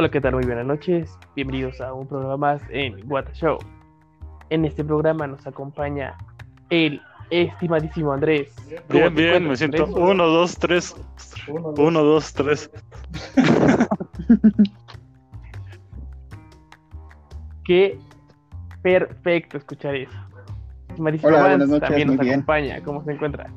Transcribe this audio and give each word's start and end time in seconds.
Hola, 0.00 0.10
¿qué 0.10 0.22
tal? 0.22 0.32
Muy 0.32 0.46
buenas 0.46 0.64
noches. 0.64 1.18
Bienvenidos 1.36 1.78
a 1.82 1.92
un 1.92 2.06
programa 2.08 2.38
más 2.38 2.62
en 2.70 2.94
What 3.12 3.34
Show. 3.34 3.58
En 4.48 4.64
este 4.64 4.82
programa 4.82 5.26
nos 5.26 5.46
acompaña 5.46 6.16
el 6.70 7.02
estimadísimo 7.28 8.10
Andrés. 8.10 8.50
¿Cómo 8.88 9.10
Bien, 9.10 9.14
bien, 9.14 9.46
me 9.46 9.56
siento. 9.56 9.84
Andrés? 9.84 10.02
Uno, 10.02 10.26
dos, 10.26 10.56
tres. 10.56 10.96
Uno, 11.76 12.02
dos, 12.02 12.32
tres. 12.32 12.70
Qué 17.66 17.98
perfecto 18.80 19.58
escuchar 19.58 19.96
eso. 19.96 20.18
Estimadísimo 20.88 21.28
Hola, 21.28 21.42
Vance 21.42 21.66
noches, 21.66 21.80
también 21.80 22.08
nos 22.08 22.18
bien. 22.20 22.32
acompaña. 22.32 22.82
¿Cómo 22.82 23.04
se 23.04 23.12
encuentra? 23.12 23.52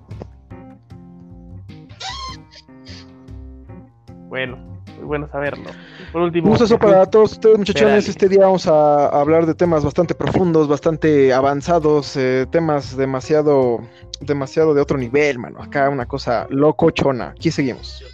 Bueno, 4.27 4.57
muy 4.98 5.05
bueno 5.05 5.30
saberlo. 5.30 5.70
Por 6.13 6.22
último, 6.22 6.45
Un 6.45 6.52
gustazo 6.52 6.77
Jesús. 6.77 6.91
para 6.91 7.05
todos 7.08 7.31
ustedes, 7.31 7.58
muchachones. 7.58 8.08
Este 8.08 8.30
día 8.30 8.41
vamos 8.41 8.67
a 8.67 9.08
hablar 9.08 9.48
de 9.48 9.55
temas 9.55 9.84
bastante 9.84 10.13
profundos, 10.13 10.67
bastante 10.67 11.34
avanzados, 11.34 12.16
eh, 12.16 12.45
temas 12.52 12.95
demasiado, 12.95 13.80
demasiado 14.21 14.76
de 14.76 14.81
otro 14.81 14.95
nivel, 14.99 15.40
mano. 15.40 15.59
Acá 15.62 15.90
una 15.90 16.05
cosa 16.05 16.45
locochona. 16.52 17.30
Aquí 17.30 17.49
seguimos. 17.49 18.05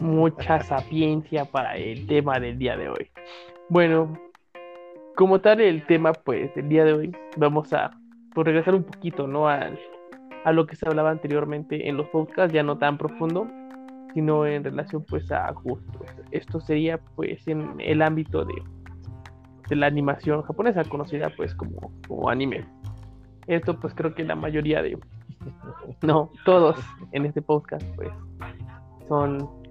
mucha 0.00 0.60
sapiencia 0.62 1.44
para 1.46 1.76
el 1.76 2.06
tema 2.06 2.38
del 2.38 2.58
día 2.58 2.76
de 2.76 2.88
hoy. 2.90 3.10
Bueno, 3.68 4.16
como 5.16 5.40
tal 5.40 5.60
el 5.60 5.84
tema 5.86 6.12
pues 6.12 6.54
del 6.54 6.68
día 6.68 6.84
de 6.84 6.92
hoy 6.92 7.16
vamos 7.36 7.72
a 7.72 7.90
pues, 8.34 8.46
regresar 8.46 8.74
un 8.74 8.84
poquito, 8.84 9.26
¿no? 9.26 9.48
Al, 9.48 9.78
a 10.44 10.52
lo 10.52 10.66
que 10.66 10.76
se 10.76 10.86
hablaba 10.86 11.10
anteriormente 11.10 11.88
en 11.88 11.96
los 11.96 12.06
podcasts, 12.08 12.52
ya 12.52 12.62
no 12.62 12.78
tan 12.78 12.98
profundo, 12.98 13.48
sino 14.14 14.46
en 14.46 14.64
relación 14.64 15.04
pues 15.04 15.30
a 15.30 15.50
gustos. 15.50 16.06
Esto 16.30 16.60
sería 16.60 16.98
pues 17.16 17.46
en 17.48 17.74
el 17.80 18.00
ámbito 18.00 18.44
de, 18.44 18.54
de 19.68 19.76
la 19.76 19.86
animación 19.86 20.42
japonesa, 20.42 20.84
conocida 20.84 21.30
pues 21.36 21.54
como, 21.54 21.92
como 22.06 22.28
anime. 22.30 22.64
Esto 23.46 23.78
pues 23.78 23.92
creo 23.94 24.14
que 24.14 24.24
la 24.24 24.36
mayoría 24.36 24.82
de, 24.82 24.96
no, 26.02 26.30
todos 26.44 26.78
en 27.12 27.26
este 27.26 27.42
podcast 27.42 27.84
pues 27.96 28.10
son 29.08 29.64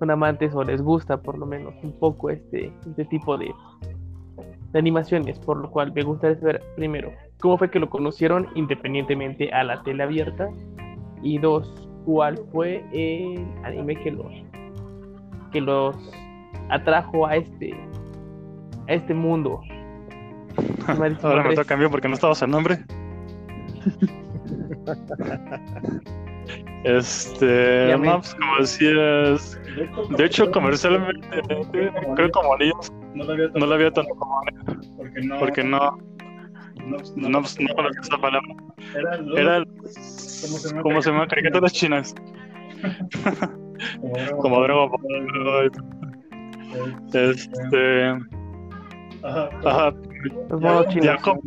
son 0.00 0.10
amantes 0.10 0.54
o 0.54 0.64
les 0.64 0.80
gusta 0.80 1.20
por 1.20 1.38
lo 1.38 1.44
menos 1.46 1.74
un 1.82 1.92
poco 1.92 2.30
este, 2.30 2.72
este 2.86 3.04
tipo 3.04 3.36
de, 3.36 3.52
de 4.72 4.78
animaciones, 4.78 5.38
por 5.38 5.58
lo 5.58 5.70
cual 5.70 5.92
me 5.92 6.02
gustaría 6.02 6.40
saber 6.40 6.62
primero 6.74 7.12
cómo 7.38 7.58
fue 7.58 7.70
que 7.70 7.78
lo 7.78 7.90
conocieron 7.90 8.48
independientemente 8.54 9.52
a 9.52 9.62
la 9.62 9.82
tele 9.82 10.02
abierta 10.02 10.48
y 11.22 11.38
dos, 11.38 11.89
cuál 12.04 12.38
fue 12.52 12.84
el 12.92 13.46
anime 13.64 13.96
que 13.96 14.10
los 14.10 14.32
que 15.52 15.60
los 15.60 15.96
atrajo 16.68 17.26
a 17.26 17.36
este 17.36 17.74
a 18.88 18.94
este 18.94 19.14
mundo. 19.14 19.60
Ahora 21.22 21.44
me 21.44 21.54
toca 21.54 21.74
a 21.74 21.76
mí 21.76 21.86
porque 21.88 22.08
no 22.08 22.14
estabas 22.14 22.42
el 22.42 22.50
nombre. 22.50 22.78
Este, 26.84 27.94
no, 27.98 28.20
pues 28.20 28.34
como 28.34 28.56
decías, 28.58 29.60
de 30.16 30.24
hecho 30.24 30.50
comercialmente, 30.50 31.28
creo 31.46 31.70
que 32.16 32.30
como 32.30 32.56
niños 32.56 32.90
No 33.14 33.24
lo 33.24 33.32
había 33.32 33.48
no 33.48 33.66
la 33.66 33.74
había 33.74 33.92
tanto 33.92 34.14
como 34.14 34.40
porque 34.96 35.20
no, 35.20 35.38
porque 35.38 35.62
no, 35.62 35.98
no, 36.76 36.96
no, 37.16 37.28
no 37.28 37.74
conocía 37.74 38.00
esa 38.02 38.18
palabra. 38.18 38.54
era, 39.36 39.64
¿Cómo 40.82 41.02
se 41.02 41.10
llama? 41.10 41.26
Caricaturas 41.26 41.72
chinas, 41.72 42.14
como 44.40 44.62
Dragon 44.62 44.90
Ball. 44.90 45.70
Este, 47.12 48.06
Ajá. 49.22 49.94
monos 50.50 50.86
ya 51.02 51.16
como 51.18 51.40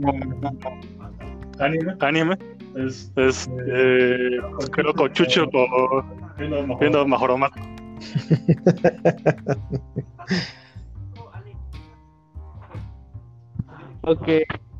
Anime 1.59 1.95
anime, 1.99 2.37
es 2.75 3.11
es, 3.15 3.47
eh, 3.67 4.39
creo 4.71 4.93
que 4.93 5.11
Chucho 5.13 5.47
o 5.53 6.03
viendo 6.37 6.61
mejor. 6.63 6.79
viendo 6.79 7.07
Majoroma. 7.07 7.49
Ok. 14.05 14.27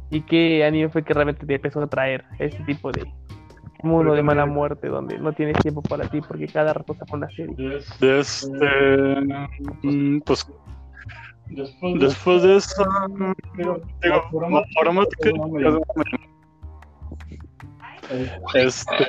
¿Y 0.10 0.22
qué 0.22 0.64
anime 0.64 0.90
fue 0.90 1.04
que 1.04 1.14
realmente 1.14 1.46
te 1.46 1.56
empezó 1.56 1.82
a 1.82 1.88
traer 1.88 2.24
este 2.40 2.64
tipo 2.64 2.92
de 2.92 3.06
mundo 3.82 4.14
de 4.14 4.24
mala 4.24 4.46
muerte 4.46 4.88
donde 4.88 5.18
no 5.18 5.34
tienes 5.34 5.58
tiempo 5.58 5.82
para 5.82 6.06
ti 6.06 6.22
porque 6.22 6.48
cada 6.48 6.74
rato 6.74 6.94
saca 6.94 7.16
una 7.16 7.30
serie? 7.32 7.56
Es- 7.78 8.00
De 8.00 8.20
este, 8.20 9.22
mm, 9.84 10.20
pues 10.22 10.46
Después, 11.50 12.00
después 12.00 12.42
de 12.42 12.56
eso, 12.56 12.84
digo, 13.54 13.82
este, 18.56 19.04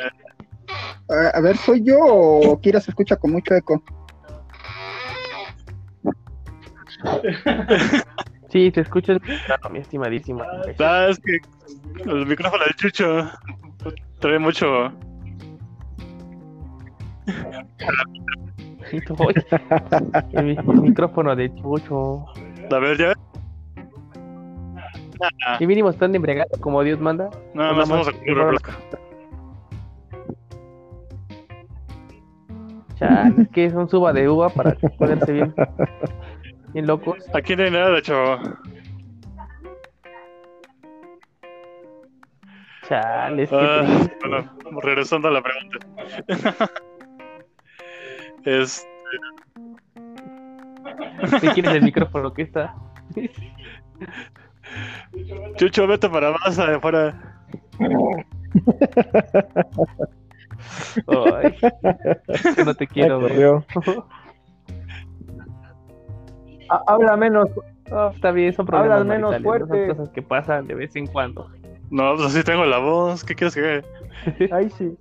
A 1.08 1.28
a 1.38 1.40
ver, 1.40 1.56
¿soy 1.56 1.82
yo 1.84 1.98
o 2.00 2.60
Kira 2.60 2.80
se 2.80 2.90
escucha 2.90 3.16
con 3.16 3.32
mucho 3.32 3.54
eco? 3.54 3.82
Sí, 8.54 8.70
te 8.70 8.82
escuchas 8.82 9.18
claro, 9.46 9.68
mi 9.68 9.80
estimadísima. 9.80 10.44
ah, 10.78 11.06
es 11.10 11.18
que 11.18 11.38
el 12.08 12.24
micrófono 12.24 12.62
de 12.64 12.74
Chucho 12.74 13.28
trae 14.20 14.38
mucho. 14.38 14.92
El, 20.32 20.44
mi- 20.44 20.52
el 20.56 20.80
micrófono 20.82 21.34
de 21.34 21.52
Chucho. 21.56 22.26
A 22.70 22.78
ver, 22.78 22.96
ya, 22.96 23.12
Y 25.58 25.66
mínimo 25.66 25.90
están 25.90 26.14
embriagados 26.14 26.60
como 26.60 26.80
Dios 26.84 27.00
manda. 27.00 27.30
nada 27.54 27.72
más 27.72 27.88
vamos 27.88 28.06
a. 28.06 28.12
Chale, 32.96 33.42
es 33.42 33.48
que 33.48 33.64
es 33.64 33.72
un 33.74 33.88
suba 33.88 34.12
de 34.12 34.28
uva 34.28 34.48
para 34.50 34.76
ponerse 34.98 35.32
bien, 35.32 35.52
bien 36.74 36.86
locos. 36.86 37.16
Aquí 37.32 37.56
no 37.56 37.62
hay 37.62 37.70
nada, 37.70 38.02
chavo. 38.02 38.38
Chale, 42.86 43.44
es 43.44 43.48
que 43.48 43.56
Ah, 43.56 44.06
bueno, 44.20 44.44
regresando 44.82 45.28
a 45.28 45.30
la 45.30 45.42
pregunta. 45.42 46.70
Es, 48.44 48.86
¿Qué 51.40 51.50
quieres 51.52 51.72
el 51.72 51.82
micrófono? 51.82 52.30
¿Qué 52.34 52.42
está? 52.42 52.74
Chucho, 55.56 55.86
vete 55.86 56.10
para 56.10 56.32
más 56.32 56.58
afuera. 56.58 57.40
Ay, 61.06 61.56
que 62.54 62.64
no 62.64 62.74
te 62.74 62.86
quiero. 62.86 63.64
Ha- 63.74 64.04
Habla 66.68 67.16
menos, 67.16 67.48
Ah, 67.90 68.10
está 68.14 68.30
bien, 68.30 68.52
son 68.52 68.66
problemas 68.66 69.00
Hablas 69.00 69.16
menos 69.16 69.42
fuerte. 69.42 69.88
Son 69.88 69.96
cosas 69.96 70.14
que 70.14 70.22
pasan 70.22 70.66
de 70.66 70.74
vez 70.74 70.94
en 70.96 71.06
cuando. 71.06 71.50
No, 71.90 72.14
pues 72.14 72.28
así 72.28 72.42
tengo 72.42 72.64
la 72.64 72.78
voz. 72.78 73.22
¿Qué 73.24 73.34
quieres 73.34 73.54
que 73.54 73.84
ahí 74.52 74.70
sí. 74.78 74.96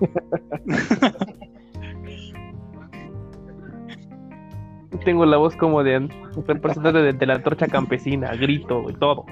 Tengo 5.04 5.26
la 5.26 5.36
voz 5.36 5.54
como 5.56 5.84
de 5.84 6.08
representante 6.46 6.98
de, 6.98 7.12
de 7.12 7.26
la 7.26 7.34
antorcha 7.34 7.68
campesina, 7.68 8.34
grito 8.34 8.90
y 8.90 8.94
todo. 8.94 9.24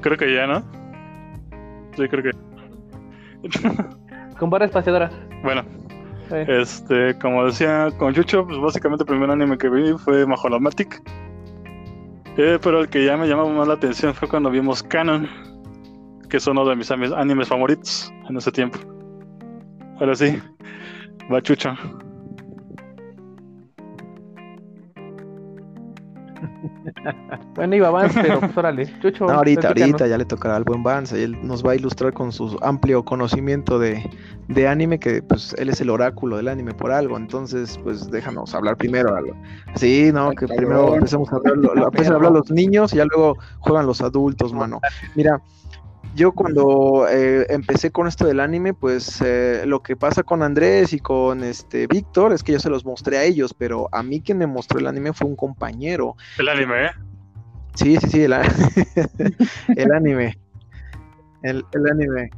Creo 0.00 0.18
que 0.18 0.34
ya, 0.34 0.46
¿no? 0.46 0.62
Sí, 1.96 2.06
creo 2.08 2.22
que. 2.22 2.30
Con 4.38 4.50
barra 4.50 4.66
espaciadora. 4.66 5.10
Bueno, 5.42 5.62
Este, 6.30 7.18
como 7.18 7.44
decía 7.44 7.88
con 7.98 8.14
Chucho, 8.14 8.46
pues 8.46 8.58
básicamente 8.58 9.04
el 9.04 9.08
primer 9.08 9.30
anime 9.30 9.58
que 9.58 9.68
vi 9.68 9.92
fue 9.98 10.26
Majolomatic. 10.26 11.02
Eh, 12.36 12.58
pero 12.62 12.80
el 12.80 12.88
que 12.88 13.04
ya 13.04 13.16
me 13.16 13.28
llamó 13.28 13.48
más 13.50 13.68
la 13.68 13.74
atención 13.74 14.14
fue 14.14 14.28
cuando 14.28 14.50
vimos 14.50 14.82
Canon, 14.82 15.28
que 16.28 16.38
es 16.38 16.46
uno 16.46 16.64
de 16.66 16.74
mis 16.74 16.90
animes 16.90 17.48
favoritos 17.48 18.12
en 18.28 18.36
ese 18.36 18.50
tiempo. 18.50 18.78
Ahora 20.00 20.16
sí, 20.16 20.42
va 21.32 21.40
Chucho. 21.40 21.76
Bueno, 27.54 27.76
iba 27.76 27.88
Vance, 27.90 28.20
pero 28.20 28.40
pues 28.40 28.56
órale. 28.56 28.92
Chucho, 29.00 29.26
No, 29.26 29.34
ahorita, 29.34 29.68
ahorita 29.68 30.06
ya 30.08 30.18
le 30.18 30.24
tocará 30.24 30.56
al 30.56 30.64
buen 30.64 30.82
Vance. 30.82 31.22
Él 31.22 31.36
nos 31.46 31.64
va 31.64 31.72
a 31.72 31.74
ilustrar 31.76 32.12
con 32.12 32.32
su 32.32 32.58
amplio 32.62 33.04
conocimiento 33.04 33.78
de, 33.78 34.02
de 34.48 34.68
anime, 34.68 34.98
que 34.98 35.22
pues 35.22 35.54
él 35.58 35.68
es 35.68 35.80
el 35.80 35.90
oráculo 35.90 36.36
del 36.36 36.48
anime 36.48 36.74
por 36.74 36.90
algo. 36.90 37.16
Entonces, 37.16 37.78
pues 37.84 38.10
déjanos 38.10 38.54
hablar 38.54 38.76
primero. 38.76 39.14
algo. 39.14 39.34
Sí, 39.76 40.10
no, 40.12 40.30
que 40.32 40.46
primero 40.48 40.94
empecemos 40.96 41.32
a 41.32 41.36
hablar, 41.36 41.56
lo- 41.56 41.74
lo- 41.74 41.84
empiezan 41.92 42.12
a 42.14 42.16
hablar 42.16 42.32
los 42.32 42.50
niños 42.50 42.92
y 42.92 42.96
ya 42.96 43.04
luego 43.04 43.36
juegan 43.60 43.86
los 43.86 44.00
adultos, 44.00 44.52
mano. 44.52 44.80
Mira, 45.14 45.40
yo 46.14 46.32
cuando 46.32 47.06
eh, 47.10 47.46
empecé 47.50 47.90
con 47.90 48.06
esto 48.06 48.26
del 48.26 48.40
anime, 48.40 48.72
pues 48.74 49.20
eh, 49.24 49.64
lo 49.66 49.82
que 49.82 49.96
pasa 49.96 50.22
con 50.22 50.42
Andrés 50.42 50.92
y 50.92 50.98
con 51.00 51.42
este 51.44 51.86
Víctor 51.86 52.32
es 52.32 52.42
que 52.42 52.52
yo 52.52 52.58
se 52.60 52.70
los 52.70 52.84
mostré 52.84 53.18
a 53.18 53.24
ellos, 53.24 53.52
pero 53.54 53.88
a 53.92 54.02
mí 54.02 54.20
quien 54.20 54.38
me 54.38 54.46
mostró 54.46 54.78
el 54.78 54.86
anime 54.86 55.12
fue 55.12 55.26
un 55.28 55.36
compañero. 55.36 56.16
El 56.38 56.48
anime, 56.48 56.86
¿eh? 56.86 56.90
Sí, 57.74 57.96
sí, 57.96 58.08
sí, 58.10 58.22
el, 58.22 58.32
el 59.76 59.92
anime. 59.92 60.38
El, 61.42 61.64
el 61.72 61.86
anime. 61.90 62.30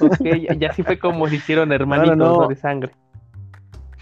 Ok, 0.00 0.56
ya, 0.58 0.72
sí 0.72 0.82
fue 0.82 0.98
como 0.98 1.28
si 1.28 1.36
hicieron 1.36 1.72
hermanitos 1.72 2.16
no. 2.16 2.40
¿no? 2.42 2.48
de 2.48 2.56
sangre. 2.56 2.92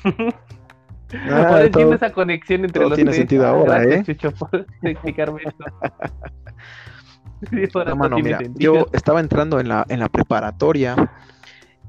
Ah, 0.04 1.48
Ahora 1.48 1.64
entiendo 1.64 1.96
todo- 1.96 2.06
esa 2.06 2.12
conexión 2.12 2.64
entre 2.64 2.80
todo 2.80 2.90
los 2.90 2.96
tiene 2.96 3.10
tres. 3.10 3.18
sentido 3.18 3.46
Ah, 3.46 3.50
ahora, 3.50 3.78
gracias, 3.78 4.08
¿eh? 4.08 4.14
Chucho, 4.14 4.32
por 4.32 4.66
explicarme 4.82 5.40
esto. 5.44 5.64
No, 7.86 7.96
mano, 7.96 8.18
mira, 8.18 8.40
yo 8.54 8.86
estaba 8.92 9.20
entrando 9.20 9.60
en 9.60 9.68
la, 9.68 9.84
en 9.88 10.00
la 10.00 10.08
preparatoria 10.08 10.96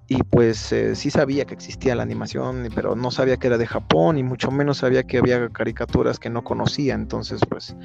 y 0.10 0.24
pues 0.24 0.72
eh, 0.72 0.96
sí 0.96 1.10
sabía 1.10 1.44
que 1.44 1.54
existía 1.54 1.94
la 1.94 2.04
animación, 2.04 2.70
pero 2.74 2.96
no 2.96 3.12
sabía 3.12 3.36
que 3.36 3.48
era 3.48 3.58
de 3.58 3.68
Japón 3.68 4.18
y 4.18 4.24
mucho 4.24 4.52
menos 4.52 4.78
sabía 4.78 5.04
que 5.04 5.18
había 5.18 5.50
caricaturas 5.50 6.18
que 6.18 6.30
no 6.30 6.46
conocía. 6.46 6.94
Entonces, 6.94 7.42
pues, 7.50 7.76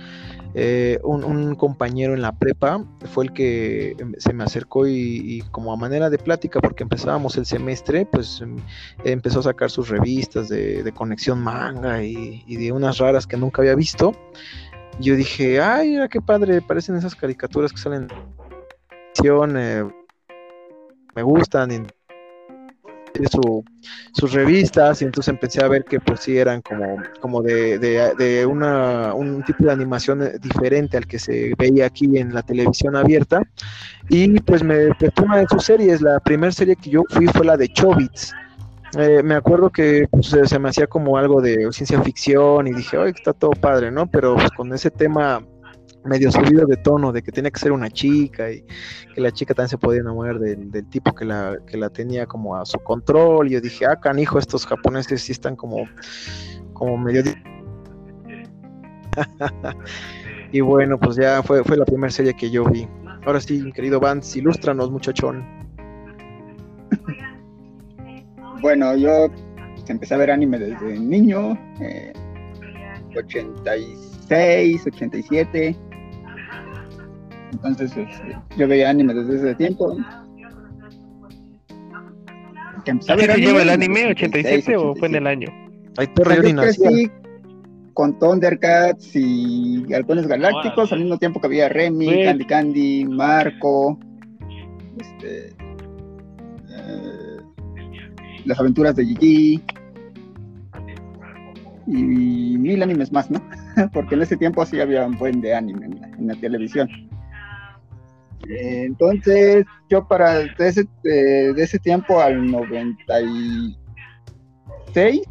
eh, 0.54 1.00
un, 1.02 1.24
un 1.24 1.56
compañero 1.56 2.14
en 2.14 2.22
la 2.22 2.30
prepa 2.30 2.84
fue 3.06 3.24
el 3.24 3.32
que 3.32 3.96
em, 3.98 4.12
se 4.18 4.32
me 4.32 4.44
acercó 4.44 4.86
y, 4.86 4.92
y 4.92 5.40
como 5.50 5.72
a 5.72 5.76
manera 5.76 6.10
de 6.10 6.18
plática, 6.18 6.60
porque 6.60 6.84
empezábamos 6.84 7.36
el 7.36 7.44
semestre, 7.44 8.06
pues 8.06 8.40
em, 8.40 8.56
empezó 9.02 9.40
a 9.40 9.44
sacar 9.44 9.70
sus 9.72 9.88
revistas 9.88 10.48
de, 10.48 10.84
de 10.84 10.92
conexión 10.92 11.40
manga 11.42 12.04
y, 12.04 12.44
y 12.46 12.56
de 12.56 12.70
unas 12.70 12.98
raras 12.98 13.26
que 13.26 13.36
nunca 13.36 13.62
había 13.62 13.74
visto. 13.74 14.12
Yo 15.00 15.16
dije, 15.16 15.60
ay, 15.60 15.90
mira 15.90 16.08
qué 16.08 16.20
padre, 16.20 16.60
parecen 16.60 16.96
esas 16.96 17.14
caricaturas 17.14 17.72
que 17.72 17.78
salen 17.78 18.08
en 19.24 19.56
eh, 19.56 19.84
me 21.14 21.22
gustan, 21.22 21.70
y 21.72 23.26
su, 23.30 23.64
sus 24.12 24.32
revistas, 24.32 25.02
y 25.02 25.04
entonces 25.04 25.32
empecé 25.32 25.62
a 25.62 25.68
ver 25.68 25.84
que 25.84 26.00
pues 26.00 26.20
sí 26.20 26.38
eran 26.38 26.62
como, 26.62 26.96
como 27.20 27.42
de, 27.42 27.78
de, 27.78 28.46
una, 28.46 29.14
un 29.14 29.42
tipo 29.44 29.64
de 29.64 29.72
animación 29.72 30.22
eh, 30.22 30.32
diferente 30.40 30.96
al 30.96 31.06
que 31.06 31.18
se 31.18 31.52
veía 31.58 31.86
aquí 31.86 32.18
en 32.18 32.32
la 32.32 32.42
televisión 32.42 32.96
abierta, 32.96 33.42
y 34.08 34.40
pues 34.40 34.62
me 34.62 34.88
una 35.22 35.38
de 35.38 35.46
sus 35.48 35.64
series, 35.64 36.00
la 36.00 36.20
primera 36.20 36.52
serie 36.52 36.76
que 36.76 36.90
yo 36.90 37.02
fui 37.10 37.26
fue 37.26 37.44
la 37.46 37.56
de 37.56 37.68
Chobits, 37.68 38.32
eh, 38.98 39.22
me 39.22 39.34
acuerdo 39.34 39.70
que 39.70 40.06
pues, 40.10 40.26
se- 40.26 40.46
se 40.46 40.58
me 40.58 40.68
hacía 40.68 40.86
como 40.86 41.16
algo 41.16 41.40
de 41.40 41.70
ciencia 41.72 42.00
ficción 42.02 42.66
y 42.66 42.72
dije, 42.72 42.96
ay, 42.98 43.12
está 43.14 43.32
todo 43.32 43.52
padre, 43.52 43.90
¿no? 43.90 44.06
Pero 44.10 44.34
pues, 44.34 44.50
con 44.52 44.72
ese 44.72 44.90
tema 44.90 45.44
medio 46.04 46.32
subido 46.32 46.66
de 46.66 46.76
tono 46.78 47.12
de 47.12 47.22
que 47.22 47.30
tenía 47.30 47.50
que 47.52 47.60
ser 47.60 47.70
una 47.70 47.88
chica 47.88 48.50
y 48.50 48.64
que 49.14 49.20
la 49.20 49.30
chica 49.30 49.54
también 49.54 49.68
se 49.68 49.78
podía 49.78 50.00
enamorar 50.00 50.38
del, 50.40 50.68
del 50.70 50.88
tipo 50.90 51.14
que 51.14 51.24
la, 51.24 51.56
que 51.66 51.76
la 51.76 51.90
tenía 51.90 52.26
como 52.26 52.56
a 52.56 52.66
su 52.66 52.78
control. 52.80 53.46
Y 53.48 53.50
yo 53.52 53.60
dije, 53.60 53.86
ah, 53.86 53.96
canijo, 54.00 54.38
estos 54.38 54.66
japoneses 54.66 55.22
sí 55.22 55.32
están 55.32 55.54
como, 55.56 55.86
como 56.72 56.98
medio... 56.98 57.22
di- 57.22 57.34
y 60.52 60.60
bueno, 60.60 60.98
pues 60.98 61.16
ya 61.16 61.42
fue, 61.42 61.62
fue 61.64 61.76
la 61.76 61.84
primera 61.84 62.10
serie 62.10 62.34
que 62.34 62.50
yo 62.50 62.64
vi. 62.64 62.88
Ahora 63.24 63.40
sí, 63.40 63.70
querido 63.72 64.00
Vance, 64.00 64.38
ilústranos, 64.38 64.90
muchachón. 64.90 65.61
Bueno, 68.62 68.96
yo 68.96 69.28
empecé 69.88 70.14
a 70.14 70.18
ver 70.18 70.30
anime 70.30 70.58
desde 70.58 70.98
niño, 70.98 71.58
eh, 71.80 72.12
86, 73.16 74.86
87. 74.86 75.76
Entonces, 77.52 77.94
este, 77.96 78.38
yo 78.56 78.66
veía 78.68 78.88
anime 78.90 79.12
desde 79.14 79.36
ese 79.36 79.54
tiempo. 79.56 79.96
Que 82.84 82.90
empecé 82.92 83.12
a 83.12 83.14
¿Así 83.14 83.26
ver 83.26 83.36
se 83.36 83.42
llama 83.42 83.62
el 83.62 83.68
anime? 83.70 84.06
86, 84.10 84.66
¿87 84.68 84.76
o 84.76 84.94
fue 84.96 85.08
en 85.08 85.14
el 85.16 85.26
87. 85.26 85.28
año? 85.28 85.48
Ay, 85.98 86.06
O 86.06 86.14
perro, 86.14 86.30
sea, 86.30 86.42
yo 86.42 86.56
crecí 86.56 87.10
con 87.94 88.18
Thundercats 88.18 89.14
y 89.14 89.84
Halcones 89.92 90.26
Galácticos 90.26 90.92
al 90.92 91.00
mismo 91.00 91.18
tiempo 91.18 91.40
que 91.40 91.46
había 91.48 91.68
Remy. 91.68 92.24
Candy 92.24 92.44
Candy, 92.46 93.04
Marco, 93.04 93.98
este, 94.98 95.52
las 98.44 98.58
aventuras 98.58 98.96
de 98.96 99.06
Gigi 99.06 99.62
y 101.86 102.56
mil 102.58 102.82
animes 102.82 103.12
más, 103.12 103.30
¿no? 103.30 103.40
Porque 103.92 104.14
en 104.14 104.22
ese 104.22 104.36
tiempo 104.36 104.64
sí 104.66 104.80
había 104.80 105.06
un 105.06 105.16
buen 105.18 105.40
de 105.40 105.54
anime 105.54 105.86
en 106.18 106.26
la, 106.26 106.34
televisión. 106.36 106.88
Entonces, 108.48 109.64
yo 109.88 110.08
para 110.08 110.40
de 110.40 110.50
ese, 110.58 110.84
de 111.02 111.62
ese 111.62 111.78
tiempo 111.78 112.20
al 112.20 112.44
96 112.50 115.28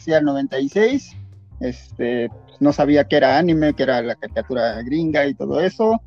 sí, 0.00 0.12
al 0.12 0.24
96, 0.24 1.16
este, 1.60 2.30
no 2.58 2.72
sabía 2.72 3.04
que 3.04 3.16
era 3.16 3.38
anime, 3.38 3.74
que 3.74 3.82
era 3.82 4.02
la 4.02 4.16
caricatura 4.16 4.82
gringa 4.82 5.26
y 5.26 5.34
todo 5.34 5.60
eso, 5.60 6.00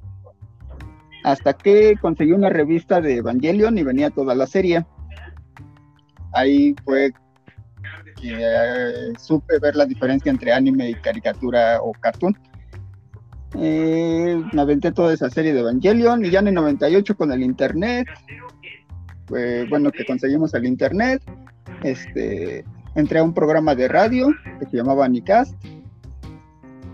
hasta 1.24 1.54
que 1.54 1.96
conseguí 2.02 2.34
una 2.34 2.50
revista 2.50 3.02
de 3.02 3.18
Evangelion 3.18 3.78
y 3.78 3.84
venía 3.84 4.10
toda 4.10 4.36
la 4.36 4.46
serie. 4.46 4.86
Ahí 6.34 6.76
fue 6.84 7.14
que 8.22 8.38
eh, 8.40 9.14
supe 9.18 9.60
ver 9.60 9.76
la 9.76 9.86
diferencia 9.86 10.30
entre 10.30 10.52
anime 10.52 10.90
y 10.90 10.96
caricatura 10.96 11.82
o 11.82 11.94
cartoon. 11.94 12.38
Eh, 13.56 14.42
me 14.52 14.62
aventé 14.62 14.92
toda 14.92 15.14
esa 15.14 15.30
serie 15.30 15.54
de 15.54 15.60
Evangelion 15.62 16.26
y 16.26 16.32
ya 16.32 16.40
en 16.40 16.48
el 16.50 16.56
98 16.56 17.16
con 17.16 17.32
el 17.32 17.44
internet, 17.44 18.08
bueno 19.70 19.92
que 19.92 20.06
conseguimos 20.06 20.54
el 20.56 20.66
internet, 20.66 21.22
este, 21.84 22.66
entré 22.96 23.20
a 23.20 23.24
un 23.24 23.34
programa 23.34 23.76
de 23.76 23.88
radio 23.88 24.30
que 24.60 24.66
se 24.66 24.78
llamaba 24.78 25.06
Anicast 25.06 25.56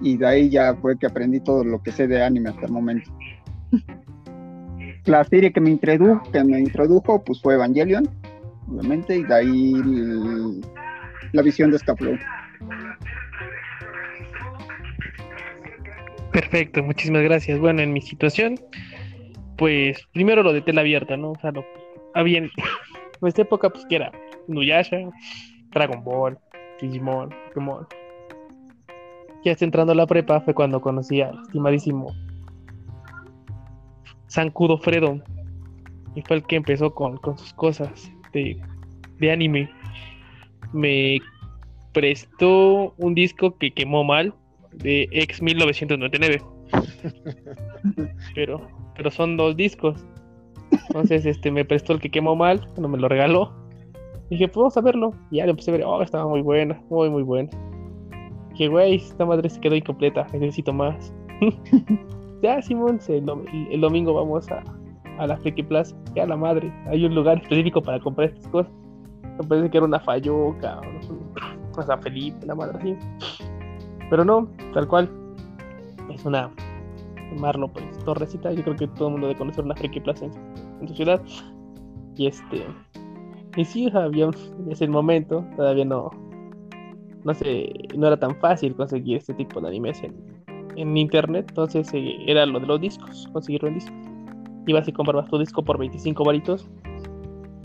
y 0.01 0.17
de 0.17 0.27
ahí 0.27 0.49
ya 0.49 0.75
fue 0.75 0.97
que 0.97 1.07
aprendí 1.07 1.39
todo 1.39 1.63
lo 1.63 1.81
que 1.81 1.91
sé 1.91 2.07
de 2.07 2.23
anime 2.23 2.49
hasta 2.49 2.65
el 2.65 2.71
momento. 2.71 3.09
La 5.09 5.23
serie 5.23 5.51
que 5.51 5.59
me 5.59 5.71
introdujo, 5.71 6.21
que 6.31 6.43
me 6.43 6.59
introdujo 6.59 7.23
pues 7.23 7.41
fue 7.41 7.55
Evangelion, 7.55 8.07
obviamente, 8.67 9.17
y 9.17 9.23
de 9.23 9.33
ahí 9.33 9.73
la 11.31 11.41
visión 11.41 11.71
de 11.71 11.79
Scaplow. 11.79 12.15
Perfecto, 16.31 16.83
muchísimas 16.83 17.23
gracias. 17.23 17.59
Bueno, 17.59 17.81
en 17.81 17.91
mi 17.91 18.01
situación, 18.01 18.59
pues 19.57 19.97
primero 20.13 20.43
lo 20.43 20.53
de 20.53 20.61
tela 20.61 20.81
abierta, 20.81 21.17
¿no? 21.17 21.31
O 21.31 21.39
sea, 21.39 21.49
lo 21.53 21.65
había 22.13 22.37
en 22.37 22.51
nuestra 23.19 23.45
época, 23.45 23.71
pues 23.71 23.87
que 23.87 23.95
era 23.95 24.11
Nuyasha, 24.47 24.97
Dragon 25.71 26.03
Ball, 26.03 26.37
Digimon, 26.79 27.33
Pokémon. 27.47 27.87
Ya 29.43 29.53
hasta 29.53 29.65
entrando 29.65 29.93
a 29.93 29.95
la 29.95 30.05
prepa 30.05 30.39
fue 30.41 30.53
cuando 30.53 30.79
conocí 30.79 31.19
al 31.19 31.41
estimadísimo 31.47 32.13
Sankudo 34.29 34.77
Fredo. 34.77 35.21
Y 36.15 36.21
fue 36.21 36.37
el 36.37 36.43
que 36.43 36.55
empezó 36.55 36.93
con, 36.93 37.17
con 37.17 37.37
sus 37.37 37.53
cosas 37.53 38.11
de, 38.33 38.59
de 39.19 39.31
anime. 39.31 39.69
Me 40.73 41.19
prestó 41.93 42.93
un 42.97 43.13
disco 43.13 43.57
que 43.57 43.71
quemó 43.71 44.03
mal 44.03 44.33
de 44.71 45.07
ex 45.11 45.41
1999. 45.41 46.41
pero, 48.35 48.67
pero 48.95 49.11
son 49.11 49.37
dos 49.37 49.55
discos. 49.55 50.05
Entonces, 50.71 51.25
este, 51.25 51.51
me 51.51 51.65
prestó 51.65 51.93
el 51.93 51.99
que 51.99 52.09
quemó 52.09 52.35
mal, 52.35 52.61
cuando 52.69 52.89
me 52.89 52.97
lo 52.97 53.07
regaló. 53.07 53.53
Dije, 54.29 54.47
pues 54.47 54.57
vamos 54.57 54.77
a 54.77 54.81
verlo. 54.81 55.13
Y 55.31 55.37
ya 55.37 55.45
lo 55.45 55.51
empecé 55.51 55.71
a 55.71 55.73
ver. 55.73 55.83
Oh, 55.85 56.01
estaba 56.01 56.27
muy 56.27 56.41
buena, 56.41 56.79
muy, 56.89 57.09
muy 57.09 57.23
buena. 57.23 57.49
Dije, 58.51 58.67
güey, 58.67 58.95
esta 58.95 59.25
madre 59.25 59.49
se 59.49 59.59
quedó 59.59 59.75
incompleta, 59.75 60.27
necesito 60.33 60.73
más. 60.73 61.13
ya, 62.41 62.61
Simón, 62.61 62.99
el, 63.07 63.25
dom- 63.25 63.45
el 63.71 63.81
domingo 63.81 64.13
vamos 64.13 64.49
a, 64.49 64.63
a 65.17 65.27
la 65.27 65.37
Friki 65.37 65.63
Plaza. 65.63 65.95
Ya, 66.15 66.25
la 66.25 66.37
madre. 66.37 66.73
Hay 66.87 67.05
un 67.05 67.15
lugar 67.15 67.37
específico 67.37 67.81
para 67.81 67.99
comprar 67.99 68.29
estas 68.29 68.47
cosas. 68.47 68.71
Me 69.37 69.47
parece 69.47 69.69
que 69.69 69.77
era 69.77 69.85
una 69.85 69.99
Fayuca, 69.99 70.81
o 71.77 71.81
San 71.81 72.01
Felipe, 72.01 72.45
la 72.45 72.55
madre 72.55 72.77
así. 72.77 72.95
Pero 74.09 74.25
no, 74.25 74.49
tal 74.73 74.87
cual. 74.87 75.09
Es 76.13 76.25
una 76.25 76.49
Marlo, 77.37 77.67
pues, 77.67 77.85
Torrecita. 78.03 78.51
Yo 78.51 78.63
creo 78.63 78.75
que 78.75 78.87
todo 78.87 79.07
el 79.07 79.11
mundo 79.13 79.27
debe 79.27 79.37
conocer 79.37 79.63
una 79.63 79.75
Friki 79.75 79.99
Plaza 79.99 80.25
en, 80.25 80.31
en 80.81 80.87
su 80.87 80.95
ciudad. 80.95 81.21
Y 82.15 82.27
este. 82.27 82.65
Y 83.55 83.65
sí, 83.65 83.87
o 83.87 83.97
había 83.97 84.25
en 84.25 84.71
ese 84.71 84.87
momento 84.87 85.45
todavía 85.55 85.85
no. 85.85 86.09
No 87.23 87.33
sé, 87.33 87.73
no 87.97 88.07
era 88.07 88.17
tan 88.17 88.33
fácil 88.37 88.73
conseguir 88.75 89.17
este 89.17 89.33
tipo 89.33 89.59
de 89.59 89.67
animes 89.67 90.01
en 90.81 90.97
internet. 90.97 91.45
Entonces 91.49 91.93
eh, 91.93 92.17
era 92.25 92.45
lo 92.45 92.59
de 92.59 92.67
los 92.67 92.81
discos, 92.81 93.27
conseguirlo 93.31 93.69
en 93.69 93.75
discos. 93.75 93.93
Ibas 94.67 94.87
y 94.87 94.93
comprabas 94.93 95.29
tu 95.29 95.37
disco 95.37 95.63
por 95.63 95.77
25 95.77 96.23
varitos. 96.23 96.69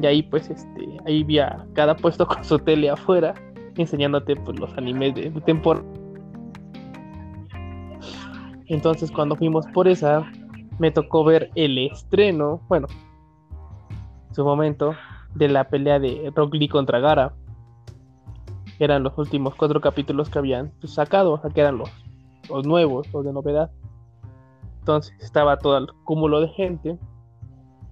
Y 0.01 0.07
ahí, 0.07 0.23
pues, 0.23 0.51
este, 0.51 0.89
ahí 1.07 1.23
había 1.23 1.67
cada 1.75 1.97
puesto 1.97 2.27
con 2.29 2.45
su 2.45 2.59
tele 2.59 2.91
afuera, 2.91 3.35
enseñándote 3.77 4.37
pues 4.37 4.59
los 4.59 4.77
animes 4.77 5.15
de, 5.15 5.31
de 5.31 5.41
temporada. 5.41 5.87
Entonces 8.67 9.11
cuando 9.11 9.37
fuimos 9.37 9.67
por 9.69 9.89
esa, 9.89 10.25
me 10.79 10.91
tocó 10.91 11.25
ver 11.25 11.51
el 11.55 11.79
estreno, 11.79 12.61
bueno, 12.69 12.87
en 14.29 14.35
su 14.35 14.45
momento, 14.45 14.95
de 15.35 15.49
la 15.49 15.69
pelea 15.69 15.99
de 15.99 16.33
Rock 16.35 16.55
Lee 16.55 16.69
contra 16.69 16.99
Gara. 17.01 17.35
Eran 18.79 19.03
los 19.03 19.17
últimos 19.19 19.55
cuatro 19.55 19.81
capítulos 19.81 20.29
que 20.31 20.39
habían 20.39 20.73
pues, 20.81 20.95
sacado, 20.95 21.33
o 21.33 21.41
sea, 21.41 21.51
que 21.51 21.61
eran 21.61 21.79
los, 21.79 21.91
los 22.49 22.67
nuevos, 22.67 23.13
los 23.13 23.25
de 23.25 23.33
novedad. 23.33 23.71
Entonces 24.81 25.15
estaba 25.21 25.57
todo 25.59 25.79
el 25.79 25.87
cúmulo 26.05 26.41
de 26.41 26.49
gente 26.49 26.99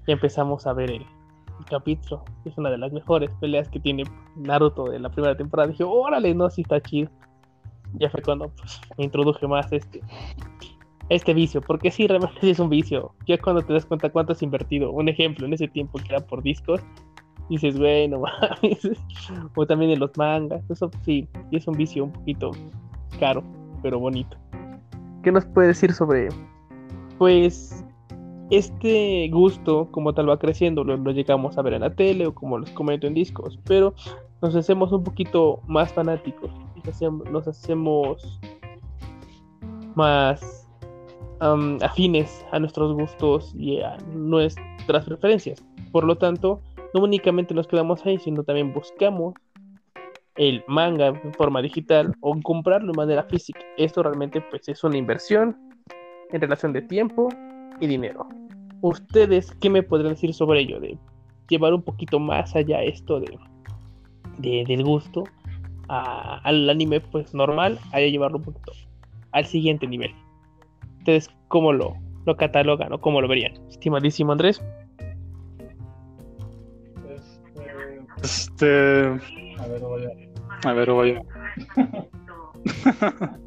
y 0.06 0.12
empezamos 0.12 0.66
a 0.66 0.72
ver 0.72 0.90
el, 0.90 1.06
capítulo. 1.70 2.24
Es 2.44 2.58
una 2.58 2.70
de 2.70 2.78
las 2.78 2.92
mejores 2.92 3.32
peleas 3.40 3.68
que 3.68 3.78
tiene 3.78 4.02
Naruto 4.36 4.90
de 4.90 4.98
la 4.98 5.08
primera 5.08 5.36
temporada. 5.36 5.68
Dije, 5.68 5.84
órale, 5.84 6.34
no, 6.34 6.50
sí 6.50 6.62
está 6.62 6.80
chido. 6.80 7.08
Ya 7.94 8.10
fue 8.10 8.20
cuando 8.20 8.48
pues, 8.48 8.80
me 8.98 9.04
introduje 9.04 9.46
más 9.46 9.72
este, 9.72 10.00
este 11.08 11.34
vicio, 11.34 11.60
porque 11.60 11.90
sí, 11.90 12.06
realmente 12.06 12.38
es 12.50 12.58
un 12.58 12.68
vicio. 12.68 13.14
Ya 13.26 13.38
cuando 13.38 13.62
te 13.62 13.72
das 13.72 13.86
cuenta 13.86 14.10
cuánto 14.10 14.32
has 14.32 14.42
invertido, 14.42 14.90
un 14.90 15.08
ejemplo, 15.08 15.46
en 15.46 15.52
ese 15.52 15.68
tiempo 15.68 15.98
que 15.98 16.14
era 16.14 16.20
por 16.26 16.42
discos, 16.42 16.80
dices, 17.48 17.78
güey, 17.78 18.10
o 19.56 19.66
también 19.66 19.92
en 19.92 20.00
los 20.00 20.16
mangas, 20.16 20.68
eso 20.70 20.90
sí 21.02 21.28
es 21.50 21.66
un 21.66 21.74
vicio 21.74 22.04
un 22.04 22.12
poquito 22.12 22.50
caro, 23.20 23.42
pero 23.82 23.98
bonito. 23.98 24.36
¿Qué 25.22 25.32
nos 25.32 25.44
puede 25.44 25.68
decir 25.68 25.92
sobre, 25.92 26.28
pues, 27.18 27.84
este 28.50 29.28
gusto 29.32 29.88
como 29.90 30.14
tal 30.14 30.28
va 30.28 30.38
creciendo? 30.38 30.84
Lo, 30.84 30.96
lo 30.96 31.10
llegamos 31.12 31.58
a 31.58 31.62
ver 31.62 31.74
en 31.74 31.82
la 31.82 31.94
tele 31.94 32.26
o 32.26 32.34
como 32.34 32.58
les 32.58 32.70
comento 32.70 33.06
en 33.06 33.14
discos, 33.14 33.58
pero 33.64 33.94
nos 34.40 34.56
hacemos 34.56 34.92
un 34.92 35.04
poquito 35.04 35.60
más 35.66 35.92
fanáticos, 35.92 36.50
nos 36.74 36.88
hacemos, 36.88 37.30
nos 37.30 37.48
hacemos 37.48 38.40
más 39.94 40.62
afines 41.80 42.44
a 42.52 42.58
nuestros 42.60 42.94
gustos 42.94 43.52
y 43.56 43.80
a 43.80 43.96
nuestras 44.14 45.04
preferencias. 45.04 45.64
Por 45.90 46.04
lo 46.04 46.16
tanto, 46.16 46.60
no 46.94 47.02
únicamente 47.02 47.54
nos 47.54 47.66
quedamos 47.66 48.04
ahí, 48.06 48.18
sino 48.18 48.44
también 48.44 48.72
buscamos 48.72 49.34
el 50.48 50.64
manga 50.66 51.08
en 51.08 51.32
forma 51.34 51.62
digital 51.62 52.14
o 52.20 52.38
comprarlo 52.42 52.92
de 52.92 52.96
manera 52.96 53.22
física. 53.24 53.60
Esto 53.76 54.02
realmente 54.02 54.40
pues 54.40 54.68
es 54.68 54.82
una 54.82 54.96
inversión 54.96 55.56
en 56.30 56.40
relación 56.40 56.72
de 56.72 56.82
tiempo 56.82 57.28
y 57.80 57.86
dinero. 57.86 58.26
¿Ustedes 58.80 59.52
qué 59.60 59.70
me 59.70 59.82
podrían 59.82 60.14
decir 60.14 60.34
sobre 60.34 60.60
ello? 60.60 60.80
De 60.80 60.98
llevar 61.48 61.72
un 61.74 61.82
poquito 61.82 62.18
más 62.18 62.56
allá 62.56 62.82
esto 62.82 63.20
de, 63.20 63.38
de- 64.38 64.64
del 64.66 64.82
gusto 64.84 65.24
al 65.88 66.68
anime 66.70 67.00
pues 67.00 67.34
normal, 67.34 67.78
a 67.92 68.00
llevarlo 68.00 68.38
un 68.38 68.44
poquito 68.44 68.72
al 69.32 69.44
siguiente 69.44 69.86
nivel. 69.86 70.12
¿Ustedes 70.98 71.28
cómo 71.48 71.72
lo, 71.72 71.94
lo 72.24 72.36
catalogan 72.36 72.92
o 72.92 73.00
cómo 73.00 73.20
lo 73.20 73.28
verían? 73.28 73.52
Estimadísimo 73.68 74.32
Andrés. 74.32 74.62
Este, 78.22 79.12
Este. 79.14 79.54
a 79.58 79.66
ver, 79.66 79.80
voy 79.80 80.04
a. 80.06 80.21
A 80.64 80.72
ver, 80.72 80.90
vaya. 80.92 81.22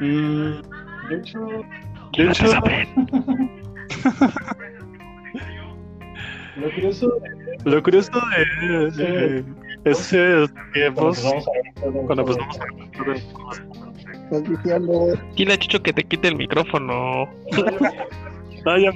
Mm, 0.00 0.60
De 1.08 1.16
hecho, 1.16 1.38
de 2.16 2.24
hecho, 2.30 2.46
lo 6.56 6.70
curioso 6.72 7.12
lo 7.64 7.82
curioso 7.82 8.10
de, 8.96 9.42
de 9.42 9.44
ese 9.84 10.46
tiempos, 10.72 11.20
cuando 12.06 12.22
a 12.22 12.24
todo- 12.26 12.38
empezamos 12.38 12.60
a 12.60 12.64
ver 14.30 14.42
diciendo, 14.48 14.92
Dile 15.36 15.54
a 15.54 15.58
Chucho 15.58 15.82
que 15.82 15.92
te 15.92 16.04
quite 16.04 16.28
el 16.28 16.36
micrófono. 16.36 17.28
Ah, 18.66 18.78
ya, 18.78 18.90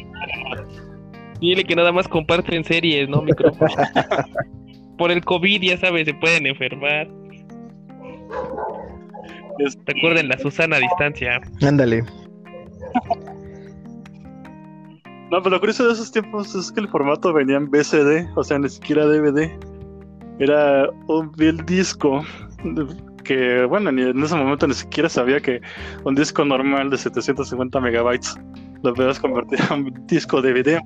Dile 1.41 1.63
que 1.65 1.77
nada 1.77 1.93
más 1.93 2.09
comparten 2.09 2.65
series, 2.65 3.07
no 3.09 3.21
micrófono. 3.23 3.71
Por 4.99 5.11
el 5.11 5.25
COVID, 5.25 5.63
ya 5.63 5.79
sabes, 5.79 6.07
se 6.07 6.15
pueden 6.15 6.47
enfermar. 6.47 7.09
Recuerden 9.87 10.29
la 10.29 10.39
Susana 10.39 10.77
a 10.77 10.81
distancia. 10.81 11.41
Ándale. 11.63 12.05
No, 15.31 15.43
pero 15.43 15.51
lo 15.51 15.61
curioso 15.61 15.87
de 15.87 15.93
esos 15.93 16.11
tiempos 16.11 16.55
es 16.55 16.73
que 16.73 16.81
el 16.81 16.89
formato 16.89 17.33
venía 17.33 17.57
en 17.57 17.71
BCD, 17.71 18.27
o 18.35 18.43
sea, 18.43 18.59
ni 18.59 18.69
siquiera 18.69 19.05
DVD. 19.05 19.51
Era 20.39 20.89
un 21.07 21.33
vil 21.33 21.65
disco 21.67 22.25
que, 23.25 23.65
bueno, 23.67 23.93
ni 23.93 24.03
en 24.03 24.23
ese 24.23 24.35
momento 24.35 24.67
ni 24.67 24.75
siquiera 24.75 25.09
sabía 25.09 25.41
que 25.41 25.61
un 26.05 26.15
disco 26.15 26.45
normal 26.45 26.89
de 26.89 26.97
750 26.97 27.79
megabytes 27.81 28.37
lo 28.83 28.95
podías 28.95 29.21
convertir 29.21 29.59
en 29.71 29.85
un 29.85 30.07
disco 30.07 30.41
de 30.41 30.53
video 30.53 30.81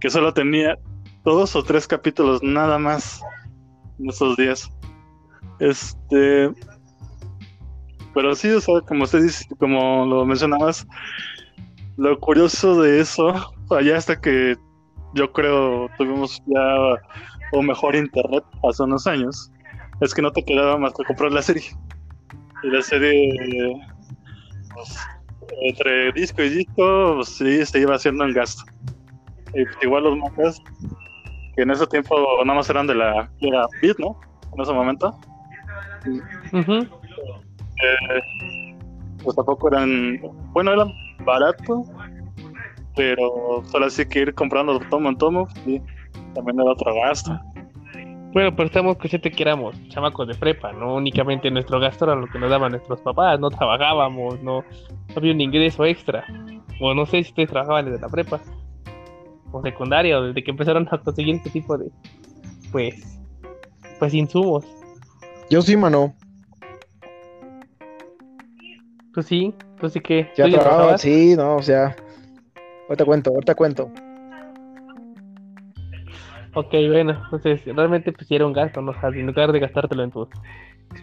que 0.00 0.10
solo 0.10 0.34
tenía 0.34 0.78
dos 1.24 1.56
o 1.56 1.62
tres 1.62 1.86
capítulos 1.86 2.42
nada 2.42 2.78
más 2.78 3.22
en 4.00 4.08
esos 4.08 4.36
días. 4.36 4.70
Este. 5.58 6.50
Pero 8.14 8.34
sí, 8.34 8.50
o 8.50 8.60
sea, 8.60 8.80
como 8.80 9.04
usted 9.04 9.22
dice, 9.22 9.46
como 9.58 10.04
lo 10.06 10.26
mencionabas, 10.26 10.86
lo 11.96 12.18
curioso 12.18 12.80
de 12.82 13.00
eso, 13.00 13.32
allá 13.70 13.96
hasta 13.96 14.20
que 14.20 14.56
yo 15.14 15.32
creo 15.32 15.88
tuvimos 15.96 16.42
ya 16.46 16.96
un 17.52 17.66
mejor 17.66 17.94
internet 17.94 18.44
hace 18.68 18.82
unos 18.82 19.06
años, 19.06 19.52
es 20.00 20.14
que 20.14 20.22
no 20.22 20.32
te 20.32 20.44
quedaba 20.44 20.78
más 20.78 20.92
que 20.94 21.04
comprar 21.04 21.32
la 21.32 21.42
serie. 21.42 21.64
Y 22.62 22.68
la 22.68 22.82
serie, 22.82 23.74
pues, 24.74 24.98
entre 25.62 26.12
disco 26.12 26.42
y 26.42 26.48
disco, 26.48 27.14
pues, 27.16 27.28
sí, 27.28 27.64
se 27.64 27.80
iba 27.80 27.94
haciendo 27.94 28.24
en 28.24 28.34
gasto. 28.34 28.64
Y 29.54 29.64
pues, 29.64 29.76
igual 29.82 30.04
los 30.04 30.18
mangas, 30.18 30.62
que 31.54 31.62
en 31.62 31.70
ese 31.70 31.86
tiempo 31.86 32.16
nada 32.44 32.58
más 32.58 32.70
eran 32.70 32.86
de 32.86 32.94
la, 32.94 33.30
era 33.40 33.66
Beat, 33.82 33.98
¿no? 33.98 34.18
En 34.54 34.60
ese 34.60 34.72
momento. 34.72 35.14
Eh, 37.82 38.76
pues 39.22 39.36
tampoco 39.36 39.68
eran, 39.68 40.20
bueno, 40.52 40.72
eran 40.72 40.92
baratos, 41.24 41.88
pero 42.96 43.62
solo 43.66 43.86
así 43.86 44.06
que 44.06 44.20
ir 44.20 44.34
comprando 44.34 44.78
tomo 44.90 45.08
en 45.08 45.16
tomo, 45.16 45.48
sí, 45.64 45.80
también 46.34 46.60
era 46.60 46.70
otro 46.70 46.94
gasto. 46.94 47.38
Bueno, 48.32 48.54
pero 48.54 48.66
estamos 48.66 48.96
que 48.96 49.20
éramos 49.38 49.76
chamacos 49.88 50.28
de 50.28 50.34
prepa, 50.34 50.72
no 50.72 50.94
únicamente 50.94 51.50
nuestro 51.50 51.80
gasto 51.80 52.04
era 52.04 52.14
lo 52.14 52.28
que 52.28 52.38
nos 52.38 52.48
daban 52.48 52.70
nuestros 52.70 53.00
papás, 53.00 53.40
no 53.40 53.50
trabajábamos, 53.50 54.40
no, 54.42 54.60
no 54.60 55.14
había 55.16 55.32
un 55.32 55.40
ingreso 55.40 55.84
extra. 55.84 56.24
O 56.80 56.94
no 56.94 57.04
sé 57.06 57.24
si 57.24 57.30
ustedes 57.30 57.50
trabajaban 57.50 57.86
desde 57.86 58.00
la 58.00 58.08
prepa, 58.08 58.40
o 59.52 59.62
secundaria, 59.62 60.18
o 60.18 60.22
desde 60.24 60.42
que 60.42 60.50
empezaron 60.50 60.88
a 60.90 60.98
conseguir 60.98 61.36
este 61.36 61.50
tipo 61.50 61.76
de, 61.76 61.90
pues, 62.72 63.20
pues 63.98 64.14
insumos. 64.14 64.64
Yo 65.50 65.62
sí, 65.62 65.76
mano. 65.76 66.14
Pues 69.12 69.26
sí, 69.26 69.52
pues 69.78 69.92
sí 69.92 70.00
que... 70.00 70.30
Ya 70.36 70.44
¿tú 70.44 70.50
ya 70.50 70.60
trabajaba, 70.60 70.98
sí, 70.98 71.34
no, 71.36 71.56
o 71.56 71.62
sea. 71.62 71.96
Ahorita 72.88 73.04
cuento, 73.04 73.30
ahorita 73.30 73.54
cuento. 73.54 73.90
Ok, 76.54 76.72
bueno, 76.88 77.20
entonces 77.24 77.64
realmente 77.64 78.12
pues 78.12 78.28
era 78.30 78.44
un 78.44 78.52
gasto, 78.52 78.82
¿no? 78.82 78.90
O 78.90 79.00
sea, 79.00 79.10
en 79.10 79.26
lugar 79.26 79.52
de 79.52 79.60
gastártelo 79.60 80.02
en 80.02 80.10
tus 80.10 80.28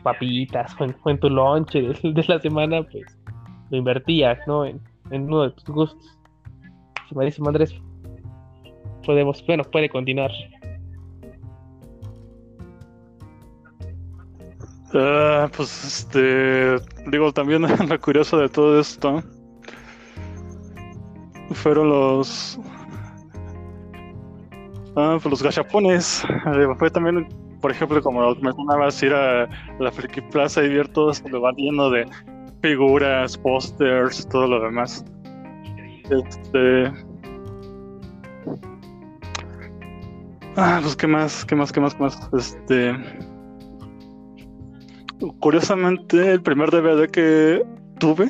papitas 0.04 0.76
o 0.80 0.84
en, 0.84 0.96
o 1.04 1.10
en 1.10 1.20
tu 1.20 1.30
lonche 1.30 1.82
de, 1.82 1.88
de 2.12 2.26
la 2.28 2.40
semana, 2.40 2.84
pues 2.84 3.18
lo 3.70 3.78
invertías, 3.78 4.40
¿no? 4.46 4.66
En, 4.66 4.82
en 5.12 5.24
uno 5.24 5.44
de 5.44 5.52
tus 5.52 5.66
gustos. 5.66 6.20
Estimadísimo 7.04 7.48
Andrés, 7.48 7.74
podemos, 9.08 9.44
bueno, 9.48 9.64
puede 9.64 9.90
continuar. 9.90 10.32
Ah, 14.94 15.50
pues 15.56 15.84
este, 15.84 16.78
digo, 17.10 17.32
también 17.32 17.64
lo 17.90 18.02
curioso 18.02 18.38
de 18.38 18.50
todo 18.50 18.80
esto 18.80 19.24
fueron 21.54 21.90
los 21.90 22.60
ah, 24.96 25.18
pues 25.22 25.32
los 25.32 25.44
gachapones. 25.44 26.24
Fue 26.78 26.90
también, 26.92 27.28
por 27.62 27.72
ejemplo, 27.72 28.02
como 28.02 28.36
mencionabas, 28.36 29.02
ir 29.04 29.14
a 29.14 29.48
la 29.80 29.92
Friki 29.92 30.22
Plaza 30.22 30.64
y 30.64 30.70
ver 30.70 30.88
todo 30.90 31.12
este 31.12 31.30
lugar 31.30 31.54
lleno 31.56 31.90
de 31.90 32.06
figuras, 32.62 33.38
pósters, 33.38 34.28
todo 34.30 34.48
lo 34.48 34.62
demás. 34.62 35.06
Este. 36.10 37.07
Ah, 40.58 40.80
pues 40.82 40.96
qué 40.96 41.08
más, 41.08 41.46
qué 41.46 41.56
más, 41.56 41.72
qué 41.72 41.80
más, 41.80 41.94
qué 41.96 42.04
más. 42.04 42.30
Este. 42.34 42.94
Curiosamente, 45.40 46.32
el 46.32 46.42
primer 46.42 46.70
DVD 46.72 47.10
que 47.10 47.64
tuve 48.00 48.30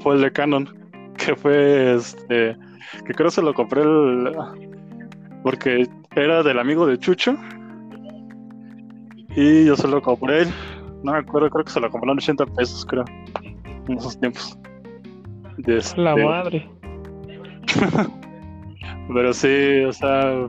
fue 0.00 0.14
el 0.16 0.22
de 0.22 0.32
Canon, 0.32 0.68
que 1.16 1.34
fue 1.36 1.94
este, 1.96 2.56
que 3.04 3.14
creo 3.14 3.30
se 3.30 3.42
lo 3.42 3.52
compré 3.54 3.82
el- 3.82 4.32
porque 5.42 5.86
era 6.14 6.42
del 6.42 6.58
amigo 6.58 6.86
de 6.86 6.98
Chucho 6.98 7.36
y 9.36 9.64
yo 9.66 9.76
se 9.76 9.86
lo 9.88 10.00
compré, 10.02 10.46
no 11.02 11.12
me 11.12 11.18
acuerdo, 11.18 11.50
creo 11.50 11.64
que 11.64 11.70
se 11.72 11.80
lo 11.80 11.90
compré 11.90 12.10
en 12.10 12.18
80 12.18 12.46
pesos, 12.46 12.84
creo, 12.86 13.04
en 13.88 13.98
esos 13.98 14.18
tiempos. 14.18 14.58
de 15.58 15.78
este- 15.78 16.00
La 16.00 16.16
madre. 16.16 16.68
Pero 19.14 19.32
sí, 19.32 19.84
o 19.86 19.92
sea, 19.92 20.48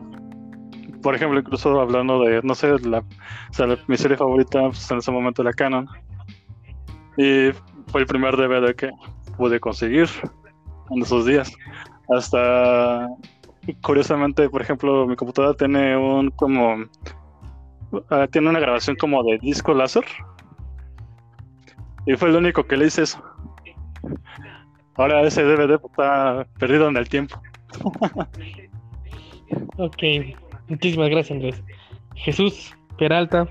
por 1.02 1.16
ejemplo, 1.16 1.40
incluso 1.40 1.80
hablando 1.80 2.22
de, 2.22 2.42
no 2.44 2.56
sé, 2.56 2.78
la, 2.80 3.00
o 3.00 3.54
sea, 3.54 3.68
la- 3.68 3.78
mi 3.88 3.98
serie 3.98 4.18
favorita 4.18 4.62
pues, 4.62 4.90
en 4.92 4.98
ese 4.98 5.12
momento 5.12 5.42
era 5.42 5.54
Canon. 5.54 5.88
Y 7.18 7.50
fue 7.88 8.02
el 8.02 8.08
primer 8.08 8.36
DVD 8.38 8.76
que 8.76 8.92
pude 9.38 9.60
conseguir 9.60 10.08
en 10.92 11.02
esos 11.02 11.26
días. 11.26 11.52
Hasta, 12.10 13.08
curiosamente, 13.82 14.50
por 14.50 14.62
ejemplo, 14.62 15.06
mi 15.08 15.16
computadora 15.16 15.54
tiene 15.56 15.98
un 15.98 16.30
como, 16.32 16.78
ah, 18.10 18.28
tiene 18.32 18.50
una 18.50 18.60
grabación 18.60 18.96
como 18.96 19.24
de 19.24 19.38
disco 19.40 19.74
láser. 19.74 20.06
Y 22.06 22.16
fue 22.16 22.30
el 22.30 22.36
único 22.38 22.64
que 22.64 22.78
le 22.78 22.86
hice 22.88 23.04
eso. 23.04 23.22
Ahora 24.96 25.22
ese 25.24 25.44
DVD 25.44 25.76
está 25.76 26.48
perdido 26.58 26.88
en 26.88 26.98
el 26.98 27.08
tiempo. 27.10 27.40
Ok. 29.78 30.04
Muchísimas 30.68 31.10
gracias, 31.10 31.32
Andrés. 31.32 31.64
Jesús 32.16 32.76
Peralta. 32.98 33.48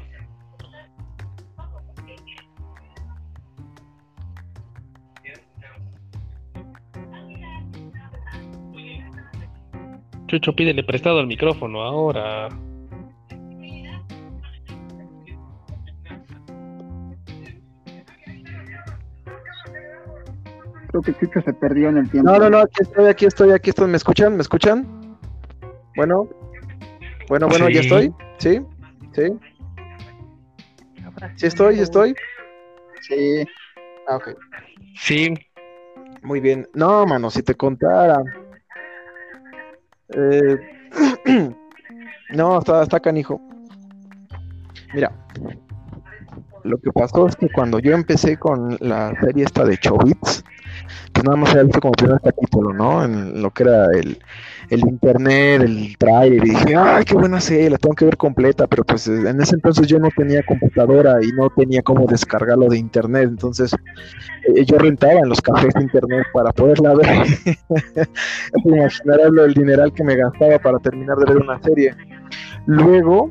Chucho, 10.27 10.55
pídele 10.55 10.83
prestado 10.83 11.21
el 11.21 11.29
micrófono 11.29 11.83
ahora. 11.83 12.49
Creo 20.89 21.03
que 21.03 21.15
Chucho 21.15 21.41
se 21.43 21.53
perdió 21.53 21.91
en 21.91 21.99
el 21.99 22.11
tiempo. 22.11 22.31
No, 22.31 22.39
no, 22.39 22.51
no, 22.51 22.59
aquí 22.59 22.83
estoy, 22.83 23.07
aquí 23.07 23.27
estoy, 23.27 23.53
aquí 23.53 23.71
estoy. 23.71 23.89
¿Me 23.89 23.97
escuchan? 23.97 24.35
¿Me 24.35 24.43
escuchan? 24.43 25.19
Bueno, 25.95 26.29
bueno, 27.28 27.49
bueno, 27.49 27.68
ya 27.68 27.80
estoy. 27.80 28.12
¿Sí? 28.38 28.61
¿Sí? 29.12 29.23
¿Sí 31.37 31.47
estoy? 31.47 31.76
¿Sí 31.76 31.83
estoy? 31.83 32.14
Sí, 33.00 33.45
Ah, 34.09 34.16
ok. 34.16 34.28
Sí, 34.95 35.35
Muy 36.23 36.40
bien. 36.40 36.68
No, 36.75 37.06
mano, 37.06 37.30
si 37.30 37.42
te 37.42 37.54
contara. 37.54 38.23
Eh, 40.09 40.56
no, 42.30 42.59
está, 42.59 42.83
está 42.83 43.00
canijo. 43.00 43.40
Mira, 44.92 45.12
lo 46.64 46.78
que 46.78 46.90
pasó 46.92 47.26
es 47.28 47.37
que 47.37 47.49
cuando 47.49 47.78
yo 47.78 47.92
empecé 47.92 48.37
con 48.38 48.76
la 48.80 49.12
serie 49.21 49.45
esta 49.45 49.64
de 49.64 49.76
Chobits, 49.78 50.45
pues 51.12 51.25
nada 51.25 51.37
más 51.37 51.50
había 51.50 51.64
visto 51.64 51.80
como 51.80 51.92
el 51.97 52.04
primer 52.04 52.21
capítulo, 52.21 52.73
¿no? 52.73 53.04
En 53.04 53.42
lo 53.42 53.50
que 53.50 53.62
era 53.62 53.87
el, 53.92 54.18
el 54.71 54.80
internet, 54.80 55.62
el 55.62 55.97
trailer, 55.99 56.47
y 56.47 56.50
dije, 56.50 56.76
ay, 56.76 57.04
qué 57.04 57.14
buena 57.14 57.40
serie, 57.40 57.71
la 57.71 57.78
tengo 57.78 57.95
que 57.95 58.04
ver 58.04 58.16
completa, 58.16 58.66
pero 58.66 58.85
pues 58.85 59.06
en 59.09 59.40
ese 59.40 59.54
entonces 59.54 59.87
yo 59.87 59.99
no 59.99 60.09
tenía 60.16 60.42
computadora 60.45 61.23
y 61.23 61.28
no 61.33 61.49
tenía 61.50 61.83
cómo 61.83 62.06
descargarlo 62.06 62.68
de 62.68 62.78
internet, 62.78 63.28
entonces 63.28 63.75
eh, 64.54 64.64
yo 64.64 64.78
rentaba 64.78 65.14
en 65.14 65.28
los 65.28 65.40
cafés 65.40 65.73
de 65.75 65.83
internet 65.83 66.26
para 66.33 66.52
poderla 66.52 66.95
ver. 66.95 67.06
Imaginarás 68.64 69.33
del 69.33 69.54
dineral 69.54 69.92
que 69.92 70.04
me 70.04 70.16
gastaba 70.16 70.59
para 70.59 70.78
terminar 70.78 71.16
de 71.18 71.33
ver 71.33 71.42
una 71.42 71.61
serie. 71.62 71.95
Luego 72.66 73.30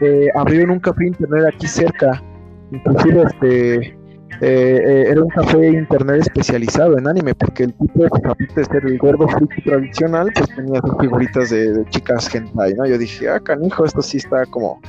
eh, 0.00 0.28
abrieron 0.34 0.70
un 0.70 0.80
café 0.80 1.00
de 1.00 1.08
internet 1.08 1.44
aquí 1.54 1.66
cerca, 1.66 2.22
inclusive 2.70 3.22
este 3.22 3.99
eh, 4.40 4.80
eh, 4.86 5.04
era 5.08 5.22
un 5.22 5.28
café 5.28 5.68
internet 5.68 6.22
especializado 6.22 6.96
en 6.96 7.06
anime, 7.06 7.34
porque 7.34 7.64
el 7.64 7.74
tipo, 7.74 7.92
pues, 7.94 8.10
aparte 8.12 8.46
de 8.54 8.64
ser 8.64 8.86
el 8.86 8.98
gordo 8.98 9.28
friki 9.28 9.62
tradicional, 9.62 10.30
pues 10.34 10.48
tenía 10.54 10.80
sus 10.80 10.98
figuritas 10.98 11.50
de, 11.50 11.72
de 11.72 11.90
chicas 11.90 12.34
hentai, 12.34 12.74
¿no? 12.74 12.86
Yo 12.86 12.96
dije, 12.96 13.28
ah, 13.28 13.38
canijo, 13.40 13.84
esto 13.84 14.00
sí 14.00 14.16
está 14.16 14.46
como 14.46 14.80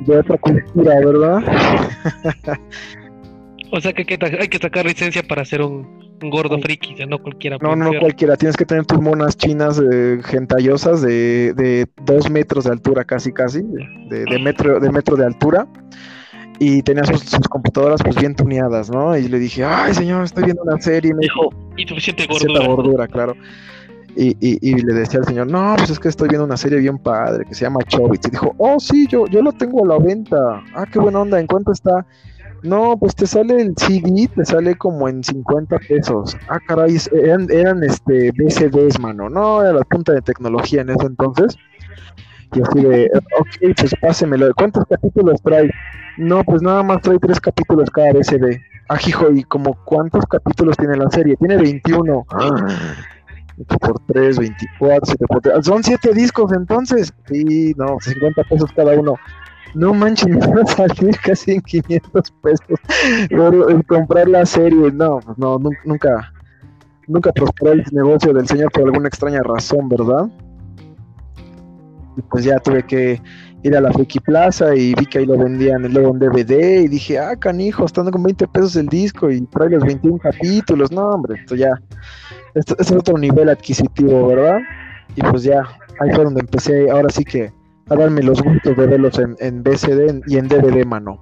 de 0.00 0.18
otra 0.18 0.36
cultura, 0.38 0.96
¿verdad? 0.96 1.42
o 3.72 3.80
sea 3.80 3.92
que 3.92 4.00
hay 4.40 4.48
que, 4.48 4.58
sacar 4.58 4.84
licencia 4.84 5.22
para 5.22 5.44
ser 5.44 5.62
un, 5.62 6.18
un 6.20 6.30
gordo 6.30 6.58
friki, 6.58 6.96
no 7.06 7.18
cualquiera. 7.20 7.58
No, 7.60 7.76
no, 7.76 7.90
cualquiera. 8.00 8.36
Tienes 8.36 8.56
que 8.56 8.64
tener 8.64 8.84
tus 8.84 9.00
monas 9.00 9.36
chinas 9.36 9.80
eh, 9.92 10.18
gentayosas 10.24 11.02
de, 11.02 11.54
de 11.54 11.86
dos 12.04 12.28
metros 12.30 12.64
de 12.64 12.72
altura, 12.72 13.04
casi, 13.04 13.32
casi, 13.32 13.62
de, 13.62 14.24
de 14.24 14.38
metro, 14.40 14.80
de 14.80 14.90
metro 14.90 15.16
de 15.16 15.26
altura. 15.26 15.68
Y 16.64 16.80
tenía 16.82 17.02
sus, 17.02 17.22
sus 17.22 17.48
computadoras 17.48 18.00
pues 18.04 18.14
bien 18.14 18.36
tuneadas, 18.36 18.88
¿no? 18.88 19.16
Y 19.16 19.26
le 19.26 19.40
dije, 19.40 19.64
ay 19.64 19.92
señor, 19.94 20.22
estoy 20.22 20.44
viendo 20.44 20.62
una 20.62 20.80
serie. 20.80 21.10
Y 21.10 21.14
me 21.14 21.22
dijo, 21.22 21.50
Y 21.76 21.88
suficiente 21.88 22.24
gordura. 22.28 22.64
gordura, 22.64 23.08
claro. 23.08 23.34
Y, 24.14 24.36
y, 24.38 24.58
y 24.60 24.74
le 24.80 24.94
decía 24.94 25.18
al 25.18 25.26
señor, 25.26 25.48
no, 25.48 25.74
pues 25.76 25.90
es 25.90 25.98
que 25.98 26.08
estoy 26.08 26.28
viendo 26.28 26.44
una 26.44 26.56
serie 26.56 26.78
bien 26.78 26.98
padre 26.98 27.46
que 27.46 27.54
se 27.56 27.64
llama 27.64 27.80
Chobits. 27.88 28.28
Y 28.28 28.30
dijo, 28.30 28.54
oh, 28.58 28.78
sí, 28.78 29.08
yo, 29.08 29.26
yo 29.26 29.42
lo 29.42 29.50
tengo 29.50 29.84
a 29.84 29.88
la 29.88 29.98
venta. 29.98 30.62
Ah, 30.76 30.86
qué 30.86 31.00
buena 31.00 31.18
onda, 31.22 31.40
¿en 31.40 31.48
cuánto 31.48 31.72
está? 31.72 32.06
No, 32.62 32.96
pues 32.96 33.16
te 33.16 33.26
sale 33.26 33.60
el 33.60 33.74
CD, 33.76 34.28
te 34.32 34.44
sale 34.44 34.76
como 34.76 35.08
en 35.08 35.24
50 35.24 35.76
pesos. 35.80 36.36
Ah, 36.48 36.60
caray, 36.64 36.96
eran, 37.24 37.48
eran 37.50 37.82
este 37.82 38.30
BCDs, 38.36 39.00
mano. 39.00 39.28
No, 39.28 39.62
era 39.62 39.72
la 39.72 39.84
punta 39.84 40.12
de 40.12 40.22
tecnología 40.22 40.82
en 40.82 40.90
ese 40.90 41.06
entonces. 41.06 41.56
Y 42.54 42.60
así 42.62 42.80
de, 42.82 43.10
ok, 43.38 43.74
pues 43.76 43.94
pásemelo. 44.00 44.52
¿Cuántos 44.54 44.84
capítulos 44.88 45.40
trae? 45.42 45.70
No, 46.18 46.44
pues 46.44 46.60
nada 46.62 46.82
más 46.82 47.00
trae 47.00 47.18
tres 47.18 47.40
capítulos 47.40 47.90
cada 47.90 48.12
BCD. 48.12 48.60
Ah, 48.88 48.98
hijo, 49.06 49.30
¿y 49.32 49.42
como 49.44 49.74
cuántos 49.84 50.26
capítulos 50.26 50.76
tiene 50.76 50.96
la 50.96 51.08
serie? 51.10 51.36
Tiene 51.36 51.56
21. 51.56 52.26
Ocho 53.58 53.78
por 53.78 53.98
3, 54.06 54.38
24, 54.38 55.00
7 55.04 55.24
por 55.26 55.40
3. 55.40 55.64
Son 55.64 55.82
7 55.82 56.12
discos 56.12 56.52
entonces. 56.52 57.12
Sí, 57.26 57.74
no, 57.76 57.96
50 58.00 58.42
pesos 58.44 58.70
cada 58.74 58.98
uno. 58.98 59.14
No 59.74 59.94
manches, 59.94 60.26
me 60.54 60.60
a 60.62 60.66
salir 60.66 61.16
casi 61.24 61.52
en 61.52 61.60
500 61.62 62.30
pesos 62.42 62.78
por 63.30 63.86
comprar 63.86 64.28
la 64.28 64.44
serie. 64.44 64.90
No, 64.92 65.20
no, 65.36 65.58
nun- 65.58 65.76
nunca, 65.84 66.32
nunca 67.06 67.32
prosperó 67.32 67.72
el 67.72 67.84
negocio 67.92 68.32
del 68.34 68.46
señor 68.46 68.70
por 68.72 68.82
alguna 68.84 69.08
extraña 69.08 69.40
razón, 69.42 69.88
¿verdad? 69.88 70.28
Y 72.16 72.22
pues 72.22 72.44
ya 72.44 72.58
tuve 72.58 72.82
que 72.84 73.20
ir 73.62 73.76
a 73.76 73.80
la 73.80 73.92
Friki 73.92 74.20
Plaza 74.20 74.74
y 74.74 74.94
vi 74.94 75.06
que 75.06 75.18
ahí 75.18 75.26
lo 75.26 75.38
vendían 75.38 75.82
luego 75.92 76.10
en 76.12 76.18
DVD 76.18 76.82
y 76.82 76.88
dije, 76.88 77.18
ah, 77.18 77.36
canijo, 77.36 77.84
están 77.84 78.10
con 78.10 78.22
20 78.22 78.46
pesos 78.48 78.76
el 78.76 78.86
disco 78.88 79.30
y 79.30 79.40
trae 79.46 79.70
los 79.70 79.84
21 79.84 80.18
capítulos. 80.18 80.92
No, 80.92 81.10
hombre, 81.10 81.40
esto 81.40 81.54
ya, 81.54 81.80
esto, 82.54 82.76
es 82.78 82.90
otro 82.90 83.16
nivel 83.16 83.48
adquisitivo, 83.48 84.26
¿verdad? 84.26 84.58
Y 85.16 85.22
pues 85.22 85.44
ya, 85.44 85.62
ahí 86.00 86.10
fue 86.14 86.24
donde 86.24 86.40
empecé, 86.40 86.90
ahora 86.90 87.08
sí 87.08 87.24
que 87.24 87.52
a 87.88 87.94
los 87.94 88.42
gustos 88.42 88.76
de 88.76 88.86
verlos 88.86 89.18
en, 89.18 89.36
en 89.40 89.62
BCD 89.62 90.22
y 90.26 90.38
en 90.38 90.48
DVD, 90.48 90.84
mano. 90.86 91.20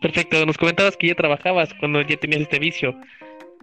Perfecto, 0.00 0.44
nos 0.44 0.58
comentabas 0.58 0.96
que 0.96 1.08
ya 1.08 1.14
trabajabas 1.14 1.70
cuando 1.80 2.02
ya 2.02 2.16
tenías 2.16 2.42
este 2.42 2.58
vicio. 2.58 2.94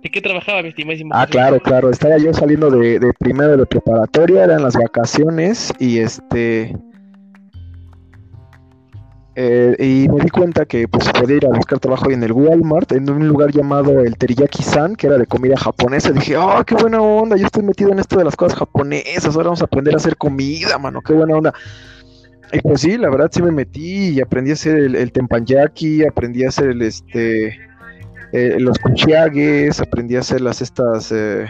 ¿De 0.02 0.10
qué 0.10 0.22
trabajaba, 0.22 0.64
mi 0.64 0.70
estimadísimo? 0.70 1.12
Ah, 1.14 1.28
claro, 1.28 1.60
claro. 1.60 1.90
Estaba 1.90 2.18
yo 2.18 2.34
saliendo 2.34 2.72
de, 2.72 3.00
de 3.00 3.14
primero 3.20 3.56
de 3.56 3.66
preparatoria, 3.66 4.44
eran 4.46 4.64
las 4.64 4.76
vacaciones 4.76 5.72
y 5.80 6.00
este. 6.00 6.76
eh, 9.36 9.76
y 9.80 10.10
me 10.10 10.22
di 10.24 10.30
cuenta 10.30 10.66
que 10.66 10.88
pues 10.88 11.08
podía 11.10 11.38
ir 11.38 11.46
a 11.46 11.50
buscar 11.50 11.80
trabajo 11.80 12.12
en 12.12 12.24
el 12.24 12.32
Walmart, 12.32 12.92
en 12.92 13.10
un 13.10 13.28
lugar 13.28 13.52
llamado 13.52 14.02
el 14.02 14.18
Teriyaki-san, 14.18 14.96
que 14.96 15.08
era 15.08 15.18
de 15.18 15.26
comida 15.26 15.56
japonesa. 15.58 16.12
Dije, 16.12 16.36
oh, 16.38 16.64
qué 16.66 16.76
buena 16.76 17.02
onda, 17.02 17.38
yo 17.38 17.46
estoy 17.46 17.64
metido 17.64 17.92
en 17.92 18.00
esto 18.00 18.18
de 18.18 18.26
las 18.26 18.36
cosas 18.36 18.58
japonesas, 18.58 19.36
ahora 19.36 19.46
vamos 19.46 19.62
a 19.62 19.66
aprender 19.66 19.94
a 19.94 19.98
hacer 19.98 20.18
comida, 20.18 20.78
mano, 20.78 21.02
qué 21.02 21.14
buena 21.14 21.36
onda. 21.36 21.54
Y 22.54 22.60
pues 22.60 22.82
sí, 22.82 22.98
la 22.98 23.10
verdad 23.10 23.30
sí 23.32 23.42
me 23.42 23.52
metí 23.52 24.10
y 24.10 24.22
aprendí 24.22 24.52
a 24.52 24.54
hacer 24.54 24.76
el, 24.76 24.96
el 24.96 25.12
tempanyaki, 25.14 26.06
aprendí 26.06 26.44
a 26.44 26.50
hacer 26.50 26.72
el 26.72 26.82
este 26.82 27.58
eh, 28.34 28.56
los 28.60 28.78
kuchiagues, 28.80 29.80
aprendí 29.82 30.16
a 30.16 30.20
hacer 30.20 30.42
las 30.42 30.62
estas 30.62 31.12
eh, 31.12 31.46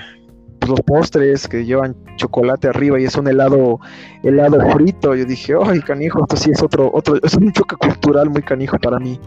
pues, 0.60 0.70
los 0.70 0.82
postres 0.82 1.48
que 1.48 1.66
llevan 1.66 1.96
chocolate 2.18 2.68
arriba 2.68 3.00
y 3.00 3.06
es 3.06 3.16
un 3.16 3.28
helado 3.28 3.80
helado 4.24 4.60
frito. 4.72 5.16
Yo 5.16 5.26
dije, 5.26 5.54
ay 5.64 5.82
canijo, 5.82 6.22
esto 6.22 6.38
sí 6.38 6.52
es 6.52 6.62
otro 6.62 6.92
otro 6.94 7.16
es 7.22 7.34
un 7.36 7.52
choque 7.52 7.76
cultural 7.76 8.30
muy 8.30 8.44
canijo 8.44 8.78
para 8.80 9.00
mí. 9.00 9.20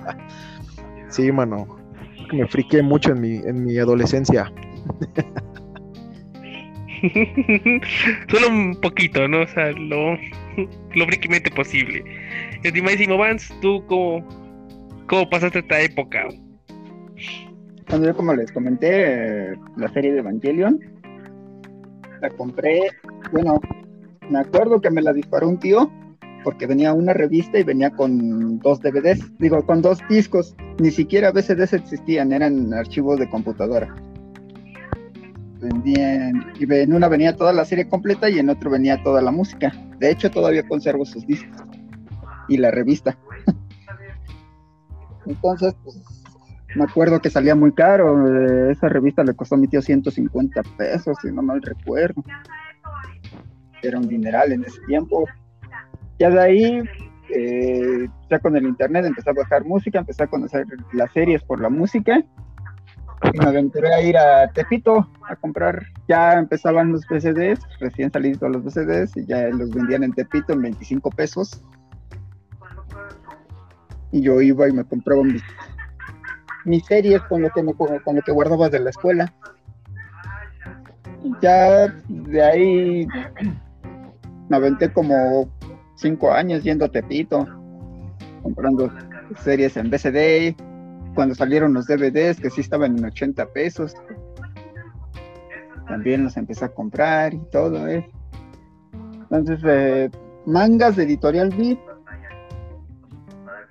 sí, 1.08 1.30
mano, 1.30 1.78
me 2.32 2.46
friqué 2.46 2.82
mucho 2.82 3.12
en 3.12 3.20
mi 3.20 3.36
en 3.36 3.64
mi 3.64 3.78
adolescencia. 3.78 4.50
Solo 8.30 8.48
un 8.48 8.78
poquito, 8.80 9.26
¿no? 9.28 9.42
O 9.42 9.46
sea, 9.46 9.72
lo, 9.72 10.18
lo 10.94 11.06
frikimente 11.06 11.50
posible. 11.50 12.04
Estimadísimo 12.62 13.16
Vance, 13.16 13.54
¿tú 13.62 13.82
cómo, 13.86 14.26
cómo 15.06 15.28
pasaste 15.30 15.60
esta 15.60 15.80
época? 15.80 16.28
Cuando 17.90 18.06
yo, 18.06 18.16
como 18.16 18.32
les 18.34 18.52
comenté, 18.52 19.58
la 19.76 19.88
serie 19.92 20.12
de 20.12 20.20
Evangelion, 20.20 20.78
la 22.20 22.30
compré, 22.30 22.82
bueno, 23.32 23.60
me 24.30 24.38
acuerdo 24.38 24.80
que 24.80 24.90
me 24.90 25.02
la 25.02 25.12
disparó 25.12 25.48
un 25.48 25.58
tío 25.58 25.90
porque 26.44 26.68
venía 26.68 26.92
una 26.92 27.14
revista 27.14 27.58
y 27.58 27.64
venía 27.64 27.90
con 27.90 28.60
dos 28.60 28.80
DVDs, 28.80 29.36
digo, 29.38 29.66
con 29.66 29.82
dos 29.82 29.98
discos, 30.08 30.54
ni 30.78 30.92
siquiera 30.92 31.32
VCDs 31.32 31.72
existían, 31.72 32.32
eran 32.32 32.72
archivos 32.72 33.18
de 33.18 33.28
computadora. 33.28 33.92
Vendían, 35.60 36.46
y 36.60 36.72
en 36.72 36.94
una 36.94 37.08
venía 37.08 37.34
toda 37.34 37.52
la 37.52 37.64
serie 37.64 37.88
completa 37.88 38.30
y 38.30 38.38
en 38.38 38.50
otro 38.50 38.70
venía 38.70 39.02
toda 39.02 39.20
la 39.20 39.32
música. 39.32 39.72
De 39.98 40.12
hecho, 40.12 40.30
todavía 40.30 40.66
conservo 40.68 41.04
sus 41.04 41.26
discos 41.26 41.60
y 42.48 42.56
la 42.56 42.70
revista. 42.70 43.18
Entonces, 45.26 45.74
pues, 45.82 46.19
me 46.76 46.84
acuerdo 46.84 47.20
que 47.20 47.30
salía 47.30 47.54
muy 47.54 47.72
caro. 47.72 48.26
eh, 48.28 48.72
esa 48.72 48.88
revista 48.88 49.24
le 49.24 49.34
costó 49.34 49.54
a 49.54 49.58
mi 49.58 49.68
tío 49.68 49.82
150 49.82 50.62
pesos, 50.76 51.16
si 51.20 51.32
no 51.32 51.42
mal 51.42 51.60
recuerdo. 51.62 52.22
Era 53.82 53.98
un 53.98 54.08
dineral 54.08 54.52
en 54.52 54.64
ese 54.64 54.80
tiempo. 54.86 55.26
Ya 56.18 56.30
de 56.30 56.40
ahí, 56.40 56.82
eh, 57.34 58.08
ya 58.30 58.38
con 58.38 58.56
el 58.56 58.64
internet, 58.64 59.06
empecé 59.06 59.30
a 59.30 59.32
bajar 59.34 59.64
música, 59.64 59.98
empecé 59.98 60.24
a 60.24 60.26
conocer 60.26 60.66
las 60.92 61.12
series 61.12 61.42
por 61.42 61.60
la 61.60 61.70
música. 61.70 62.22
Y 63.32 63.38
me 63.38 63.46
aventuré 63.46 63.92
a 63.92 64.02
ir 64.02 64.16
a 64.16 64.50
Tepito 64.52 65.08
a 65.28 65.36
comprar. 65.36 65.82
Ya 66.08 66.34
empezaban 66.34 66.92
los 66.92 67.06
VCDs, 67.06 67.60
recién 67.80 68.10
salidos 68.10 68.50
los 68.50 68.64
VCDs, 68.64 69.16
y 69.16 69.26
ya 69.26 69.48
los 69.48 69.70
vendían 69.70 70.04
en 70.04 70.12
Tepito 70.12 70.52
en 70.52 70.62
25 70.62 71.10
pesos. 71.10 71.62
Y 74.12 74.22
yo 74.22 74.40
iba 74.40 74.68
y 74.68 74.72
me 74.72 74.84
compraba 74.84 75.22
mis, 75.22 75.42
mis 76.64 76.84
series 76.84 77.22
con 77.22 77.42
lo 77.42 77.50
que 77.50 77.62
me, 77.62 77.74
con 77.74 78.16
lo 78.16 78.22
que 78.22 78.32
guardaba 78.32 78.68
de 78.68 78.80
la 78.80 78.90
escuela. 78.90 79.32
Ya 81.42 81.88
de 82.08 82.42
ahí 82.42 83.06
me 84.48 84.56
aventé 84.56 84.92
como 84.92 85.48
cinco 85.96 86.32
años 86.32 86.62
yendo 86.62 86.84
a 86.84 86.88
Tepito, 86.88 87.46
comprando 88.42 88.90
series 89.42 89.76
en 89.76 89.90
BCD, 89.90 90.56
cuando 91.14 91.34
salieron 91.34 91.74
los 91.74 91.86
DVDs, 91.86 92.40
que 92.40 92.50
sí 92.50 92.60
estaban 92.60 92.98
en 92.98 93.04
80 93.04 93.46
pesos. 93.52 93.94
También 95.86 96.24
los 96.24 96.36
empecé 96.36 96.64
a 96.64 96.68
comprar 96.68 97.34
y 97.34 97.40
todo, 97.50 97.86
¿eh? 97.88 98.08
Entonces, 99.30 99.60
eh, 99.64 100.10
mangas 100.46 100.96
de 100.96 101.04
Editorial 101.04 101.50
Beat, 101.50 101.78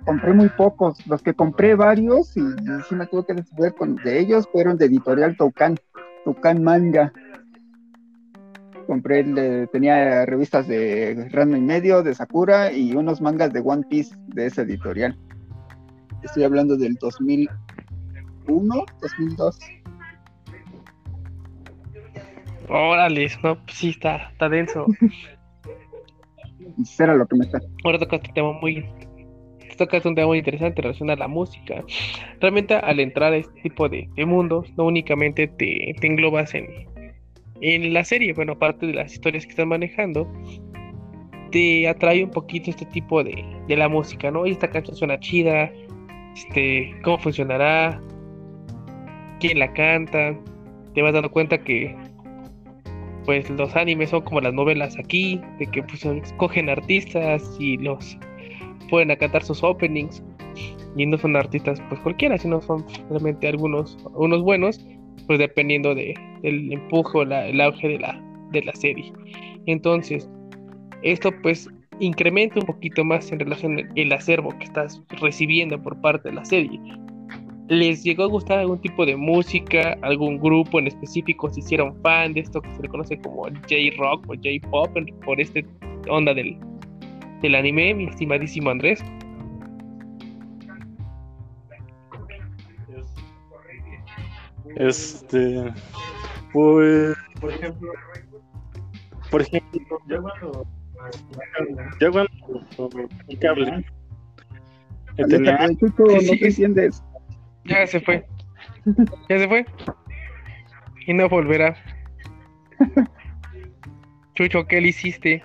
compré 0.04 0.32
muy 0.32 0.48
pocos. 0.48 1.04
Los 1.06 1.22
que 1.22 1.34
compré 1.34 1.74
varios 1.74 2.36
y, 2.36 2.40
y 2.40 2.82
sí 2.88 2.94
me 2.94 3.06
tuve 3.06 3.24
que 3.26 3.72
con 3.74 3.96
de 3.96 4.18
ellos 4.18 4.48
fueron 4.50 4.76
de 4.76 4.86
Editorial 4.86 5.36
Toucan, 5.36 5.76
Toucan 6.24 6.62
Manga 6.62 7.12
compré, 8.86 9.20
el 9.20 9.34
de- 9.36 9.66
tenía 9.68 10.26
revistas 10.26 10.66
de 10.66 11.28
Ranma 11.30 11.56
y 11.56 11.60
medio, 11.60 12.02
de 12.02 12.12
Sakura 12.12 12.72
y 12.72 12.92
unos 12.96 13.20
mangas 13.20 13.52
de 13.52 13.60
One 13.60 13.84
Piece 13.88 14.16
de 14.34 14.46
esa 14.46 14.62
editorial. 14.62 15.16
Estoy 16.24 16.42
hablando 16.42 16.76
del 16.76 16.94
2001, 16.96 18.84
2002. 19.00 19.58
Órale, 22.68 23.30
no, 23.44 23.54
pues 23.64 23.76
sí, 23.76 23.90
está, 23.90 24.16
está 24.32 24.48
denso. 24.48 24.86
Eso 26.82 27.02
era 27.04 27.14
lo 27.14 27.26
que 27.28 27.36
me 27.36 27.44
está. 27.44 27.60
Ahora 27.84 27.98
tocaste 28.00 28.32
tema 28.34 28.52
muy. 28.60 28.84
Tocaste 29.80 30.08
un 30.10 30.14
tema 30.14 30.26
muy 30.26 30.36
interesante 30.36 30.82
relacionado 30.82 31.16
a 31.16 31.20
la 31.20 31.28
música. 31.28 31.82
Realmente, 32.38 32.74
al 32.74 33.00
entrar 33.00 33.32
a 33.32 33.36
este 33.38 33.62
tipo 33.62 33.88
de, 33.88 34.10
mundos, 34.26 34.70
no 34.76 34.84
únicamente 34.84 35.48
te, 35.48 35.94
te 35.98 36.06
englobas 36.06 36.52
en, 36.54 36.66
en 37.62 37.94
la 37.94 38.04
serie, 38.04 38.34
bueno, 38.34 38.52
aparte 38.52 38.86
de 38.86 38.92
las 38.92 39.14
historias 39.14 39.46
que 39.46 39.52
están 39.52 39.68
manejando, 39.68 40.30
te 41.50 41.88
atrae 41.88 42.22
un 42.22 42.30
poquito 42.30 42.68
este 42.68 42.84
tipo 42.84 43.24
de, 43.24 43.42
de 43.68 43.76
la 43.78 43.88
música, 43.88 44.30
¿no? 44.30 44.44
Y 44.44 44.50
esta 44.50 44.68
canción 44.68 44.94
suena 44.96 45.18
chida, 45.18 45.72
este, 46.36 46.94
cómo 47.02 47.16
funcionará, 47.16 48.02
quién 49.40 49.58
la 49.58 49.72
canta, 49.72 50.38
te 50.92 51.00
vas 51.00 51.14
dando 51.14 51.30
cuenta 51.30 51.56
que 51.56 51.96
pues 53.24 53.48
los 53.48 53.74
animes 53.76 54.10
son 54.10 54.20
como 54.20 54.42
las 54.42 54.52
novelas 54.52 54.98
aquí, 54.98 55.40
de 55.58 55.66
que 55.68 55.82
pues 55.82 56.04
escogen 56.04 56.68
artistas 56.68 57.56
y 57.58 57.78
los 57.78 58.18
pueden 58.90 59.10
a 59.10 59.16
cantar 59.16 59.42
sus 59.42 59.62
openings 59.62 60.22
y 60.96 61.06
no 61.06 61.16
son 61.16 61.36
artistas 61.36 61.80
pues 61.88 62.00
cualquiera, 62.00 62.36
sino 62.36 62.60
son 62.60 62.84
realmente 63.08 63.48
algunos 63.48 63.96
unos 64.14 64.42
buenos, 64.42 64.84
pues 65.26 65.38
dependiendo 65.38 65.94
de, 65.94 66.14
del 66.42 66.72
empuje 66.72 67.18
o 67.18 67.24
la- 67.24 67.46
el 67.46 67.60
auge 67.60 67.88
de 67.88 67.98
la, 68.00 68.20
de 68.50 68.62
la 68.62 68.74
serie. 68.74 69.12
Entonces, 69.66 70.28
esto 71.02 71.30
pues 71.42 71.68
incrementa 72.00 72.58
un 72.60 72.66
poquito 72.66 73.04
más 73.04 73.30
en 73.30 73.38
relación 73.38 73.78
el 73.94 74.12
acervo 74.12 74.50
que 74.58 74.64
estás 74.64 75.02
recibiendo 75.20 75.80
por 75.80 76.00
parte 76.00 76.30
de 76.30 76.34
la 76.34 76.44
serie. 76.44 76.80
¿Les 77.68 78.02
llegó 78.02 78.24
a 78.24 78.26
gustar 78.26 78.58
algún 78.58 78.80
tipo 78.80 79.06
de 79.06 79.14
música, 79.14 79.96
algún 80.02 80.38
grupo 80.40 80.80
en 80.80 80.88
específico? 80.88 81.48
¿Se 81.50 81.60
hicieron 81.60 81.94
fan 82.02 82.32
de 82.34 82.40
esto 82.40 82.60
que 82.60 82.74
se 82.74 82.82
le 82.82 82.88
conoce 82.88 83.20
como 83.20 83.44
J-Rock 83.44 84.24
o 84.28 84.34
J-Pop 84.34 84.90
por 85.24 85.40
este 85.40 85.64
onda 86.08 86.34
del, 86.34 86.56
del 87.42 87.54
anime, 87.54 87.94
mi 87.94 88.04
estimadísimo 88.08 88.70
Andrés? 88.70 89.02
Este. 94.76 95.72
Pues. 96.52 97.16
Por 97.40 97.52
ejemplo. 97.52 97.92
Por 99.30 99.42
ejemplo, 99.42 99.98
Ya 100.08 100.20
cuando. 100.20 100.66
ya 102.00 102.10
cuando 102.10 103.08
el 103.28 103.38
cable. 103.38 103.84
tenía- 105.28 105.58
no 105.68 106.20
Sí. 106.20 106.38
te 106.38 106.46
entiendes. 106.48 107.02
Ya 107.64 107.86
se 107.86 108.00
fue. 108.00 108.24
Ya 109.28 109.38
se 109.38 109.48
fue. 109.48 109.66
Y 111.06 111.14
no 111.14 111.28
volverá. 111.28 111.76
Chucho, 114.34 114.66
¿qué 114.66 114.80
le 114.80 114.88
hiciste? 114.88 115.44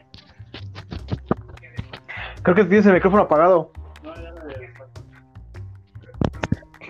Creo 2.46 2.56
que 2.56 2.64
tienes 2.66 2.86
el 2.86 2.94
micrófono 2.94 3.24
apagado. 3.24 3.72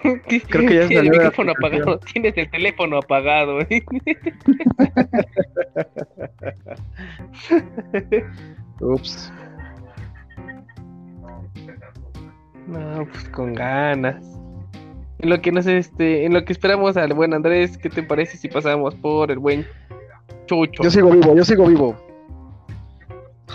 Creo 0.02 0.22
que 0.22 0.40
ya 0.40 0.48
Tienes 0.50 0.88
salió 0.88 1.00
el 1.00 1.10
micrófono 1.12 1.54
apagado. 1.54 1.98
Tienes 2.00 2.38
el 2.38 2.52
teléfono 2.52 2.98
apagado. 2.98 3.60
Ups. 8.82 9.32
No, 12.68 13.08
pues 13.10 13.30
con 13.30 13.54
ganas. 13.54 14.38
En 15.20 15.30
lo 15.30 15.42
que 15.42 15.54
no 15.54 15.62
sé, 15.62 15.78
este, 15.78 16.26
en 16.26 16.34
lo 16.34 16.44
que 16.44 16.52
esperamos 16.52 16.98
al 16.98 17.14
buen 17.14 17.34
Andrés, 17.34 17.78
¿qué 17.78 17.90
te 17.90 18.04
parece 18.04 18.36
si 18.36 18.50
pasamos 18.50 18.94
por 18.96 19.32
el 19.32 19.40
buen 19.40 19.66
Chucho? 20.48 20.84
Yo 20.84 20.92
sigo 20.92 21.12
vivo, 21.12 21.34
yo 21.34 21.46
sigo 21.46 21.66
vivo. 21.66 22.05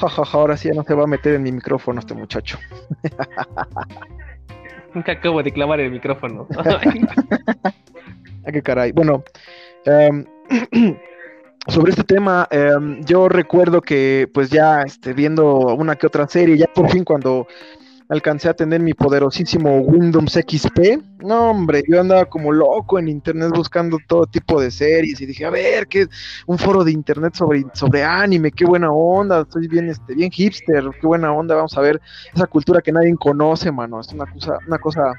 Ja, 0.01 0.23
ahora 0.33 0.57
sí 0.57 0.69
ya 0.69 0.75
no 0.75 0.85
se 0.85 0.95
va 0.95 1.05
a 1.05 1.07
meter 1.07 1.35
en 1.35 1.43
mi 1.43 1.53
micrófono 1.53 2.01
este 2.01 2.15
muchacho. 2.15 2.59
Nunca 4.95 5.13
acabo 5.13 5.43
de 5.43 5.53
clavar 5.53 5.81
el 5.81 5.91
micrófono. 5.91 6.47
Ah, 8.43 8.53
qué 8.53 8.63
caray. 8.63 8.91
Bueno, 8.93 9.23
em, 9.85 10.25
sobre 11.69 11.91
este 11.91 12.05
tema, 12.05 12.49
em, 12.51 13.05
yo 13.05 13.29
recuerdo 13.29 13.83
que, 13.83 14.31
pues 14.33 14.49
ya 14.49 14.81
este, 14.81 15.13
viendo 15.13 15.59
una 15.75 15.95
que 15.97 16.07
otra 16.07 16.27
serie, 16.27 16.57
ya 16.57 16.67
por 16.75 16.89
fin 16.89 17.05
cuando 17.05 17.47
alcancé 18.11 18.49
a 18.49 18.55
tener 18.55 18.81
mi 18.81 18.93
poderosísimo 18.93 19.79
Windows 19.79 20.33
XP, 20.33 21.23
no 21.23 21.51
hombre, 21.51 21.83
yo 21.89 22.01
andaba 22.01 22.25
como 22.25 22.51
loco 22.51 22.99
en 22.99 23.09
internet 23.09 23.51
buscando 23.55 23.99
todo 24.07 24.27
tipo 24.27 24.61
de 24.61 24.73
series 24.73 25.21
y 25.21 25.27
dije, 25.27 25.45
a 25.45 25.51
ver, 25.51 25.87
qué 25.87 26.09
un 26.47 26.59
foro 26.59 26.83
de 26.83 26.91
internet 26.91 27.35
sobre, 27.35 27.65
sobre 27.73 28.03
anime, 28.03 28.51
qué 28.51 28.65
buena 28.65 28.91
onda, 28.91 29.43
estoy 29.43 29.69
bien, 29.69 29.89
este, 29.89 30.15
bien 30.15 30.31
hipster, 30.31 30.91
qué 31.01 31.07
buena 31.07 31.33
onda, 31.33 31.55
vamos 31.55 31.79
a 31.79 31.81
ver 31.81 32.01
esa 32.35 32.49
cultura 32.49 32.81
que 32.83 32.91
nadie 32.91 33.15
conoce, 33.15 33.71
mano, 33.71 34.01
es 34.01 34.13
una 34.13 34.27
cosa, 34.27 34.59
una 34.67 34.79
cosa 34.79 35.13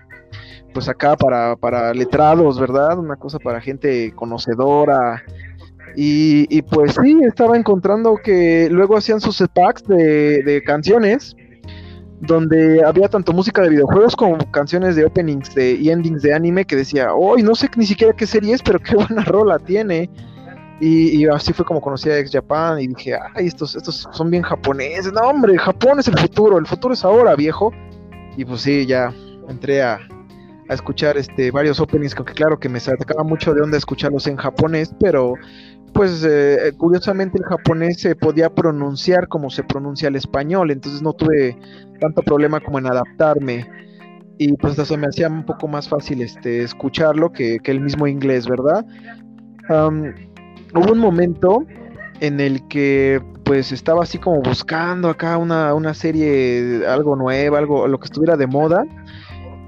pues 0.74 0.90
acá 0.90 1.16
para, 1.16 1.56
para 1.56 1.94
letrados, 1.94 2.60
¿verdad? 2.60 2.98
Una 3.00 3.16
cosa 3.16 3.40
para 3.40 3.60
gente 3.60 4.14
conocedora. 4.16 5.22
Y, 5.98 6.48
y 6.50 6.62
pues 6.62 6.96
sí, 7.02 7.18
estaba 7.24 7.58
encontrando 7.58 8.18
que 8.24 8.70
luego 8.72 8.96
hacían 8.96 9.20
sus 9.20 9.44
packs 9.54 9.84
de, 9.86 10.42
de 10.44 10.64
canciones 10.64 11.36
donde 12.22 12.84
había 12.86 13.10
tanto 13.10 13.34
música 13.34 13.64
de 13.64 13.70
videojuegos 13.70 14.16
como 14.16 14.38
canciones 14.52 14.96
de 14.96 15.06
openings 15.06 15.54
de, 15.56 15.74
y 15.74 15.90
endings 15.90 16.22
de 16.22 16.34
anime 16.34 16.66
que 16.66 16.76
decía, 16.76 17.14
hoy 17.14 17.42
no 17.42 17.56
sé 17.56 17.70
ni 17.76 17.86
siquiera 17.86 18.14
qué 18.14 18.28
serie 18.28 18.54
es, 18.54 18.62
pero 18.62 18.80
qué 18.80 18.96
buena 18.96 19.24
rola 19.24 19.58
tiene. 19.60 20.10
Y, 20.80 21.22
y 21.22 21.28
así 21.28 21.54
fue 21.54 21.64
como 21.64 21.80
conocí 21.80 22.10
a 22.10 22.18
Ex 22.18 22.32
Japan 22.32 22.80
y 22.80 22.88
dije, 22.88 23.16
ay, 23.36 23.48
estos, 23.48 23.76
estos 23.76 24.08
son 24.12 24.32
bien 24.32 24.44
japoneses. 24.44 25.14
No, 25.14 25.22
hombre, 25.22 25.58
Japón 25.58 26.00
es 26.00 26.08
el 26.08 26.18
futuro, 26.18 26.58
el 26.58 26.66
futuro 26.66 26.94
es 26.94 27.04
ahora, 27.04 27.36
viejo. 27.36 27.72
Y 28.36 28.46
pues 28.46 28.62
sí, 28.62 28.86
ya 28.86 29.14
entré 29.48 29.84
a, 29.84 30.00
a 30.70 30.74
escuchar 30.74 31.18
este 31.18 31.52
varios 31.52 31.80
openings, 31.80 32.16
que 32.16 32.24
claro 32.24 32.60
que 32.60 32.70
me 32.70 32.80
sacaba 32.80 33.24
mucho 33.24 33.54
de 33.54 33.62
onda 33.62 33.78
escucharlos 33.78 34.26
en 34.28 34.38
japonés, 34.38 34.94
pero 35.00 35.34
pues 35.94 36.26
eh, 36.28 36.72
curiosamente 36.78 37.38
el 37.38 37.46
japonés 37.46 38.02
se 38.02 38.16
podía 38.16 38.50
pronunciar 38.50 39.28
como 39.28 39.50
se 39.50 39.64
pronuncia 39.64 40.08
el 40.08 40.16
español, 40.16 40.72
entonces 40.72 41.02
no 41.02 41.14
tuve 41.14 41.58
tanto 42.00 42.22
problema 42.22 42.60
como 42.60 42.80
en 42.80 42.88
adaptarme 42.88 43.68
y 44.38 44.54
pues 44.54 44.76
se 44.76 44.98
me 44.98 45.08
hacía 45.08 45.28
un 45.28 45.46
poco 45.46 45.68
más 45.68 45.88
fácil 45.88 46.22
este 46.22 46.64
escucharlo 46.64 47.32
que, 47.32 47.60
que 47.60 47.72
el 47.72 47.80
mismo 47.80 48.08
inglés, 48.08 48.48
¿verdad? 48.48 48.86
Hubo 49.70 50.92
un 50.92 51.00
momento 51.00 51.66
en 52.22 52.40
el 52.40 52.68
que 52.68 53.22
pues 53.44 53.72
estaba 53.72 54.04
así 54.04 54.18
como 54.18 54.42
buscando 54.42 55.10
acá 55.10 55.38
una, 55.38 55.74
una 55.74 55.94
serie, 55.94 56.86
algo 56.88 57.16
nuevo, 57.16 57.56
algo, 57.56 57.88
lo 57.88 58.00
que 58.00 58.06
estuviera 58.06 58.38
de 58.38 58.48
moda. 58.48 58.86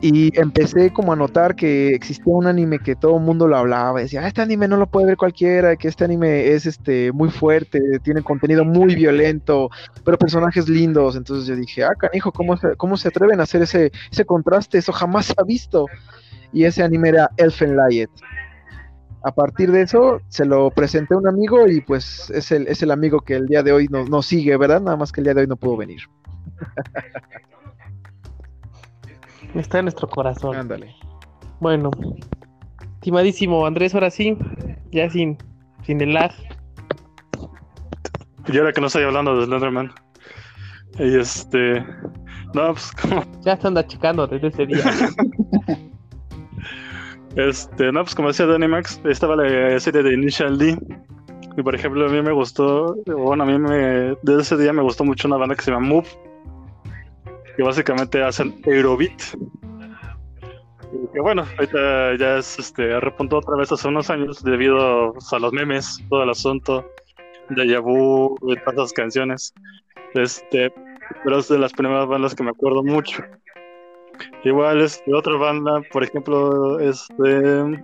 Y 0.06 0.38
empecé 0.38 0.92
como 0.92 1.14
a 1.14 1.16
notar 1.16 1.56
que 1.56 1.96
existía 1.96 2.26
un 2.26 2.46
anime 2.46 2.80
que 2.80 2.94
todo 2.94 3.16
el 3.20 3.24
mundo 3.24 3.48
lo 3.48 3.56
hablaba. 3.56 4.02
Decía, 4.02 4.20
"Ah, 4.22 4.28
este 4.28 4.42
anime 4.42 4.68
no 4.68 4.76
lo 4.76 4.86
puede 4.88 5.06
ver 5.08 5.16
cualquiera, 5.16 5.78
que 5.78 5.88
este 5.88 6.04
anime 6.04 6.48
es 6.52 6.66
este 6.66 7.14
muy 7.14 7.30
fuerte, 7.30 7.80
tiene 8.04 8.22
contenido 8.22 8.66
muy 8.66 8.96
violento, 8.96 9.70
pero 10.04 10.18
personajes 10.18 10.68
lindos. 10.68 11.16
Entonces 11.16 11.48
yo 11.48 11.56
dije, 11.56 11.86
ah, 11.86 11.96
canijo, 11.98 12.34
¿cómo 12.34 12.58
se, 12.58 12.76
cómo 12.76 12.98
se 12.98 13.08
atreven 13.08 13.40
a 13.40 13.44
hacer 13.44 13.62
ese, 13.62 13.94
ese 14.12 14.26
contraste? 14.26 14.78
Eso 14.78 14.92
jamás 14.92 15.28
se 15.28 15.36
ha 15.38 15.44
visto. 15.46 15.86
Y 16.52 16.66
ese 16.66 16.84
anime 16.84 17.08
era 17.08 17.30
Elfen 17.38 17.78
Light. 17.78 18.10
A 19.24 19.34
partir 19.34 19.72
de 19.72 19.84
eso, 19.84 20.20
se 20.28 20.44
lo 20.44 20.70
presenté 20.72 21.14
a 21.14 21.18
un 21.18 21.30
amigo 21.30 21.66
y 21.66 21.80
pues 21.80 22.30
es 22.32 22.52
el, 22.52 22.68
es 22.68 22.84
el 22.84 22.92
amigo 22.92 23.22
que 23.22 23.36
el 23.36 23.46
día 23.46 23.64
de 23.64 23.72
hoy 23.72 23.88
nos, 23.90 24.10
nos 24.10 24.26
sigue, 24.26 24.58
¿verdad? 24.58 24.82
Nada 24.82 24.98
más 24.98 25.14
que 25.14 25.22
el 25.22 25.26
día 25.26 25.34
de 25.34 25.42
hoy 25.42 25.48
no 25.48 25.56
pudo 25.56 25.78
venir. 25.78 26.02
Está 29.56 29.80
en 29.80 29.86
nuestro 29.86 30.10
corazón. 30.10 30.56
Ándale. 30.56 30.96
Bueno, 31.60 31.92
estimadísimo 32.96 33.66
Andrés, 33.66 33.94
ahora 33.94 34.10
sí, 34.10 34.38
ya 34.92 35.10
sin, 35.10 35.38
sin 35.84 36.02
el 36.02 36.14
lag. 36.14 36.32
Y 38.48 38.58
ahora 38.58 38.74
que 38.74 38.82
no 38.82 38.88
estoy 38.88 39.04
hablando 39.04 39.38
de 39.38 39.46
Slenderman. 39.46 39.92
Y 41.00 41.18
este. 41.18 41.86
No, 42.54 42.74
pues 42.74 42.92
como. 42.92 43.24
Ya 43.42 43.58
se 43.58 43.68
anda 43.68 43.86
checando 43.86 44.28
desde 44.28 44.48
ese 44.48 44.66
día. 44.66 44.84
Este, 47.36 47.92
no, 47.92 48.04
pues 48.04 48.14
como 48.14 48.28
decía 48.28 48.46
de 48.46 48.54
Animax, 48.56 49.02
estaba 49.06 49.36
la 49.36 49.80
serie 49.80 50.04
de 50.04 50.14
Initial 50.14 50.58
D. 50.58 50.78
Y 51.58 51.64
por 51.64 51.74
ejemplo, 51.76 52.06
a 52.06 52.10
mí 52.10 52.22
me 52.22 52.32
gustó, 52.32 52.96
bueno, 53.06 53.44
a 53.44 53.48
mí 53.48 53.58
me, 53.58 54.16
desde 54.22 54.42
ese 54.42 54.58
día 54.58 54.74
me 54.74 54.82
gustó 54.82 55.04
mucho 55.04 55.28
una 55.28 55.38
banda 55.38 55.56
que 55.56 55.64
se 55.64 55.72
llama 55.72 55.88
Move, 55.88 56.08
que 57.56 57.64
básicamente 57.64 58.24
hacen 58.24 58.56
Aerobeat. 58.66 59.22
Y 60.92 61.08
que 61.14 61.20
bueno, 61.20 61.46
ahorita 61.58 62.16
ya 62.18 62.38
es, 62.38 62.60
este, 62.60 63.00
repuntó 63.00 63.38
otra 63.38 63.56
vez 63.56 63.72
hace 63.72 63.88
unos 63.88 64.10
años 64.10 64.44
debido 64.44 65.14
a 65.32 65.40
los 65.40 65.54
memes, 65.54 66.00
todo 66.10 66.24
el 66.24 66.30
asunto, 66.30 66.86
de 67.50 67.78
Vu 67.80 68.36
y 68.48 68.56
todas 68.58 68.76
esas 68.76 68.94
canciones. 68.94 69.54
Este, 70.14 70.74
pero 71.24 71.40
es 71.40 71.48
de 71.48 71.58
las 71.58 71.74
primeras 71.74 72.08
bandas 72.08 72.36
que 72.36 72.44
me 72.44 72.52
acuerdo 72.52 72.84
mucho. 72.84 73.24
Igual 74.44 74.82
es 74.82 75.02
de 75.06 75.16
otra 75.16 75.36
banda, 75.36 75.82
por 75.92 76.04
ejemplo, 76.04 76.80
este 76.80 77.84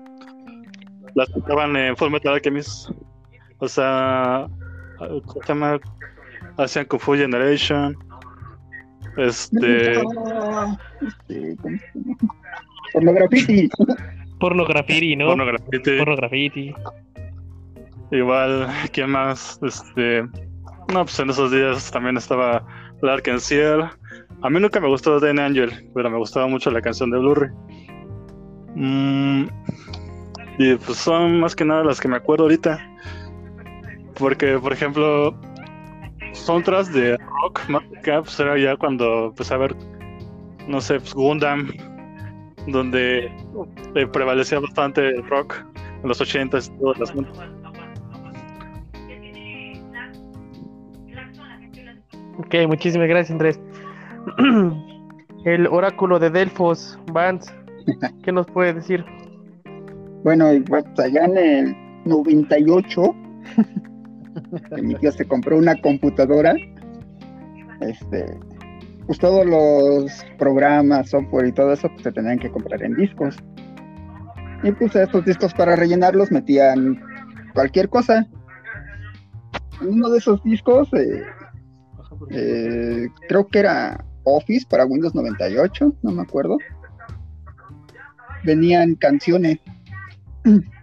las 1.16 1.32
tocaban 1.34 1.76
en 1.76 1.98
Full 1.98 2.12
Metal 2.12 2.34
Alchemist. 2.34 2.92
O 3.60 3.68
sea, 3.68 4.48
¿cómo 4.98 5.44
se? 5.44 5.80
Hacían 6.58 6.86
Kung 6.86 7.00
Fu 7.00 7.14
Generation. 7.14 7.98
Este. 9.18 10.02
Pornografiti. 12.94 13.70
Pornografiti, 14.40 15.16
¿no? 15.16 15.28
Porno 15.28 15.46
Graffiti. 15.46 15.98
Pornografiti. 15.98 16.74
Igual, 18.12 18.68
¿quién 18.92 19.10
más? 19.12 19.60
Este, 19.62 20.24
no, 20.94 21.06
pues 21.06 21.20
en 21.20 21.30
esos 21.30 21.52
días 21.52 21.92
también 21.92 22.18
estaba 22.18 22.66
Lark 23.02 23.28
and 23.30 23.40
Ciel. 23.40 23.84
A 24.42 24.50
mí 24.50 24.60
nunca 24.60 24.80
me 24.80 24.88
gustó 24.88 25.20
Dan 25.20 25.40
Angel, 25.40 25.72
pero 25.94 26.10
me 26.10 26.18
gustaba 26.18 26.48
mucho 26.48 26.72
la 26.72 26.82
canción 26.82 27.12
de 27.12 27.20
Blu-ray. 27.20 27.50
Mm, 28.76 29.44
y 30.58 30.76
pues 30.76 30.98
son 30.98 31.40
más 31.42 31.56
que 31.56 31.66
nada 31.66 31.84
las 31.84 32.00
que 32.00 32.08
me 32.08 32.18
acuerdo 32.18 32.46
ahorita. 32.46 32.80
Porque, 34.16 34.58
por 34.58 34.74
ejemplo, 34.74 35.40
soundtracks 36.34 36.92
de 36.94 37.18
rock, 37.18 37.68
más 37.70 37.84
acá, 37.98 38.22
pues 38.22 38.40
era 38.40 38.58
ya 38.58 38.76
cuando 38.78 39.28
empecé 39.28 39.54
a 39.54 39.58
ver, 39.58 39.76
no 40.68 40.82
sé, 40.82 41.00
pues 41.00 41.14
Gundam, 41.14 41.72
donde 42.68 43.32
eh, 43.96 44.08
prevalecía 44.08 44.60
bastante 44.60 45.08
el 45.08 45.28
rock 45.30 45.56
en 46.02 46.08
los 46.08 46.22
80s 46.22 46.74
y 46.74 46.80
todas 46.80 47.00
las 47.00 47.14
Ok, 52.38 52.56
muchísimas 52.68 53.10
gracias, 53.10 53.32
Andrés. 53.32 53.60
El 55.46 55.68
oráculo 55.68 56.20
de 56.20 56.30
Delfos, 56.30 56.98
Vance, 57.12 57.54
¿qué 58.24 58.32
nos 58.32 58.48
puede 58.48 58.74
decir? 58.74 59.06
Bueno, 60.24 60.50
pues 60.68 60.86
allá 61.00 61.26
en 61.26 61.38
el 61.38 61.76
98, 62.06 63.16
que 64.76 64.82
mi 64.82 64.96
tío 64.96 65.12
se 65.12 65.26
compró 65.26 65.58
una 65.58 65.76
computadora, 65.82 66.56
este, 67.82 68.26
pues 69.06 69.18
todos 69.20 69.46
los 69.46 70.26
programas, 70.38 71.10
software 71.10 71.48
y 71.48 71.52
todo 71.52 71.74
eso 71.74 71.90
pues, 71.90 72.04
se 72.04 72.12
tenían 72.12 72.40
que 72.40 72.52
comprar 72.52 72.84
en 72.84 72.96
discos. 72.96 73.36
Y 74.64 74.72
pues 74.72 74.96
estos 74.96 75.26
discos 75.26 75.54
para 75.54 75.76
rellenarlos 75.76 76.32
metían 76.32 77.02
cualquier 77.54 77.90
cosa. 77.90 78.28
Uno 79.82 80.10
de 80.10 80.18
esos 80.18 80.44
discos, 80.44 80.94
eh, 80.94 81.24
eh, 82.32 83.08
creo 83.28 83.48
que 83.48 83.60
era 83.60 84.06
Office 84.26 84.68
para 84.70 84.86
Windows 84.86 85.16
98, 85.16 85.96
no 86.04 86.12
me 86.12 86.22
acuerdo. 86.22 86.58
Venían 88.44 88.96
canciones. 88.96 89.60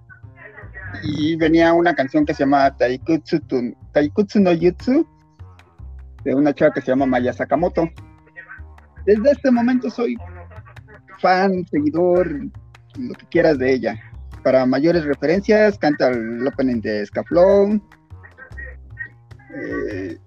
Y 1.03 1.37
venía 1.37 1.73
una 1.73 1.95
canción 1.95 2.25
que 2.25 2.35
se 2.35 2.41
llama 2.45 2.77
Taikutsu, 2.77 3.41
tu- 3.41 3.75
Taikutsu 3.93 4.41
no 4.41 4.51
Jutsu, 4.59 5.07
de 6.25 6.35
una 6.35 6.53
chava 6.55 6.73
que 6.73 6.81
se 6.81 6.89
llama 6.89 7.07
Maya 7.07 7.33
Sakamoto. 7.33 7.89
Desde 9.05 9.31
este 9.31 9.51
momento 9.51 9.89
soy 9.91 10.17
fan, 11.21 11.65
seguidor, 11.67 12.29
lo 12.99 13.15
que 13.15 13.27
quieras 13.31 13.59
de 13.59 13.73
ella. 13.73 14.01
Para 14.43 14.67
mayores 14.67 15.05
referencias, 15.05 15.79
canta 15.79 16.09
el 16.09 16.47
opening 16.47 16.81
de 16.81 17.05
Scaflown. 17.07 17.83
eh, 19.59 20.19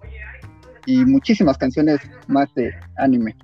y 0.86 1.04
muchísimas 1.04 1.56
canciones 1.58 2.00
más 2.26 2.52
de 2.54 2.72
anime. 2.96 3.36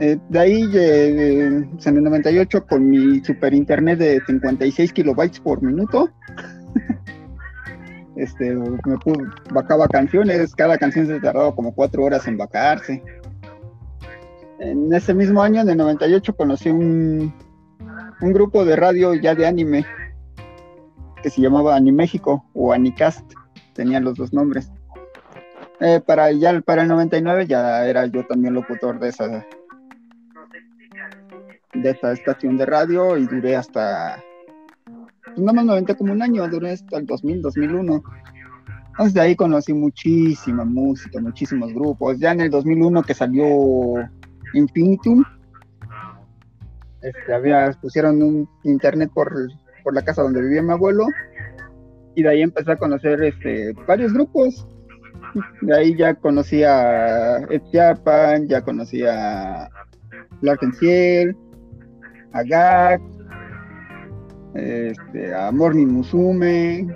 Eh, 0.00 0.18
de 0.28 0.38
ahí, 0.38 0.70
eh, 0.74 1.66
pues, 1.72 1.86
en 1.86 1.96
el 1.98 2.04
98, 2.04 2.66
con 2.66 2.88
mi 2.88 3.22
super 3.24 3.52
internet 3.52 3.98
de 3.98 4.20
56 4.26 4.92
kilobytes 4.92 5.38
por 5.40 5.62
minuto, 5.62 6.08
este, 8.16 8.54
me 8.54 8.96
pu- 8.96 9.32
bajaba 9.52 9.86
canciones, 9.88 10.54
cada 10.54 10.78
canción 10.78 11.06
se 11.06 11.20
tardaba 11.20 11.54
como 11.54 11.74
cuatro 11.74 12.04
horas 12.04 12.26
en 12.26 12.36
bajarse. 12.36 13.02
En 14.60 14.92
ese 14.92 15.12
mismo 15.12 15.42
año, 15.42 15.60
en 15.60 15.70
el 15.70 15.76
98, 15.76 16.36
conocí 16.36 16.70
un, 16.70 17.34
un 18.20 18.32
grupo 18.32 18.64
de 18.64 18.76
radio 18.76 19.12
ya 19.14 19.34
de 19.34 19.46
anime 19.46 19.84
que 21.22 21.30
se 21.30 21.40
llamaba 21.40 21.76
Animéxico 21.76 22.44
o 22.54 22.72
Anicast, 22.72 23.30
tenían 23.74 24.04
los 24.04 24.16
dos 24.16 24.32
nombres. 24.32 24.70
Eh, 25.80 26.00
para 26.04 26.30
ya 26.32 26.60
para 26.60 26.82
el 26.82 26.88
99 26.88 27.46
ya 27.46 27.86
era 27.86 28.06
yo 28.06 28.24
también 28.26 28.54
locutor 28.54 29.00
de 29.00 29.08
esa 29.08 29.44
de 31.74 31.90
esta 31.90 32.12
estación 32.12 32.58
de 32.58 32.66
radio 32.66 33.16
y 33.16 33.26
duré 33.26 33.56
hasta 33.56 34.22
pues 35.24 35.38
nada 35.38 35.52
más 35.54 35.64
me 35.64 35.72
aventé 35.72 35.96
como 35.96 36.12
un 36.12 36.22
año, 36.22 36.46
duré 36.48 36.72
hasta 36.72 36.98
el 36.98 37.06
2000, 37.06 37.42
2001. 37.42 38.02
Entonces 38.90 39.14
de 39.14 39.20
ahí 39.20 39.34
conocí 39.34 39.72
muchísima 39.72 40.64
música, 40.64 41.20
muchísimos 41.20 41.72
grupos. 41.72 42.18
Ya 42.18 42.32
en 42.32 42.42
el 42.42 42.50
2001 42.50 43.02
que 43.02 43.14
salió 43.14 43.46
Infinitum, 44.52 45.24
este, 47.00 47.34
había, 47.34 47.72
pusieron 47.80 48.22
un 48.22 48.48
internet 48.64 49.10
por, 49.14 49.32
por 49.82 49.94
la 49.94 50.02
casa 50.02 50.22
donde 50.22 50.42
vivía 50.42 50.62
mi 50.62 50.72
abuelo 50.72 51.06
y 52.14 52.22
de 52.22 52.28
ahí 52.28 52.42
empecé 52.42 52.72
a 52.72 52.76
conocer 52.76 53.22
este, 53.22 53.72
varios 53.86 54.12
grupos. 54.12 54.66
De 55.62 55.74
ahí 55.74 55.96
ya 55.96 56.14
conocí 56.14 56.62
a 56.62 57.38
Ed 57.48 57.62
Japan, 57.72 58.46
ya 58.48 58.60
conocí 58.60 59.02
a 59.06 59.70
Lark 60.42 60.60
Ciel, 60.78 61.34
a 62.32 62.42
Gak, 62.42 63.00
este, 64.54 65.34
a 65.34 65.50
Morning 65.50 65.86
Musume. 65.86 66.86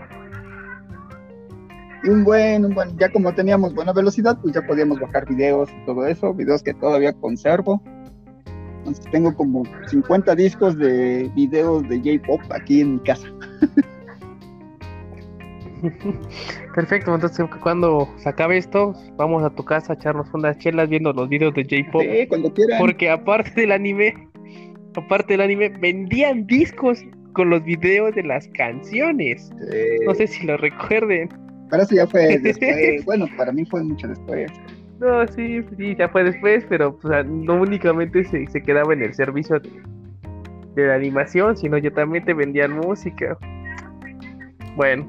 Y 2.05 2.09
un 2.09 2.25
buen, 2.25 2.65
un 2.65 2.75
buen, 2.75 2.97
ya 2.99 3.11
como 3.11 3.35
teníamos 3.35 3.75
buena 3.75 3.93
velocidad, 3.93 4.39
pues 4.41 4.55
ya 4.55 4.63
podíamos 4.63 5.01
bajar 5.01 5.27
videos 5.27 5.71
y 5.71 5.87
todo 5.87 6.07
eso, 6.07 6.33
videos 6.35 6.63
que 6.63 6.75
todavía 6.75 7.13
conservo. 7.15 7.83
Entonces 8.79 9.05
tengo 9.11 9.35
como 9.35 9.65
50 9.89 10.37
discos 10.37 10.79
de 10.79 11.29
videos 11.35 11.89
de 11.89 11.99
J-pop 11.99 12.41
aquí 12.51 12.83
en 12.83 12.95
mi 12.95 13.01
casa. 13.01 13.27
Perfecto, 16.75 17.15
entonces 17.15 17.47
cuando 17.63 18.09
se 18.17 18.29
acabe 18.29 18.59
esto, 18.59 18.95
vamos 19.17 19.43
a 19.43 19.51
tu 19.51 19.65
casa 19.65 19.93
a 19.93 19.97
echarnos 19.97 20.33
unas 20.33 20.57
chelas 20.59 20.89
viendo 20.89 21.13
los 21.13 21.29
videos 21.29 21.55
de 21.55 21.65
J-pop. 21.65 22.03
Sí, 22.03 22.27
cuando 22.29 22.55
quieran. 22.55 22.79
Porque 22.79 23.11
aparte 23.11 23.61
del 23.61 23.73
anime, 23.73 24.29
aparte 25.01 25.35
del 25.35 25.43
anime, 25.43 25.69
vendían 25.69 26.47
discos 26.47 27.05
con 27.33 27.51
los 27.51 27.63
videos 27.65 28.15
de 28.15 28.23
las 28.23 28.49
canciones. 28.49 29.51
Sí. 29.71 30.05
No 30.07 30.15
sé 30.15 30.27
si 30.27 30.47
lo 30.47 30.57
recuerden. 30.57 31.29
Pero 31.71 31.83
eso 31.83 31.95
ya 31.95 32.07
fue 32.07 32.39
después. 32.43 33.05
bueno, 33.05 33.27
para 33.37 33.53
mí 33.53 33.65
fue 33.67 33.83
mucho 33.85 34.09
después. 34.09 34.51
No, 34.99 35.27
sí, 35.29 35.63
sí, 35.77 35.95
ya 35.99 36.09
fue 36.09 36.25
después, 36.25 36.65
pero 36.69 36.99
o 37.03 37.09
sea, 37.09 37.23
no 37.23 37.61
únicamente 37.61 38.25
se, 38.25 38.47
se 38.47 38.63
quedaba 38.63 38.95
en 38.95 39.03
el 39.03 39.13
servicio 39.13 39.61
de, 39.61 39.71
de 40.75 40.87
la 40.87 40.95
animación, 40.95 41.57
sino 41.57 41.77
ya 41.77 41.91
también 41.91 42.25
te 42.25 42.33
vendían 42.33 42.73
música. 42.73 43.37
Bueno, 44.75 45.07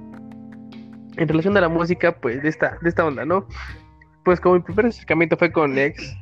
en 1.17 1.27
relación 1.27 1.55
a 1.57 1.61
la 1.61 1.69
música, 1.69 2.15
pues 2.19 2.41
de 2.41 2.49
esta, 2.49 2.77
de 2.81 2.89
esta 2.89 3.05
onda, 3.05 3.25
¿no? 3.25 3.47
Pues 4.23 4.39
como 4.39 4.55
mi 4.55 4.61
primer 4.61 4.87
acercamiento 4.87 5.37
fue 5.37 5.51
con 5.51 5.77
X. 5.77 6.15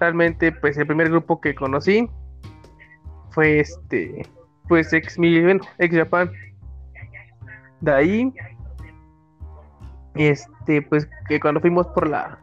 Realmente, 0.00 0.52
pues 0.52 0.76
el 0.76 0.86
primer 0.86 1.10
grupo 1.10 1.40
que 1.40 1.54
conocí 1.54 2.08
fue 3.30 3.60
este, 3.60 4.22
pues 4.68 4.92
ex, 4.92 5.18
mi, 5.18 5.36
ex 5.78 5.96
Japan. 5.96 6.30
De 7.80 7.92
ahí, 7.92 8.32
este, 10.14 10.82
pues 10.82 11.08
que 11.28 11.38
cuando 11.40 11.60
fuimos 11.60 11.86
por 11.88 12.08
la, 12.08 12.38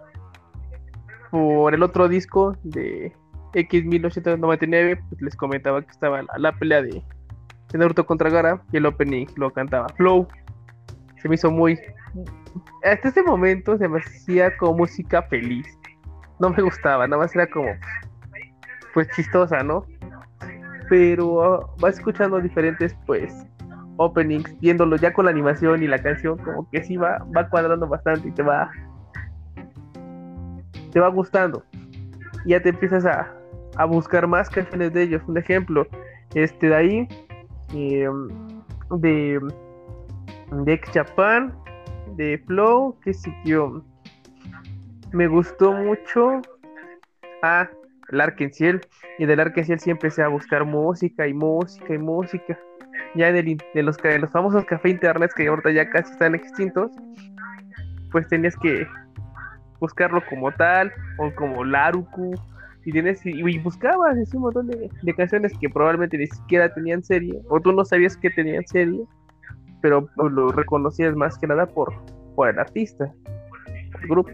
por 1.31 1.73
el 1.73 1.83
otro 1.83 2.07
disco 2.07 2.55
de 2.63 3.11
X 3.53 3.85
1999, 3.85 5.01
pues 5.09 5.21
les 5.21 5.35
comentaba 5.35 5.81
que 5.81 5.91
estaba 5.91 6.21
la, 6.21 6.33
la 6.37 6.51
pelea 6.53 6.81
de, 6.81 7.03
de 7.71 7.77
Naruto 7.77 8.05
contra 8.05 8.29
Gara 8.29 8.61
y 8.71 8.77
el 8.77 8.85
opening 8.85 9.25
lo 9.35 9.51
cantaba 9.51 9.89
Flow 9.89 10.27
se 11.23 11.29
me 11.29 11.35
hizo 11.35 11.49
muy. 11.49 11.79
Hasta 12.83 13.07
ese 13.07 13.23
momento 13.23 13.77
se 13.77 13.87
me 13.87 13.99
hacía 13.99 14.55
como 14.57 14.79
música 14.79 15.23
feliz. 15.23 15.65
No 16.43 16.49
me 16.49 16.61
gustaba, 16.61 17.07
nada 17.07 17.21
más 17.21 17.33
era 17.33 17.47
como. 17.47 17.69
Pues 18.93 19.07
chistosa, 19.15 19.63
¿no? 19.63 19.85
Pero 20.89 21.25
uh, 21.27 21.65
vas 21.79 21.95
escuchando 21.95 22.41
diferentes, 22.41 22.93
pues, 23.05 23.33
openings, 23.95 24.59
viéndolo 24.59 24.97
ya 24.97 25.13
con 25.13 25.23
la 25.23 25.31
animación 25.31 25.81
y 25.83 25.87
la 25.87 25.99
canción, 25.99 26.37
como 26.39 26.69
que 26.69 26.83
sí 26.83 26.97
va, 26.97 27.25
va 27.35 27.47
cuadrando 27.47 27.87
bastante 27.87 28.27
y 28.27 28.31
te 28.31 28.43
va. 28.43 28.69
Te 30.91 30.99
va 30.99 31.07
gustando. 31.07 31.63
Y 32.43 32.49
ya 32.49 32.61
te 32.61 32.69
empiezas 32.69 33.05
a, 33.05 33.33
a 33.77 33.85
buscar 33.85 34.27
más 34.27 34.49
canciones 34.49 34.91
de 34.91 35.03
ellos. 35.03 35.21
Un 35.27 35.37
ejemplo, 35.37 35.87
este 36.33 36.67
de 36.67 36.75
ahí, 36.75 37.07
eh, 37.73 38.09
de 38.91 39.39
de 40.51 40.77
Japan, 40.93 41.55
de 42.17 42.37
Flow, 42.47 42.97
que 42.99 43.13
siguió. 43.13 43.81
Me 45.13 45.27
gustó 45.27 45.71
mucho. 45.71 46.41
Ah, 47.43 47.69
el 48.09 48.19
Arkenciel. 48.19 48.81
Y 49.19 49.25
del 49.25 49.39
Arkenciel 49.39 49.79
sí 49.79 49.91
empecé 49.91 50.23
a 50.23 50.27
buscar 50.27 50.65
música 50.65 51.27
y 51.27 51.33
música 51.33 51.93
y 51.93 51.99
música. 51.99 52.59
Ya 53.15 53.29
en, 53.29 53.35
el, 53.35 53.57
de 53.75 53.83
los, 53.83 53.95
de 53.97 54.19
los 54.19 54.31
famosos 54.31 54.65
café 54.65 54.89
internet 54.89 55.31
que 55.35 55.47
ahorita 55.47 55.71
ya 55.71 55.87
casi 55.89 56.11
están 56.11 56.33
extintos, 56.33 56.91
pues 58.11 58.27
tenías 58.27 58.55
que 58.57 58.87
buscarlo 59.79 60.21
como 60.29 60.51
tal, 60.51 60.91
o 61.19 61.33
como 61.35 61.63
Laruku, 61.63 62.33
y 62.85 62.91
tienes 62.91 63.23
y, 63.25 63.59
buscabas 63.59 64.17
así 64.17 64.35
un 64.35 64.43
montón 64.43 64.67
de, 64.67 64.89
de 65.01 65.13
canciones 65.13 65.53
que 65.59 65.69
probablemente 65.69 66.17
ni 66.17 66.27
siquiera 66.27 66.73
tenían 66.73 67.03
serie, 67.03 67.39
o 67.49 67.59
tú 67.59 67.71
no 67.71 67.85
sabías 67.85 68.17
que 68.17 68.29
tenían 68.31 68.65
serie, 68.65 69.03
pero 69.81 70.09
lo 70.17 70.51
reconocías 70.51 71.15
más 71.15 71.37
que 71.37 71.47
nada 71.47 71.65
por, 71.67 71.93
por 72.35 72.49
el 72.49 72.57
artista, 72.57 73.11
por 73.91 74.01
el 74.01 74.07
grupo. 74.07 74.31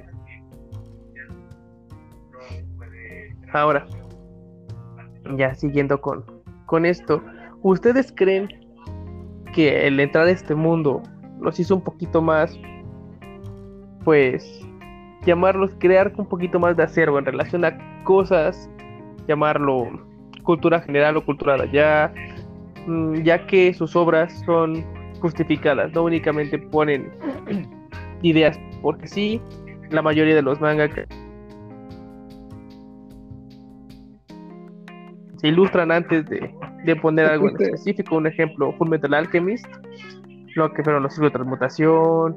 Ahora, 3.53 3.85
ya 5.37 5.53
siguiendo 5.55 5.99
con, 5.99 6.23
con 6.65 6.85
esto, 6.85 7.21
¿ustedes 7.61 8.13
creen 8.15 8.47
que 9.53 9.87
el 9.87 9.99
entrar 9.99 10.27
a 10.27 10.31
este 10.31 10.55
mundo 10.55 11.01
los 11.41 11.59
hizo 11.59 11.75
un 11.75 11.83
poquito 11.83 12.21
más, 12.21 12.59
pues, 14.03 14.61
llamarlos, 15.25 15.75
crear 15.79 16.13
un 16.17 16.25
poquito 16.25 16.59
más 16.59 16.77
de 16.77 16.83
acervo 16.83 17.19
en 17.19 17.25
relación 17.25 17.65
a 17.65 17.77
cosas, 18.03 18.69
llamarlo 19.27 19.87
cultura 20.43 20.81
general 20.81 21.17
o 21.17 21.25
cultura 21.25 21.57
de 21.57 22.11
mm, 22.87 23.21
ya 23.21 23.45
que 23.45 23.73
sus 23.73 23.95
obras 23.95 24.33
son 24.45 24.83
justificadas, 25.19 25.91
no 25.93 26.03
únicamente 26.03 26.57
ponen 26.57 27.11
ideas 28.21 28.59
porque 28.81 29.07
sí, 29.07 29.41
la 29.91 30.01
mayoría 30.01 30.35
de 30.35 30.41
los 30.41 30.59
mangas 30.61 30.89
se 35.39 35.47
ilustran 35.47 35.91
antes 35.91 36.27
de, 36.29 36.53
de 36.85 36.95
poner 36.95 37.25
algo 37.25 37.49
en 37.49 37.61
específico, 37.61 38.17
un 38.17 38.27
ejemplo, 38.27 38.73
Full 38.73 38.89
Metal 38.89 39.13
Alchemist, 39.13 39.65
lo 40.55 40.71
que 40.73 40.83
fueron 40.83 41.03
los 41.03 41.13
ciclos 41.13 41.31
de 41.31 41.37
transmutación, 41.37 42.35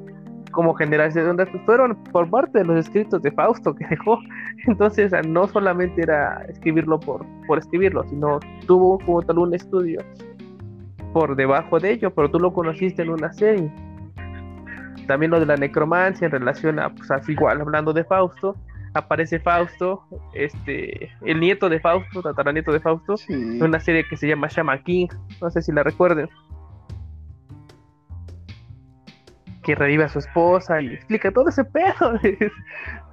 cómo 0.51 0.73
generarse 0.73 1.21
de 1.21 1.29
ondas, 1.29 1.49
pues 1.51 1.61
fueron 1.65 2.01
por 2.11 2.29
parte 2.29 2.59
de 2.59 2.65
los 2.65 2.77
escritos 2.77 3.21
de 3.21 3.31
Fausto 3.31 3.75
que 3.75 3.85
dejó. 3.87 4.17
Entonces, 4.67 5.11
no 5.27 5.47
solamente 5.47 6.01
era 6.01 6.45
escribirlo 6.47 6.99
por, 6.99 7.25
por 7.45 7.57
escribirlo, 7.57 8.03
sino 8.05 8.39
tuvo 8.65 8.97
como 8.99 9.21
tal 9.21 9.39
un 9.39 9.53
estudio 9.53 9.99
por 11.11 11.35
debajo 11.35 11.79
de 11.79 11.91
ello, 11.91 12.11
pero 12.13 12.31
tú 12.31 12.39
lo 12.39 12.53
conociste 12.53 13.01
en 13.01 13.09
una 13.09 13.33
serie. 13.33 13.69
También 15.07 15.31
lo 15.31 15.39
de 15.39 15.45
la 15.45 15.57
necromancia 15.57 16.25
en 16.25 16.31
relación 16.31 16.79
a, 16.79 16.89
pues, 16.89 17.09
igual, 17.27 17.59
hablando 17.59 17.91
de 17.91 18.05
Fausto, 18.05 18.55
aparece 18.93 19.39
Fausto, 19.39 20.03
este, 20.33 21.09
el 21.25 21.39
nieto 21.39 21.67
de 21.69 21.79
Fausto, 21.79 22.21
tataranieto 22.21 22.71
de 22.71 22.79
Fausto, 22.79 23.17
Sí. 23.17 23.33
en 23.33 23.63
una 23.63 23.79
serie 23.79 24.05
que 24.07 24.17
se 24.17 24.27
llama 24.27 24.47
Shaman 24.49 24.83
King, 24.83 25.07
no 25.41 25.49
sé 25.49 25.61
si 25.61 25.71
la 25.71 25.83
recuerden. 25.83 26.29
Que 29.63 29.75
revive 29.75 30.03
a 30.03 30.09
su 30.09 30.19
esposa 30.19 30.81
y 30.81 30.87
explica 30.87 31.31
todo 31.31 31.47
ese 31.47 31.63
pedo 31.63 32.13
de, 32.21 32.51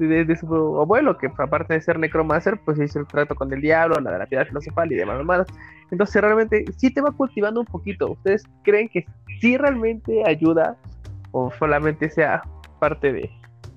de- 0.00 0.24
de 0.24 0.36
su 0.36 0.80
abuelo, 0.80 1.16
que 1.16 1.28
aparte 1.38 1.74
de 1.74 1.80
ser 1.80 1.96
necromancer, 1.98 2.58
pues 2.64 2.80
hizo 2.80 2.98
el 2.98 3.06
trato 3.06 3.36
con 3.36 3.52
el 3.52 3.60
diablo, 3.60 4.00
la 4.00 4.10
de 4.10 4.18
la 4.18 4.26
piedra 4.26 4.46
filosofal 4.46 4.90
y 4.90 4.96
demás 4.96 5.18
mamadas. 5.18 5.46
Entonces 5.92 6.20
realmente 6.20 6.64
sí 6.76 6.92
te 6.92 7.00
va 7.00 7.12
cultivando 7.12 7.60
un 7.60 7.66
poquito. 7.66 8.10
¿Ustedes 8.12 8.44
creen 8.64 8.88
que 8.88 9.06
sí 9.40 9.56
realmente 9.56 10.24
ayuda 10.26 10.76
o 11.30 11.52
solamente 11.52 12.10
sea 12.10 12.42
parte 12.80 13.12
de, 13.12 13.30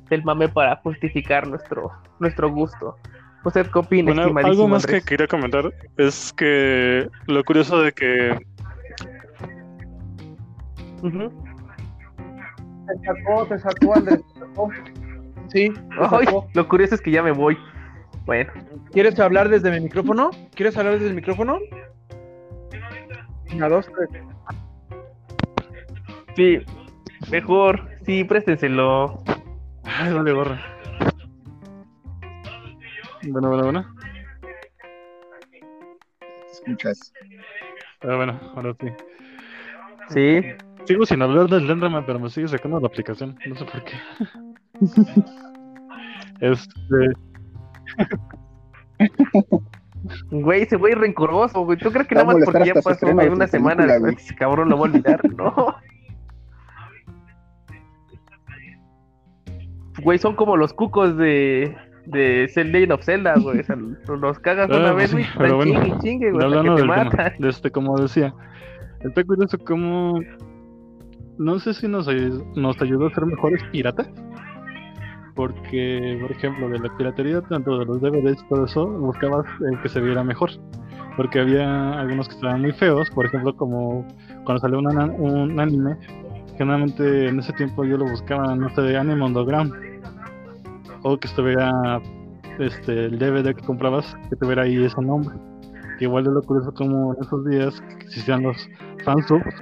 del 0.09 0.23
mame 0.23 0.49
para 0.49 0.75
justificar 0.77 1.47
nuestro, 1.47 1.91
nuestro 2.19 2.49
gusto? 2.51 2.97
¿Usted 3.43 3.67
qué 3.71 3.79
opina, 3.79 4.13
Bueno, 4.13 4.39
algo 4.47 4.67
más 4.67 4.85
que 4.85 5.01
quería 5.01 5.27
comentar 5.27 5.73
es 5.97 6.31
que 6.33 7.09
lo 7.27 7.43
curioso 7.43 7.81
de 7.81 7.91
que. 7.91 8.37
Te 12.87 12.93
sacó, 13.05 13.45
te 13.47 13.59
sacó, 13.59 13.95
Andrés. 13.95 14.21
te 14.33 14.39
sacó. 14.39 14.69
Sí, 15.49 15.69
te 15.69 15.81
Ay, 15.99 16.25
sacó. 16.25 16.47
lo 16.53 16.67
curioso 16.67 16.95
es 16.95 17.01
que 17.01 17.11
ya 17.11 17.21
me 17.21 17.31
voy. 17.31 17.57
Bueno, 18.25 18.51
¿Quieres 18.93 19.19
hablar 19.19 19.49
desde 19.49 19.69
mi 19.71 19.81
micrófono? 19.81 20.29
¿Quieres 20.55 20.77
hablar 20.77 20.93
desde 20.93 21.07
el 21.07 21.13
micrófono? 21.15 21.59
Una, 23.53 23.67
dos, 23.67 23.85
tres. 23.87 24.23
sí, 26.35 26.59
mejor, 27.29 27.89
sí, 28.05 28.23
préstenselo. 28.23 29.21
Ay, 29.99 30.13
vale, 30.13 30.31
gorra. 30.31 30.59
Bueno, 33.27 33.49
bueno, 33.49 33.63
bueno. 33.63 33.95
Escuchas. 36.51 37.13
Ah, 38.01 38.15
bueno, 38.15 38.39
ahora 38.55 38.75
sí. 38.79 38.87
Sí, 40.09 40.41
Sigo 40.85 41.05
sin 41.05 41.21
hablar 41.21 41.47
del 41.47 41.69
Enderman, 41.69 42.05
pero 42.05 42.19
me 42.19 42.29
sigue 42.29 42.47
sacando 42.47 42.79
la 42.79 42.87
aplicación. 42.87 43.37
No 43.47 43.55
sé 43.55 43.65
por 43.65 43.83
qué. 43.85 43.95
este. 46.41 47.13
güey, 50.31 50.63
ese 50.63 50.75
güey 50.75 50.93
rencoroso, 50.93 51.63
güey. 51.63 51.77
¿Tú 51.77 51.91
crees 51.91 52.07
que 52.07 52.15
nada 52.15 52.27
más 52.27 52.37
porque 52.43 52.65
ya 52.65 52.73
pasó 52.81 53.07
una 53.07 53.47
semana 53.47 53.75
película, 53.77 53.93
después, 53.93 54.01
güey. 54.01 54.15
ese 54.15 54.35
cabrón 54.35 54.69
lo 54.69 54.77
va 54.77 54.87
a 54.87 54.89
olvidar? 54.89 55.21
No. 55.37 55.75
Güey, 60.03 60.17
son 60.17 60.35
como 60.35 60.57
los 60.57 60.73
cucos 60.73 61.17
de, 61.17 61.75
de 62.05 62.47
Zelda 62.53 62.93
of 62.95 63.03
Zelda, 63.03 63.35
güey. 63.39 63.59
O 63.59 63.63
sea, 63.63 63.75
los 63.75 64.39
cagas 64.39 64.69
Ah, 64.71 64.77
una 64.77 64.93
pues 64.93 65.13
vez, 65.13 65.13
güey, 65.13 65.25
pero 65.37 65.55
bueno, 65.57 65.73
chingue 65.73 65.87
y 65.95 65.99
chingue, 65.99 66.31
güey, 66.31 66.43
Hablando 66.45 66.75
del 66.75 66.87
tema, 66.87 67.31
de 67.39 67.49
este, 67.49 67.71
como 67.71 67.97
decía, 67.99 68.33
está 69.01 69.23
curioso 69.23 69.57
como 69.59 70.19
no 71.39 71.59
sé 71.59 71.73
si 71.73 71.87
nos, 71.87 72.07
nos 72.55 72.81
ayudó 72.81 73.07
a 73.07 73.13
ser 73.13 73.25
mejores 73.25 73.63
piratas, 73.71 74.07
porque, 75.35 76.17
por 76.21 76.31
ejemplo, 76.31 76.69
de 76.69 76.79
la 76.79 76.95
piratería, 76.95 77.41
tanto 77.41 77.79
de 77.79 77.85
los 77.85 77.99
DVDs 78.01 78.47
todo 78.49 78.65
eso, 78.65 78.85
buscabas 78.87 79.45
el 79.67 79.79
que 79.81 79.89
se 79.89 79.99
viera 79.99 80.23
mejor. 80.23 80.51
Porque 81.17 81.39
había 81.39 81.99
algunos 81.99 82.27
que 82.27 82.35
estaban 82.35 82.61
muy 82.61 82.71
feos, 82.71 83.09
por 83.11 83.25
ejemplo, 83.25 83.55
como 83.55 84.07
cuando 84.45 84.59
salió 84.59 84.79
un, 84.79 84.87
ana- 84.91 85.11
un 85.17 85.59
anime, 85.59 85.95
generalmente 86.57 87.27
en 87.29 87.39
ese 87.39 87.53
tiempo 87.53 87.83
yo 87.83 87.97
lo 87.97 88.05
buscaba, 88.05 88.55
no 88.55 88.69
sé, 88.75 88.81
de 88.81 88.97
Anime 88.97 89.23
Underground. 89.25 89.73
O 91.03 91.17
que 91.17 91.27
estuviera 91.27 92.01
este, 92.59 93.05
el 93.05 93.19
DVD 93.19 93.55
que 93.55 93.65
comprabas, 93.65 94.15
que 94.29 94.35
tuviera 94.35 94.63
ahí 94.63 94.83
ese 94.83 95.01
nombre. 95.01 95.35
Que 95.97 96.05
igual 96.05 96.23
de 96.23 96.31
lo 96.31 96.41
curioso 96.41 96.73
como 96.73 97.13
en 97.13 97.21
esos 97.21 97.45
días 97.45 97.81
que 97.81 98.05
existían 98.05 98.43
los 98.43 98.69
fansubs, 99.03 99.55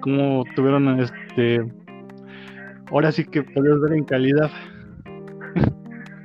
como 0.00 0.44
tuvieron 0.54 1.00
este 1.00 1.64
ahora 2.90 3.10
sí 3.10 3.24
que 3.24 3.42
podías 3.42 3.80
ver 3.80 3.94
en 3.94 4.04
calidad. 4.04 4.50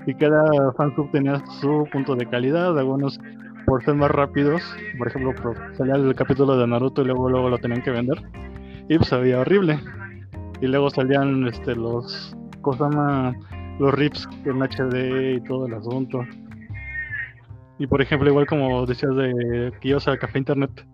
Y 0.05 0.15
cada 0.15 0.71
fansub 0.73 1.11
tenía 1.11 1.43
su 1.61 1.87
punto 1.91 2.15
de 2.15 2.25
calidad 2.25 2.79
algunos 2.79 3.19
por 3.67 3.83
ser 3.83 3.93
más 3.93 4.09
rápidos 4.09 4.63
por 4.97 5.07
ejemplo 5.07 5.35
por 5.35 5.75
salía 5.75 5.95
el 5.95 6.15
capítulo 6.15 6.57
de 6.57 6.65
Naruto 6.65 7.03
y 7.03 7.05
luego 7.05 7.29
luego 7.29 7.49
lo 7.49 7.59
tenían 7.59 7.83
que 7.83 7.91
vender 7.91 8.17
y 8.89 8.97
pues 8.97 9.11
veía 9.11 9.39
horrible. 9.39 9.79
Y 10.61 10.67
luego 10.67 10.89
salían 10.89 11.47
este 11.47 11.75
los 11.75 12.35
cosas 12.61 12.93
más 12.93 13.35
los 13.79 13.93
rips 13.93 14.27
en 14.45 14.61
HD 14.61 15.35
y 15.37 15.41
todo 15.41 15.65
el 15.65 15.73
asunto 15.73 16.21
y 17.77 17.87
por 17.87 18.01
ejemplo 18.01 18.29
igual 18.29 18.45
como 18.45 18.85
decías 18.85 19.15
de 19.15 19.73
que 19.79 19.87
ibas 19.87 20.07
al 20.07 20.19
café 20.19 20.37
internet 20.37 20.85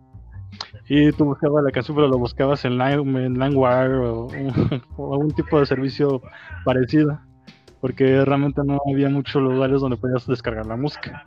y 0.88 1.12
tú 1.14 1.26
buscabas 1.26 1.64
la 1.64 1.72
canción, 1.72 1.96
pero 1.96 2.08
lo 2.08 2.18
buscabas 2.18 2.64
en, 2.66 2.80
en 2.80 3.42
o, 3.58 5.14
algún 5.14 5.32
tipo 5.32 5.60
de 5.60 5.66
servicio 5.66 6.22
parecido, 6.64 7.20
porque 7.82 8.24
realmente 8.24 8.62
no 8.64 8.80
había 8.92 9.10
muchos 9.10 9.42
lugares 9.42 9.82
donde 9.82 9.98
podías 9.98 10.28
descargar 10.28 10.66
la 10.68 10.76
música. 10.76 11.24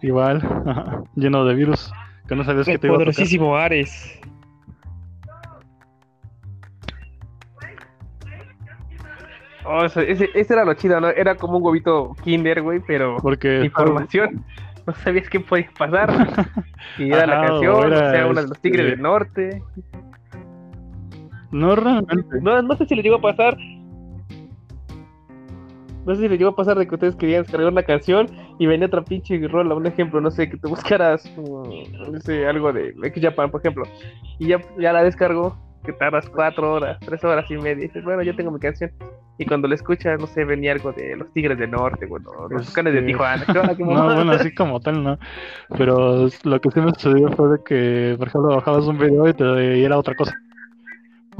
Igual, 0.00 0.40
lleno 1.16 1.44
de 1.44 1.54
virus, 1.54 1.92
que 2.26 2.36
no 2.36 2.44
sabías 2.44 2.66
que 2.66 2.78
te 2.78 2.86
iba 2.86 2.96
a 2.96 3.04
tocar. 3.04 3.62
Ares. 3.62 4.20
Oh, 9.70 9.84
ese, 9.84 10.30
ese 10.34 10.52
era 10.54 10.64
lo 10.64 10.72
chido, 10.72 10.98
¿no? 10.98 11.08
Era 11.08 11.34
como 11.34 11.58
un 11.58 11.62
huevito 11.62 12.16
Kinder, 12.24 12.62
güey, 12.62 12.80
pero 12.80 13.16
Porque 13.18 13.64
información. 13.64 14.44
No 14.86 14.94
sabías 14.94 15.28
qué 15.28 15.38
podía 15.38 15.68
pasar. 15.76 16.10
Y 16.96 17.12
era 17.12 17.26
la 17.26 17.46
canción, 17.46 17.92
o 17.92 17.96
sea, 17.98 18.26
una 18.26 18.40
de 18.40 18.48
los 18.48 18.58
Tigres 18.58 18.86
este, 18.86 18.90
del 18.92 19.02
Norte. 19.02 19.62
no 21.50 21.76
realmente. 21.76 22.40
No, 22.40 22.62
no 22.62 22.74
sé 22.74 22.86
si 22.86 22.94
le 22.94 23.02
llegó 23.02 23.16
a 23.16 23.20
pasar. 23.20 23.58
No 26.06 26.14
sé 26.14 26.22
si 26.22 26.28
le 26.30 26.38
llegó 26.38 26.52
a 26.52 26.56
pasar 26.56 26.78
de 26.78 26.88
que 26.88 26.94
ustedes 26.94 27.16
querían 27.16 27.42
descargar 27.42 27.70
una 27.70 27.82
canción 27.82 28.30
y 28.58 28.64
venía 28.64 28.86
otra 28.86 29.04
pinche 29.04 29.38
rola. 29.46 29.74
Un 29.74 29.86
ejemplo, 29.86 30.22
no 30.22 30.30
sé, 30.30 30.48
que 30.48 30.56
te 30.56 30.66
buscaras 30.66 31.30
mm, 31.36 32.10
no 32.12 32.20
sé, 32.20 32.46
algo 32.46 32.72
de 32.72 32.94
X 33.02 33.22
Japan, 33.22 33.50
por 33.50 33.60
ejemplo. 33.60 33.84
Y 34.38 34.46
ya, 34.46 34.60
ya 34.78 34.94
la 34.94 35.04
descargo, 35.04 35.54
que 35.88 35.94
tardas 35.94 36.28
cuatro 36.28 36.74
horas, 36.74 36.98
tres 37.00 37.24
horas 37.24 37.50
y 37.50 37.56
media. 37.56 37.84
Y 37.84 37.86
dices, 37.88 38.04
bueno, 38.04 38.22
ya 38.22 38.34
tengo 38.34 38.50
mi 38.50 38.58
canción. 38.58 38.90
Y 39.38 39.46
cuando 39.46 39.68
la 39.68 39.74
escuchas, 39.74 40.20
no 40.20 40.26
sé, 40.26 40.44
venía 40.44 40.72
algo 40.72 40.92
de 40.92 41.16
los 41.16 41.32
Tigres 41.32 41.58
del 41.58 41.70
Norte, 41.70 42.04
bueno, 42.04 42.30
los 42.50 42.66
Tucanes 42.66 42.92
de 42.92 42.98
Este, 42.98 43.12
Tijuana. 43.12 43.44
¿Qué 43.46 43.58
onda, 43.58 43.74
qué 43.74 43.84
No, 43.84 44.14
bueno, 44.14 44.32
así 44.32 44.54
como 44.54 44.80
tal, 44.80 45.02
no. 45.02 45.18
Pero 45.78 46.28
lo 46.44 46.60
que 46.60 46.70
sí 46.70 46.80
me 46.80 46.92
sucedió 46.92 47.30
fue 47.30 47.52
de 47.52 47.64
que, 47.64 48.16
por 48.18 48.28
ejemplo, 48.28 48.54
bajabas 48.54 48.84
un 48.84 48.98
video 48.98 49.28
y 49.28 49.32
te 49.32 49.78
y 49.78 49.84
era 49.84 49.96
otra 49.98 50.14
cosa. 50.14 50.34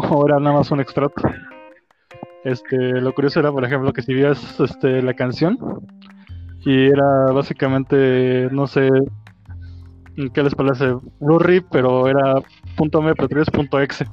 O 0.01 0.25
era 0.27 0.39
nada 0.39 0.57
más 0.57 0.71
un 0.71 0.81
extracto. 0.81 1.29
Este, 2.45 2.77
lo 2.77 3.13
curioso 3.13 3.41
era, 3.41 3.51
por 3.51 3.65
ejemplo, 3.65 3.93
que 3.93 4.01
si 4.01 4.15
vías 4.15 4.61
este, 4.61 5.03
la 5.03 5.13
canción 5.13 5.59
y 6.61 6.87
era 6.87 7.33
básicamente, 7.33 8.49
no 8.53 8.69
sé, 8.69 8.89
¿qué 10.33 10.43
les 10.43 10.55
parece? 10.55 10.95
Blue 11.19 11.41
Rip, 11.41 11.67
pero 11.73 12.07
era 12.07 12.37
.mp3, 12.77 13.51
punto 13.51 13.81
.exe. 13.81 14.07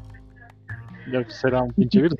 Ya 1.11 1.25
era 1.43 1.61
un 1.61 1.71
pinche 1.73 2.01
virus. 2.01 2.19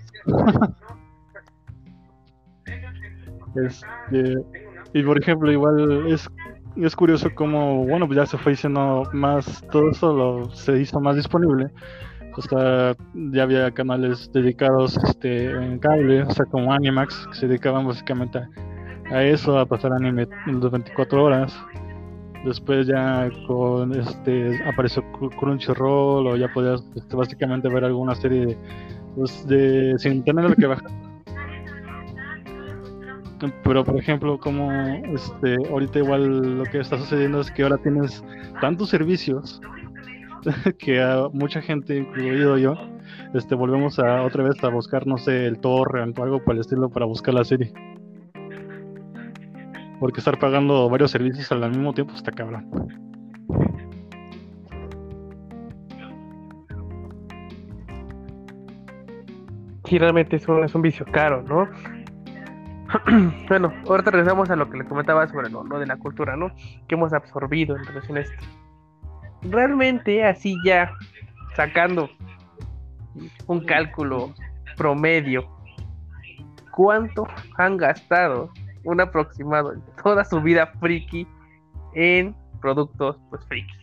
Este, 3.56 4.36
y 4.94 5.04
por 5.04 5.18
ejemplo, 5.18 5.52
igual 5.52 6.08
es, 6.08 6.30
es 6.76 6.96
curioso 6.96 7.30
como, 7.34 7.86
bueno, 7.86 8.06
pues 8.06 8.18
ya 8.18 8.26
se 8.26 8.38
fue 8.38 8.52
diciendo 8.52 9.04
más, 9.14 9.64
todo 9.72 9.92
eso 9.92 10.14
lo, 10.14 10.50
se 10.52 10.80
hizo 10.80 11.00
más 11.00 11.16
disponible. 11.16 11.70
O 12.38 12.42
sea, 12.42 12.94
ya 13.32 13.44
había 13.44 13.72
canales 13.72 14.30
dedicados 14.34 14.98
este, 15.06 15.52
en 15.52 15.80
cable, 15.80 16.24
o 16.24 16.32
sea, 16.32 16.46
como 16.46 16.74
Animax, 16.74 17.28
que 17.28 17.34
se 17.36 17.48
dedicaban 17.48 17.88
básicamente 17.88 18.40
a, 18.40 18.50
a 19.12 19.24
eso, 19.24 19.58
a 19.58 19.66
pasar 19.66 19.94
anime 19.94 20.28
las 20.48 20.72
24 20.72 21.24
horas. 21.24 21.58
Después 22.46 22.86
ya 22.88 23.30
con 23.48 23.92
este 24.00 24.64
apareció 24.68 25.04
Cru- 25.14 25.36
Crunchyroll 25.36 26.28
o 26.28 26.38
ya 26.38 26.48
podías 26.54 26.88
este, 26.96 27.16
básicamente 27.16 27.68
ver 27.70 27.84
alguna 27.84 28.14
serie 28.16 28.46
de, 28.46 28.58
pues, 29.16 29.46
sin 29.98 30.24
tener 30.24 30.56
que 30.56 30.68
bajar. 30.68 30.92
Pero 33.64 33.84
por 33.84 33.98
ejemplo, 33.98 34.40
como 34.40 34.72
este 34.72 35.58
ahorita 35.70 36.00
igual 36.00 36.60
lo 36.60 36.64
que 36.66 36.80
está 36.80 36.98
sucediendo 36.98 37.42
es 37.42 37.52
que 37.52 37.64
ahora 37.64 37.78
tienes 37.78 38.24
tantos 38.62 38.90
servicios 38.90 39.60
que 40.80 41.02
a 41.02 41.28
mucha 41.34 41.62
gente, 41.62 41.98
incluido 41.98 42.58
yo, 42.58 42.76
este 43.34 43.56
volvemos 43.56 44.00
a 44.00 44.22
otra 44.24 44.44
vez 44.44 44.64
a 44.64 44.70
buscar, 44.70 45.06
no 45.06 45.18
sé, 45.18 45.48
el 45.48 45.60
torrent 45.60 46.18
o 46.18 46.24
algo 46.24 46.44
por 46.44 46.54
el 46.56 46.62
estilo 46.62 46.90
para 46.90 47.06
buscar 47.06 47.34
la 47.34 47.44
serie. 47.44 47.74
Porque 50.00 50.20
estar 50.20 50.38
pagando 50.38 50.90
varios 50.90 51.12
servicios 51.12 51.52
al 51.52 51.70
mismo 51.70 51.94
tiempo 51.94 52.14
está 52.14 52.32
cabrón. 52.32 52.70
Sí, 59.86 60.00
realmente 60.00 60.38
es 60.38 60.48
un, 60.48 60.64
es 60.64 60.74
un 60.74 60.82
vicio 60.82 61.06
caro, 61.12 61.44
¿no? 61.44 61.70
bueno, 63.50 63.72
ahorita 63.88 64.12
regresamos 64.12 64.50
a 64.50 64.56
lo 64.56 64.70
que 64.70 64.78
le 64.80 64.86
comentaba 64.86 65.28
sobre 65.28 65.50
lo 65.50 65.80
de 65.80 65.86
la 65.86 65.98
cultura, 65.98 66.36
¿no? 66.36 66.52
Que 66.88 66.96
hemos 66.96 67.14
absorbido 67.14 67.76
en 67.76 67.86
relación 67.86 68.18
a 68.18 68.22
esto. 68.22 68.44
Realmente, 69.44 70.24
así 70.26 70.58
ya, 70.66 70.92
sacando 71.56 72.10
un 73.48 73.66
cálculo 73.66 74.34
promedio, 74.76 75.48
¿cuánto 76.72 77.28
han 77.58 77.78
gastado 77.78 78.52
un 78.86 79.02
aproximado 79.02 79.74
en 79.74 79.82
toda 80.02 80.24
su 80.24 80.42
vida 80.42 80.68
friki 80.80 81.28
en 81.94 82.36
productos, 82.62 83.18
pues, 83.30 83.44
friki? 83.46 83.74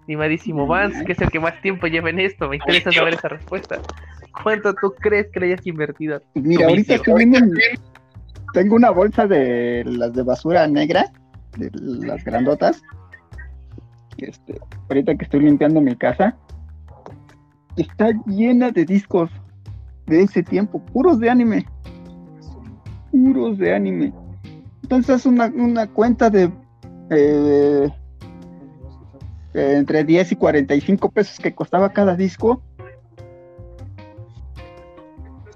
Estimadísimo 0.00 0.66
Vance, 0.66 1.04
que 1.04 1.12
es 1.12 1.20
el 1.20 1.30
que 1.30 1.40
más 1.40 1.60
tiempo 1.62 1.86
lleva 1.86 2.10
en 2.10 2.20
esto, 2.20 2.48
me 2.48 2.56
interesa 2.56 2.92
saber 2.92 3.14
esa 3.14 3.28
respuesta. 3.28 3.78
¿Cuánto 4.42 4.74
tú 4.74 4.92
crees 5.00 5.28
que 5.28 5.40
le 5.40 5.46
hayas 5.52 5.66
invertido? 5.66 6.20
Mira, 6.34 6.66
ahorita 6.66 6.94
vicio. 6.94 6.96
estoy 6.96 7.14
viendo, 7.14 7.38
en- 7.38 7.52
tengo 8.52 8.76
una 8.76 8.90
bolsa 8.90 9.26
de 9.26 9.82
las 9.86 10.12
de 10.12 10.22
basura 10.22 10.66
negra, 10.66 11.10
de 11.56 11.70
las 12.06 12.22
grandotas. 12.24 12.82
Este, 14.18 14.60
ahorita 14.88 15.14
que 15.16 15.24
estoy 15.24 15.40
limpiando 15.40 15.80
mi 15.80 15.96
casa, 15.96 16.36
está 17.76 18.10
llena 18.26 18.70
de 18.70 18.84
discos 18.84 19.30
de 20.06 20.22
ese 20.22 20.42
tiempo, 20.42 20.84
puros 20.84 21.18
de 21.18 21.30
anime. 21.30 21.66
Puros 23.14 23.58
de 23.58 23.72
anime. 23.72 24.12
Entonces 24.82 25.20
es 25.20 25.26
una, 25.26 25.46
una 25.46 25.86
cuenta 25.86 26.30
de 26.30 26.50
entre 29.54 30.02
10 30.02 30.32
y 30.32 30.36
45 30.36 31.10
pesos 31.12 31.38
que 31.38 31.54
costaba 31.54 31.92
cada 31.92 32.16
disco. 32.16 32.60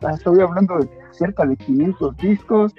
Ah, 0.02 0.12
Estoy 0.14 0.40
hablando 0.40 0.78
de 0.78 0.88
cerca 1.10 1.44
de 1.44 1.56
500 1.56 2.16
discos. 2.18 2.72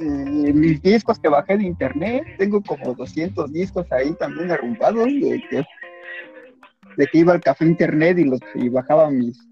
Eh, 0.00 0.52
mis 0.54 0.80
discos 0.80 1.18
que 1.18 1.28
bajé 1.28 1.58
de 1.58 1.64
internet, 1.64 2.24
tengo 2.38 2.62
como 2.62 2.94
200 2.94 3.52
discos 3.52 3.86
ahí 3.92 4.14
también 4.14 4.50
arrumbados 4.50 5.04
de 5.04 5.42
que, 5.50 5.64
de 6.96 7.06
que 7.08 7.18
iba 7.18 7.34
al 7.34 7.42
café 7.42 7.66
internet 7.66 8.16
y, 8.18 8.24
los, 8.24 8.40
y 8.54 8.70
bajaba 8.70 9.10
mis 9.10 9.46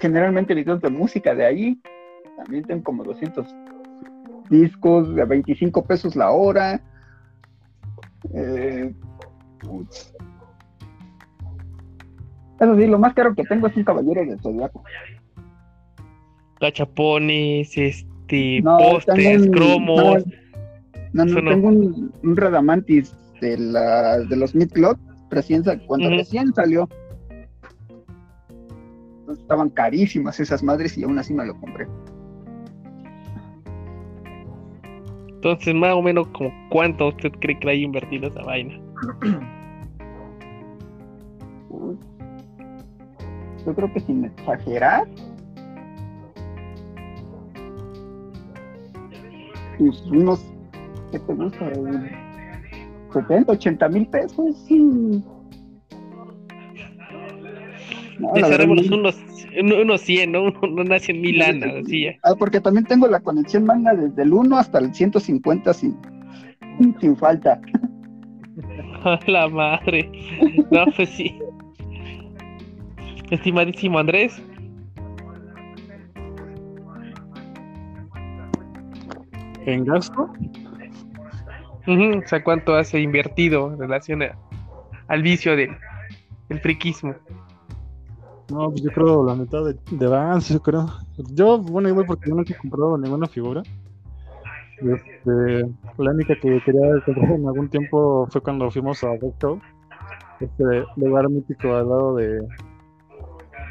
generalmente 0.00 0.54
videos 0.54 0.80
de 0.80 0.90
música 0.90 1.34
de 1.34 1.44
ahí. 1.46 1.80
También 2.36 2.64
tengo 2.64 2.82
como 2.84 3.04
200 3.04 3.46
discos 4.50 5.14
de 5.14 5.24
25 5.24 5.84
pesos 5.84 6.16
la 6.16 6.30
hora. 6.30 6.80
Eh. 8.34 8.92
Eso 12.60 12.76
sí, 12.76 12.86
lo 12.86 12.98
más 12.98 13.14
caro 13.14 13.34
que 13.34 13.44
tengo 13.44 13.66
es 13.66 13.76
un 13.76 13.84
caballero 13.84 14.24
del 14.24 14.40
zodiaco. 14.40 14.82
Gachapones, 16.60 17.76
este, 17.76 18.60
No, 18.62 18.78
postes, 18.78 19.42
un- 19.42 19.50
cromos. 19.52 20.24
No, 21.12 21.24
no, 21.24 21.50
tengo 21.50 21.68
un, 21.68 22.12
un 22.22 22.36
Radamantis 22.36 23.14
de, 23.40 23.56
la, 23.58 24.18
de 24.18 24.36
los 24.36 24.54
Mid 24.54 24.70
Club, 24.70 24.98
recién 25.30 25.62
cuando 25.86 26.10
recién 26.10 26.52
salió. 26.54 26.88
Estaban 29.40 29.70
carísimas 29.70 30.40
esas 30.40 30.62
madres 30.62 30.96
y 30.98 31.04
aún 31.04 31.18
así 31.18 31.32
me 31.32 31.46
lo 31.46 31.58
compré. 31.60 31.86
Entonces, 35.28 35.74
más 35.74 35.94
o 35.94 36.02
menos, 36.02 36.26
como 36.28 36.52
¿cuánto 36.70 37.08
usted 37.08 37.30
cree 37.40 37.58
que 37.58 37.66
le 37.66 37.72
haya 37.72 37.82
invertido 37.82 38.28
esa 38.28 38.42
vaina? 38.42 38.80
Yo 43.66 43.74
creo 43.74 43.92
que 43.92 44.00
sin 44.00 44.24
exagerar. 44.24 45.06
Pues 49.78 50.00
unos, 50.06 50.44
¿qué 51.12 51.18
te 51.18 51.34
gusta? 51.34 51.68
Eh, 51.68 52.26
70, 53.12 53.52
80 53.52 53.88
mil 53.88 54.06
pesos. 54.08 54.56
sí. 54.66 55.22
No, 58.18 58.32
verdad, 58.32 58.68
unos, 58.68 58.88
uno- 59.60 59.80
unos 59.82 60.00
100, 60.00 60.32
¿no? 60.32 60.44
Uno, 60.62 60.84
nace 60.84 61.12
en 61.12 61.20
mil 61.20 61.40
anas, 61.42 61.74
así 61.84 62.04
ya. 62.04 62.12
Ah, 62.22 62.34
porque 62.38 62.60
también 62.60 62.86
tengo 62.86 63.06
la 63.08 63.20
conexión 63.20 63.64
manga 63.64 63.94
desde 63.94 64.22
el 64.22 64.32
1 64.32 64.56
hasta 64.58 64.78
el 64.78 64.94
150 64.94 65.74
sin, 65.74 65.96
sin 67.00 67.16
falta. 67.16 67.60
A 69.04 69.20
la 69.26 69.48
madre. 69.48 70.10
No, 70.70 70.86
pues 70.96 71.10
sí. 71.10 71.38
Estimadísimo 73.30 73.98
Andrés. 73.98 74.40
En 79.64 79.84
gasto, 79.84 80.30
Ujú, 81.88 82.18
O 82.18 82.26
sea, 82.26 82.42
¿cuánto 82.42 82.74
has 82.74 82.92
invertido 82.94 83.72
en 83.72 83.78
relación 83.78 84.22
a- 84.22 84.36
al 85.08 85.22
vicio 85.22 85.54
del, 85.56 85.70
del 86.48 86.58
friquismo? 86.60 87.14
No, 88.50 88.70
pues 88.70 88.82
yo 88.82 88.90
creo 88.92 89.24
la 89.24 89.34
mitad 89.34 89.64
de, 89.64 89.76
de 89.90 90.06
Vans, 90.06 90.48
yo 90.48 90.60
creo. 90.60 90.86
Yo, 91.32 91.58
bueno, 91.58 91.88
igual 91.88 92.06
porque 92.06 92.28
yo 92.30 92.36
nunca 92.36 92.54
he 92.54 92.56
comprado 92.56 92.96
ninguna 92.98 93.26
figura. 93.26 93.62
Este, 94.78 95.66
la 95.96 96.10
única 96.10 96.34
que 96.34 96.60
quería 96.64 97.00
comprar 97.04 97.32
en 97.32 97.46
algún 97.48 97.68
tiempo 97.68 98.26
fue 98.30 98.40
cuando 98.40 98.70
fuimos 98.70 99.02
a 99.04 99.08
Show. 99.40 99.60
Este 100.38 100.84
lugar 100.96 101.28
mítico 101.30 101.74
al 101.74 101.88
lado 101.88 102.16
de. 102.16 102.40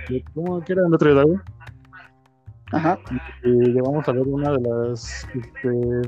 de 0.09 0.23
¿Cómo 0.33 0.59
que 0.61 0.73
era? 0.73 0.87
Notre 0.89 1.13
Dame. 1.13 1.39
Ajá. 2.71 2.97
y 3.43 3.49
llegamos 3.49 4.09
a 4.09 4.11
ver 4.11 4.23
una 4.27 4.51
de 4.51 4.61
las 4.61 5.27
este, 5.35 6.01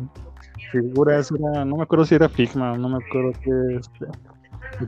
figuras, 0.71 1.31
era, 1.31 1.63
no 1.63 1.77
me 1.77 1.83
acuerdo 1.83 2.03
si 2.05 2.15
era 2.15 2.27
Figma, 2.27 2.75
no 2.75 2.89
me 2.89 2.97
acuerdo 2.97 3.31
qué, 3.43 3.51
este, 3.77 4.07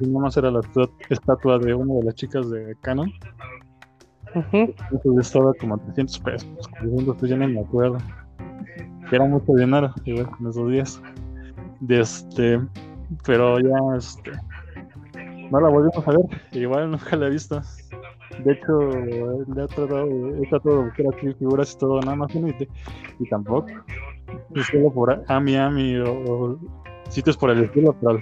si 0.04 0.10
más 0.10 0.36
era 0.36 0.50
la 0.50 0.60
estat- 0.62 0.92
estatua 1.10 1.60
de 1.60 1.76
una 1.76 1.94
de 1.94 2.04
las 2.04 2.16
chicas 2.16 2.50
de 2.50 2.76
Canon, 2.82 3.12
Ujú. 4.36 4.74
entonces 4.92 5.28
estaba 5.28 5.54
como 5.56 5.76
a 5.76 5.78
300 5.80 6.20
pesos, 6.20 6.50
400 6.80 7.16
pesos, 7.16 7.30
ya 7.30 7.38
ni 7.38 7.54
me 7.54 7.62
acuerdo, 7.62 7.98
era 9.12 9.26
mucho 9.26 9.54
dinero, 9.54 9.94
igual 10.06 10.30
en 10.40 10.48
esos 10.48 10.72
días, 10.72 11.02
de 11.80 12.00
este, 12.00 12.60
pero 13.26 13.60
ya, 13.60 13.78
este, 13.98 14.32
no 15.50 15.60
la 15.60 15.70
volvimos 15.70 16.08
a 16.08 16.12
ver, 16.12 16.42
igual 16.52 16.92
nunca 16.92 17.16
la 17.16 17.28
he 17.28 17.30
visto. 17.32 17.62
De 18.44 18.54
hecho, 18.54 18.92
he 18.92 19.68
tratado, 19.68 20.36
he 20.36 20.48
tratado 20.48 20.78
de 20.78 20.84
buscar 20.86 21.06
aquí 21.14 21.34
figuras 21.34 21.74
y 21.74 21.78
todo 21.78 22.02
en 22.02 22.10
Amazon 22.10 22.48
y, 22.48 22.54
y 23.20 23.30
tampoco. 23.30 23.68
Es 24.56 24.68
solo 24.68 24.94
por 24.94 25.24
Ami 25.28 25.58
Ami 25.58 25.98
o, 25.98 26.14
o 26.14 26.60
sitios 27.10 27.36
por 27.36 27.50
el 27.50 27.64
estilo, 27.64 27.96
pero 28.00 28.20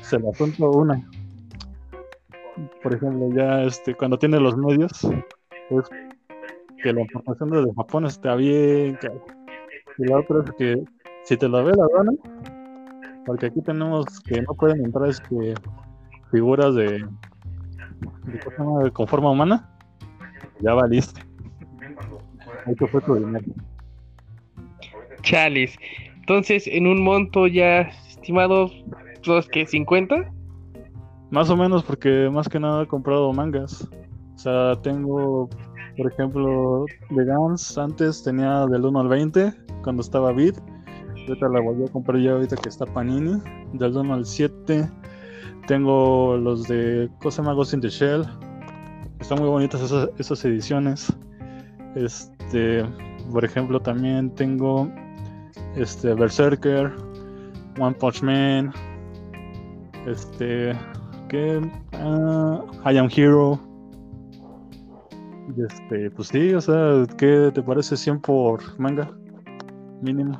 se 0.00 0.18
la 0.18 0.30
apunto 0.30 0.70
una. 0.70 1.04
Por 2.82 2.94
ejemplo, 2.94 3.28
ya 3.34 3.62
este, 3.64 3.94
cuando 3.94 4.18
tiene 4.18 4.40
los 4.40 4.56
medios, 4.56 5.06
es 5.70 5.88
que 6.82 6.92
la 6.92 7.02
información 7.02 7.50
desde 7.50 7.74
Japón 7.74 8.06
está 8.06 8.34
bien. 8.36 8.96
cara. 8.96 9.14
Y 9.98 10.04
la 10.04 10.18
otra 10.18 10.44
es 10.44 10.50
que 10.52 10.84
si 11.24 11.36
te 11.36 11.48
la 11.48 11.62
ve 11.62 11.72
la 11.76 11.84
aduana, 11.84 12.12
porque 13.26 13.46
aquí 13.46 13.60
tenemos 13.62 14.20
que 14.20 14.40
no 14.42 14.54
pueden 14.54 14.84
entrar 14.84 15.08
este, 15.08 15.54
figuras 16.30 16.74
de, 16.74 16.84
de, 16.84 17.08
de 18.84 18.90
con 18.92 19.06
forma 19.06 19.30
humana, 19.30 19.68
ya 20.60 20.74
valiste. 20.74 21.22
Ahí 22.66 22.74
te 22.74 22.86
fue 22.86 23.00
tu 23.02 23.14
dinero. 23.14 23.44
Chales. 25.22 25.76
Entonces, 26.16 26.66
en 26.66 26.86
un 26.86 27.02
monto 27.02 27.46
ya 27.46 27.82
estimado, 28.08 28.70
los 29.24 29.48
que 29.48 29.66
50. 29.66 30.30
Más 31.30 31.50
o 31.50 31.56
menos 31.56 31.84
porque 31.84 32.30
más 32.32 32.48
que 32.48 32.58
nada 32.58 32.82
he 32.82 32.86
comprado 32.86 33.32
mangas. 33.32 33.88
O 34.38 34.40
sea, 34.40 34.80
tengo, 34.82 35.50
por 35.96 36.12
ejemplo, 36.12 36.84
de 37.10 37.24
Guns, 37.24 37.76
antes 37.76 38.22
tenía 38.22 38.66
del 38.66 38.84
1 38.84 39.00
al 39.00 39.08
20, 39.08 39.52
cuando 39.82 40.00
estaba 40.00 40.32
Beat. 40.32 40.54
Ahorita 41.26 41.48
la 41.48 41.60
volví 41.60 41.84
a 41.84 41.90
comprar 41.90 42.20
ya 42.20 42.34
ahorita 42.34 42.54
que 42.54 42.68
está 42.68 42.86
Panini. 42.86 43.42
Del 43.72 43.96
1 43.96 44.14
al 44.14 44.24
7 44.24 44.88
tengo 45.66 46.36
los 46.36 46.68
de 46.68 47.10
cosa 47.20 47.42
llama 47.42 47.54
Ghost 47.54 47.74
in 47.74 47.80
the 47.80 47.88
Shell. 47.88 48.24
Están 49.18 49.40
muy 49.40 49.48
bonitas 49.48 49.82
esas, 49.82 50.08
esas 50.18 50.44
ediciones. 50.44 51.12
Este, 51.96 52.84
por 53.32 53.44
ejemplo, 53.44 53.80
también 53.80 54.32
tengo 54.36 54.88
este 55.74 56.14
Berserker, 56.14 56.92
One 57.80 57.96
Punch 57.96 58.22
Man, 58.22 58.72
este, 60.06 60.78
que 61.28 61.60
Ah, 61.92 62.62
I 62.88 62.98
Am 62.98 63.08
Hero. 63.10 63.67
Este, 65.56 66.10
pues 66.10 66.28
sí, 66.28 66.52
o 66.52 66.60
sea, 66.60 67.04
¿qué 67.16 67.50
te 67.54 67.62
parece 67.62 67.96
100 67.96 68.20
por 68.20 68.78
manga? 68.78 69.10
Mínimo. 70.02 70.38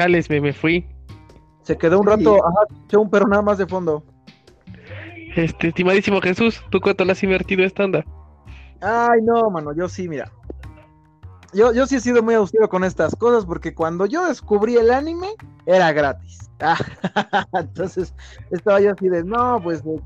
Chales, 0.00 0.30
me, 0.30 0.40
me 0.40 0.54
fui. 0.54 0.86
se 1.60 1.76
quedó 1.76 2.00
un 2.00 2.06
rato, 2.06 2.36
ajá, 2.42 2.60
escuché 2.70 2.96
un 2.96 3.10
perro 3.10 3.28
nada 3.28 3.42
más 3.42 3.58
de 3.58 3.66
fondo. 3.66 4.02
Este, 5.36 5.68
estimadísimo 5.68 6.22
Jesús, 6.22 6.62
¿tú 6.70 6.80
cuánto 6.80 7.04
le 7.04 7.12
has 7.12 7.22
invertido 7.22 7.64
a 7.64 7.66
esta 7.66 7.84
onda? 7.84 8.02
Ay, 8.80 9.20
no, 9.22 9.50
mano, 9.50 9.74
yo 9.76 9.90
sí, 9.90 10.08
mira. 10.08 10.32
Yo, 11.52 11.74
yo 11.74 11.86
sí 11.86 11.96
he 11.96 12.00
sido 12.00 12.22
muy 12.22 12.32
austero 12.32 12.66
con 12.70 12.82
estas 12.82 13.14
cosas 13.14 13.44
porque 13.44 13.74
cuando 13.74 14.06
yo 14.06 14.26
descubrí 14.26 14.76
el 14.76 14.90
anime 14.90 15.34
era 15.66 15.92
gratis. 15.92 16.38
Ah, 16.62 16.76
entonces 17.54 18.14
estaba 18.50 18.80
yo 18.80 18.92
así 18.92 19.08
de, 19.08 19.24
no, 19.24 19.60
pues 19.62 19.82
eh, 19.86 19.98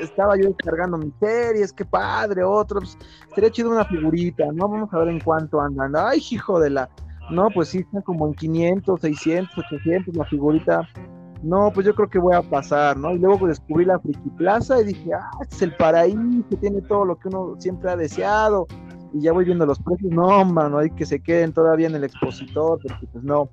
estaba 0.00 0.36
yo 0.36 0.50
descargando 0.50 0.96
mis 0.98 1.12
series, 1.18 1.72
qué 1.72 1.84
padre, 1.84 2.44
otro, 2.44 2.78
pues, 2.78 2.96
sería 3.34 3.50
chido 3.50 3.70
una 3.70 3.84
figurita, 3.84 4.44
¿no? 4.52 4.68
Vamos 4.68 4.88
a 4.92 4.98
ver 4.98 5.08
en 5.08 5.18
cuánto 5.18 5.60
andan. 5.60 5.96
Ay, 5.96 6.22
hijo 6.30 6.60
de 6.60 6.70
la... 6.70 6.88
No, 7.30 7.48
pues 7.50 7.68
sí, 7.68 7.78
están 7.78 8.02
como 8.02 8.26
en 8.26 8.34
500, 8.34 9.00
600, 9.00 9.58
800 9.58 10.16
la 10.16 10.24
figurita. 10.26 10.88
No, 11.42 11.70
pues 11.72 11.86
yo 11.86 11.94
creo 11.94 12.08
que 12.08 12.18
voy 12.18 12.34
a 12.34 12.42
pasar, 12.42 12.96
¿no? 12.96 13.12
Y 13.12 13.18
luego 13.18 13.46
descubrí 13.46 13.84
la 13.84 13.98
Friki 13.98 14.30
Plaza 14.30 14.80
y 14.80 14.84
dije, 14.84 15.12
ah, 15.14 15.30
este 15.42 15.56
es 15.56 15.62
el 15.62 15.76
paraíso, 15.76 16.18
tiene 16.60 16.80
todo 16.82 17.04
lo 17.04 17.18
que 17.18 17.28
uno 17.28 17.56
siempre 17.58 17.90
ha 17.90 17.96
deseado. 17.96 18.66
Y 19.12 19.22
ya 19.22 19.32
voy 19.32 19.44
viendo 19.44 19.66
los 19.66 19.78
precios, 19.78 20.12
no, 20.12 20.44
mano, 20.44 20.78
hay 20.78 20.90
que 20.90 21.06
se 21.06 21.20
queden 21.20 21.52
todavía 21.52 21.86
en 21.86 21.94
el 21.94 22.04
expositor, 22.04 22.80
porque 22.82 23.06
pues 23.06 23.24
no, 23.24 23.48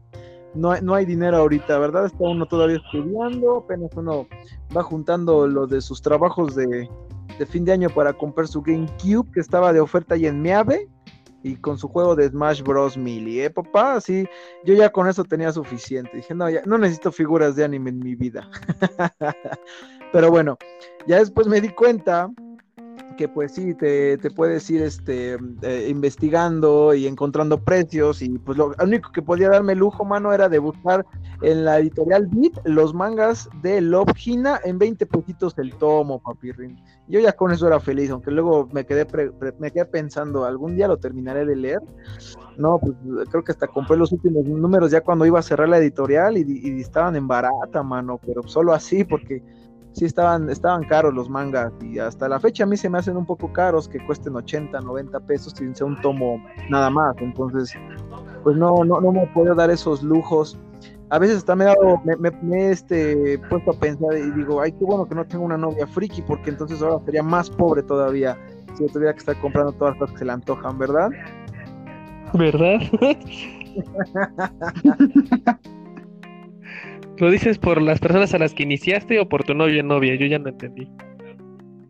no, 0.56 0.80
no 0.82 0.96
hay 0.96 1.06
dinero 1.06 1.38
ahorita, 1.38 1.78
¿verdad? 1.78 2.06
Está 2.06 2.24
uno 2.24 2.46
todavía 2.46 2.78
estudiando, 2.78 3.58
apenas 3.58 3.92
uno 3.96 4.28
va 4.76 4.84
juntando 4.84 5.48
lo 5.48 5.68
de 5.68 5.82
sus 5.82 6.02
trabajos 6.02 6.56
de, 6.56 6.90
de 7.38 7.46
fin 7.46 7.66
de 7.66 7.74
año 7.74 7.90
para 7.90 8.14
comprar 8.14 8.48
su 8.48 8.62
GameCube, 8.62 9.32
que 9.32 9.40
estaba 9.40 9.74
de 9.74 9.80
oferta 9.80 10.16
ahí 10.16 10.26
en 10.26 10.42
Miave, 10.42 10.90
y 11.44 11.58
con 11.58 11.78
su 11.78 11.88
juego 11.88 12.16
de 12.16 12.30
Smash 12.30 12.64
Bros. 12.64 12.98
Melee, 12.98 13.46
¿eh, 13.46 13.50
papá? 13.50 14.00
Sí, 14.02 14.28
yo 14.64 14.74
ya 14.74 14.90
con 14.92 15.08
eso 15.08 15.24
tenía 15.24 15.52
suficiente. 15.52 16.18
Dije, 16.18 16.34
no, 16.34 16.50
ya 16.50 16.62
no 16.66 16.78
necesito 16.78 17.12
figuras 17.12 17.56
de 17.56 17.66
anime 17.66 17.90
en 17.92 18.00
mi 18.00 18.16
vida. 18.16 18.50
Pero 20.14 20.32
bueno, 20.32 20.58
ya 21.06 21.20
después 21.20 21.48
me 21.48 21.60
di 21.60 21.70
cuenta 21.70 22.32
que 23.14 23.28
pues 23.28 23.54
sí, 23.54 23.74
te, 23.76 24.18
te 24.18 24.30
puedes 24.32 24.70
ir 24.70 24.82
este, 24.82 25.38
eh, 25.62 25.88
investigando 25.90 26.94
y 26.94 27.08
encontrando 27.08 27.58
precios 27.64 28.22
y 28.22 28.30
pues 28.40 28.58
lo 28.58 28.74
único 28.84 29.12
que 29.12 29.22
podía 29.22 29.50
darme 29.50 29.76
lujo, 29.76 30.06
mano, 30.06 30.34
era 30.34 30.50
de 30.50 30.60
buscar 30.60 31.06
en 31.42 31.66
la 31.66 31.80
editorial 31.80 32.28
Beat 32.32 32.54
los 32.66 32.94
mangas 32.94 33.50
de 33.62 33.82
Love 33.82 34.12
Hina 34.26 34.60
en 34.64 34.78
20 34.78 35.06
pesitos 35.06 35.58
el 35.58 35.74
tomo, 35.76 36.20
papirrin. 36.20 36.78
Yo 37.08 37.20
ya 37.20 37.34
con 37.34 37.52
eso 37.52 37.68
era 37.68 37.80
feliz, 37.80 38.10
aunque 38.12 38.32
luego 38.32 38.68
me 38.72 38.86
quedé, 38.86 39.06
pre- 39.06 39.32
pre- 39.32 39.54
me 39.60 39.72
quedé 39.72 39.86
pensando, 39.86 40.46
¿algún 40.46 40.76
día 40.76 40.88
lo 40.88 40.98
terminaré 40.98 41.46
de 41.46 41.56
leer? 41.56 41.82
No, 42.58 42.80
pues 42.80 42.94
creo 43.30 43.44
que 43.44 43.52
hasta 43.52 43.68
compré 43.68 43.98
los 43.98 44.12
últimos 44.12 44.46
números 44.46 44.92
ya 44.92 45.02
cuando 45.02 45.26
iba 45.26 45.40
a 45.40 45.44
cerrar 45.44 45.68
la 45.70 45.80
editorial 45.80 46.38
y, 46.38 46.46
y 46.48 46.80
estaban 46.82 47.16
en 47.16 47.28
barata, 47.28 47.84
mano, 47.84 48.20
pero 48.26 48.44
solo 48.48 48.74
así 48.74 49.04
porque 49.04 49.42
sí 49.94 50.06
estaban, 50.06 50.50
estaban 50.50 50.84
caros 50.84 51.14
los 51.14 51.30
mangas 51.30 51.72
y 51.82 52.00
hasta 52.00 52.28
la 52.28 52.40
fecha 52.40 52.64
a 52.64 52.68
mí 52.68 52.78
se 52.78 52.90
me 52.90 52.98
hacen 52.98 53.18
un 53.18 53.26
poco 53.26 53.52
caros 53.54 53.88
que 53.88 54.04
cuesten 54.06 54.36
80, 54.36 54.82
90 54.82 55.20
pesos 55.22 55.54
sin 55.56 55.76
ser 55.76 55.88
un 55.88 56.00
tomo 56.02 56.44
nada 56.70 56.90
más. 56.90 57.16
Entonces, 57.20 57.74
pues 58.44 58.58
no, 58.58 58.84
no, 58.84 59.00
no 59.00 59.12
me 59.12 59.28
puedo 59.28 59.54
dar 59.56 59.70
esos 59.70 60.04
lujos. 60.04 60.60
A 61.10 61.20
veces 61.20 61.38
hasta 61.38 61.56
me 61.56 61.66
he 61.66 61.68
dado, 61.68 62.02
me, 62.04 62.16
me- 62.18 62.32
me 62.42 62.68
he 62.68 62.72
este, 62.72 63.40
puesto 63.50 63.72
a 63.72 63.74
pensar 63.76 64.18
y 64.18 64.32
digo, 64.32 64.60
ay, 64.62 64.72
qué 64.72 64.84
bueno 64.84 65.06
que 65.08 65.14
no 65.16 65.26
tengo 65.26 65.46
una 65.46 65.58
novia 65.58 65.86
friki, 65.86 66.22
porque 66.24 66.50
entonces 66.50 66.82
ahora 66.82 67.04
sería 67.06 67.22
más 67.24 67.50
pobre 67.52 67.84
todavía 67.84 68.36
si 68.76 68.84
yo 68.86 68.92
tuviera 68.92 69.14
que 69.14 69.20
estar 69.20 69.40
comprando 69.40 69.72
todas 69.74 69.92
las 69.94 70.00
cosas 70.00 70.14
que 70.14 70.20
se 70.20 70.26
le 70.26 70.32
antojan, 70.32 70.78
¿verdad? 70.80 71.10
¿Verdad? 72.34 72.80
¿Lo 77.18 77.30
dices 77.30 77.58
por 77.60 77.82
las 77.82 78.00
personas 78.00 78.34
a 78.34 78.40
las 78.40 78.54
que 78.54 78.64
iniciaste 78.64 79.20
o 79.20 79.30
por 79.30 79.44
tu 79.44 79.54
novio 79.54 79.82
o 79.82 79.84
novia? 79.84 80.16
Yo 80.16 80.26
ya 80.26 80.40
no 80.40 80.50
entendí. 80.50 80.90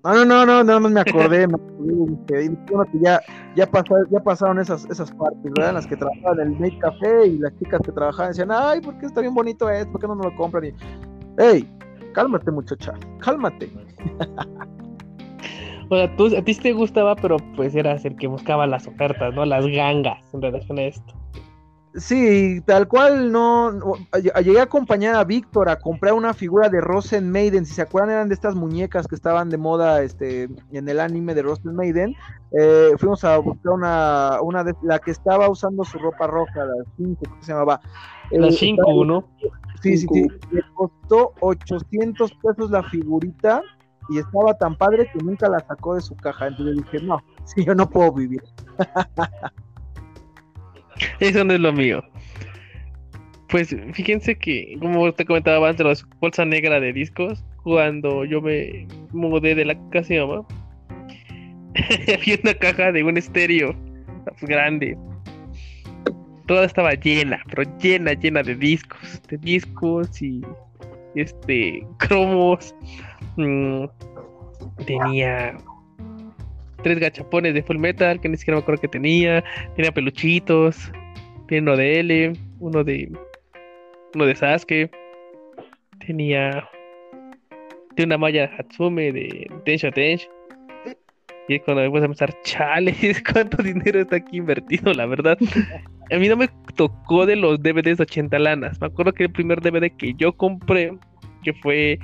No, 0.03 0.13
no, 0.13 0.25
no, 0.25 0.45
no, 0.45 0.63
nada 0.65 0.79
más 0.81 0.91
me 0.91 0.99
acordé, 0.99 1.47
me 1.47 1.53
acordé, 1.55 1.93
dije, 2.27 2.43
y 2.43 2.49
bueno, 2.69 2.91
que 2.91 2.99
ya, 2.99 3.21
ya, 3.55 3.65
pasaron, 3.65 4.05
ya 4.11 4.19
pasaron 4.19 4.59
esas, 4.59 4.83
esesas 4.83 5.13
partes, 5.13 5.43
¿verdad? 5.43 5.69
En 5.69 5.75
las 5.75 5.87
que 5.87 5.95
trabajaban 5.95 6.41
en 6.41 6.47
el 6.47 6.59
Made 6.59 6.77
Café 6.79 7.27
y 7.27 7.37
las 7.37 7.57
chicas 7.57 7.79
que 7.85 7.91
trabajaban 7.93 8.31
decían, 8.31 8.49
ay, 8.51 8.81
¿por 8.81 8.97
qué 8.97 9.05
está 9.05 9.21
bien 9.21 9.33
bonito 9.33 9.69
esto? 9.69 9.93
¿Por 9.93 10.01
qué 10.01 10.07
no 10.07 10.15
me 10.15 10.25
lo 10.25 10.35
compran? 10.35 10.65
Y, 10.65 10.73
hey, 11.37 11.65
cálmate 12.13 12.51
muchacha, 12.51 12.93
cálmate. 13.19 13.71
O 15.89 15.95
sea, 15.95 16.15
tú, 16.15 16.35
a 16.35 16.41
ti 16.41 16.53
sí 16.53 16.61
te 16.61 16.73
gustaba, 16.73 17.15
pero 17.15 17.37
pues 17.55 17.75
eras 17.75 18.03
el 18.05 18.15
que 18.15 18.25
buscaba 18.25 18.65
las 18.65 18.87
ofertas, 18.87 19.33
¿no? 19.35 19.45
Las 19.45 19.67
gangas 19.67 20.17
en 20.33 20.41
relación 20.41 20.79
a 20.79 20.83
esto. 20.83 21.13
Sí, 21.95 22.59
tal 22.65 22.87
cual, 22.87 23.31
no, 23.31 23.71
no, 23.71 23.93
llegué 24.41 24.59
a 24.59 24.63
acompañar 24.63 25.15
a 25.15 25.23
Víctor 25.23 25.69
a 25.69 25.79
comprar 25.79 26.13
una 26.13 26.33
figura 26.33 26.67
de 26.67 26.81
Rosen 26.81 27.31
Maiden, 27.31 27.67
si 27.67 27.75
se 27.75 27.83
acuerdan 27.83 28.11
eran 28.11 28.29
de 28.29 28.33
estas 28.33 28.55
muñecas 28.55 29.07
que 29.07 29.13
estaban 29.13 29.49
de 29.49 29.57
moda 29.57 30.01
este, 30.01 30.49
en 30.71 30.89
el 30.89 30.99
anime 30.99 31.35
de 31.35 31.43
Rosen 31.43 31.75
Maiden, 31.75 32.15
eh, 32.59 32.93
fuimos 32.97 33.23
a 33.23 33.37
buscar 33.37 33.73
una, 33.73 34.39
una 34.41 34.63
de 34.63 34.73
la 34.81 34.97
que 34.97 35.11
estaba 35.11 35.47
usando 35.49 35.83
su 35.83 35.99
ropa 35.99 36.25
roja, 36.25 36.65
la 36.65 36.73
5, 36.97 37.21
¿cómo 37.29 37.43
se 37.43 37.51
llamaba? 37.51 37.79
La 38.31 38.47
Eh, 38.47 38.51
5, 38.51 39.05
¿no? 39.05 39.27
Sí, 39.83 39.97
sí, 39.97 40.07
sí. 40.11 40.27
Le 40.49 40.61
costó 40.73 41.33
800 41.41 42.33
pesos 42.41 42.71
la 42.71 42.81
figurita 42.83 43.61
y 44.09 44.17
estaba 44.17 44.55
tan 44.55 44.75
padre 44.75 45.09
que 45.13 45.19
nunca 45.23 45.47
la 45.47 45.59
sacó 45.59 45.93
de 45.93 46.01
su 46.01 46.15
caja. 46.15 46.47
Entonces 46.47 46.77
dije, 46.77 47.05
no, 47.05 47.19
sí, 47.45 47.63
yo 47.63 47.75
no 47.75 47.87
puedo 47.87 48.11
vivir. 48.13 48.41
Eso 51.19 51.43
no 51.43 51.53
es 51.53 51.59
lo 51.59 51.73
mío. 51.73 52.03
Pues 53.49 53.75
fíjense 53.93 54.35
que, 54.35 54.77
como 54.79 55.13
te 55.13 55.25
comentaba 55.25 55.69
antes, 55.69 55.85
la 55.85 55.93
bolsa 56.19 56.43
negra 56.43 56.79
de 56.79 56.91
discos, 56.91 57.43
cuando 57.63 58.25
yo 58.25 58.41
me 58.41 58.87
mudé 59.11 59.53
de 59.55 59.65
la 59.65 59.89
casa 59.89 60.13
de 60.13 60.25
mi 60.25 60.43
había 62.13 62.37
una 62.43 62.53
caja 62.53 62.91
de 62.91 63.03
un 63.03 63.17
estéreo 63.17 63.75
pues, 64.25 64.41
grande. 64.43 64.97
Toda 66.47 66.65
estaba 66.65 66.93
llena, 66.93 67.41
pero 67.49 67.63
llena, 67.79 68.13
llena 68.13 68.43
de 68.43 68.55
discos, 68.55 69.21
de 69.29 69.37
discos 69.37 70.21
y 70.21 70.41
este 71.15 71.85
cromos. 71.99 72.75
Mm, 73.37 73.85
tenía 74.85 75.57
tres 76.83 76.99
gachapones 76.99 77.53
de 77.53 77.63
Full 77.63 77.77
Metal 77.77 78.19
que 78.19 78.29
ni 78.29 78.37
siquiera 78.37 78.57
me 78.57 78.61
acuerdo 78.61 78.81
que 78.81 78.87
tenía. 78.87 79.43
Tenía 79.75 79.91
peluchitos. 79.91 80.91
Tenía 81.47 81.61
uno 81.61 81.77
de 81.77 81.99
L, 81.99 82.33
uno 82.59 82.83
de. 82.83 83.11
Uno 84.13 84.25
de 84.25 84.35
Sasuke. 84.35 84.91
Tenía. 86.05 86.69
Tenía 87.95 88.15
una 88.15 88.17
malla 88.17 88.51
Hatsume 88.57 89.11
de 89.11 89.49
Tensho 89.65 89.91
Tensh. 89.91 90.27
Y 91.47 91.55
es 91.55 91.61
cuando 91.63 91.83
me 91.83 91.89
puse 91.89 92.05
a 92.05 92.07
pensar, 92.07 92.41
chales, 92.43 93.21
cuánto 93.33 93.61
dinero 93.61 93.99
está 93.99 94.17
aquí 94.17 94.37
invertido, 94.37 94.93
la 94.93 95.05
verdad. 95.05 95.37
A 96.11 96.17
mí 96.17 96.27
no 96.27 96.37
me 96.37 96.49
tocó 96.75 97.25
de 97.25 97.35
los 97.35 97.61
DVDs 97.61 97.97
de 97.97 98.03
80 98.03 98.39
lanas. 98.39 98.79
Me 98.79 98.87
acuerdo 98.87 99.13
que 99.13 99.23
el 99.23 99.31
primer 99.31 99.61
DVD 99.61 99.89
que 99.97 100.13
yo 100.15 100.33
compré, 100.33 100.93
que 101.43 101.53
fue 101.53 101.97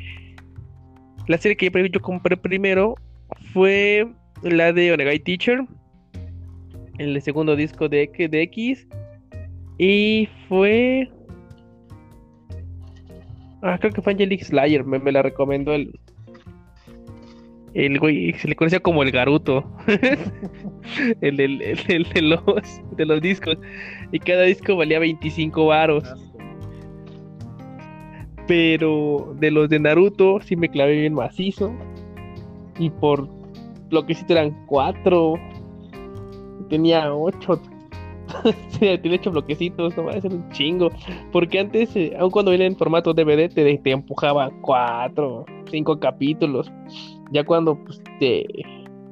la 1.28 1.38
serie 1.38 1.58
que 1.58 1.90
yo 1.92 2.02
compré 2.02 2.38
primero, 2.38 2.96
fue 3.54 4.08
la 4.44 4.74
de 4.74 4.94
Onegai 4.94 5.20
Teacher, 5.20 5.66
el 6.98 7.22
segundo 7.22 7.56
disco 7.56 7.90
de, 7.90 8.10
de 8.30 8.42
X, 8.44 8.88
y 9.78 10.28
fue. 10.48 11.10
Ah, 13.62 13.78
creo 13.80 13.92
que 13.92 14.02
fue 14.02 14.14
Angelic 14.14 14.44
Slayer, 14.44 14.84
me, 14.86 15.00
me 15.00 15.12
la 15.12 15.22
recomendó 15.22 15.74
el. 15.74 16.00
El 17.76 18.00
güey, 18.00 18.34
se 18.34 18.48
le 18.48 18.56
conocía 18.56 18.80
como 18.80 19.04
el 19.04 19.12
Garuto. 19.12 19.72
el 21.22 21.38
de 21.38 22.22
los, 22.22 22.42
de 22.96 23.06
los 23.06 23.22
discos. 23.22 23.58
Y 24.12 24.20
cada 24.20 24.44
disco 24.44 24.76
valía 24.76 25.00
25 25.00 25.68
varos. 25.68 26.04
Pero 28.48 29.36
de 29.40 29.52
los 29.52 29.70
de 29.70 29.80
Naruto 29.80 30.42
sí 30.42 30.56
me 30.56 30.68
clavé 30.68 31.02
bien 31.02 31.14
macizo. 31.14 31.72
Y 32.80 32.90
por 32.90 33.39
bloquecitos 33.90 34.32
eran 34.32 34.66
cuatro. 34.66 35.36
Tenía 36.70 37.14
ocho. 37.14 37.60
Tenía 38.80 39.00
ocho 39.16 39.32
bloquecitos, 39.32 39.98
no 39.98 40.06
va 40.06 40.14
a 40.14 40.22
ser 40.22 40.34
un 40.34 40.50
chingo. 40.52 40.90
Porque 41.32 41.60
antes, 41.60 41.96
eh, 41.96 42.16
aun 42.20 42.32
cuando 42.32 42.52
venía 42.52 42.68
en 42.68 42.76
formato 42.76 43.14
DVD, 43.14 43.50
te, 43.50 43.78
te 43.78 43.92
empujaba 43.92 44.52
cuatro, 44.62 45.46
cinco 45.70 46.00
capítulos. 46.00 46.72
Ya 47.32 47.44
cuando 47.44 47.76
pues 47.84 48.02
te. 48.20 48.46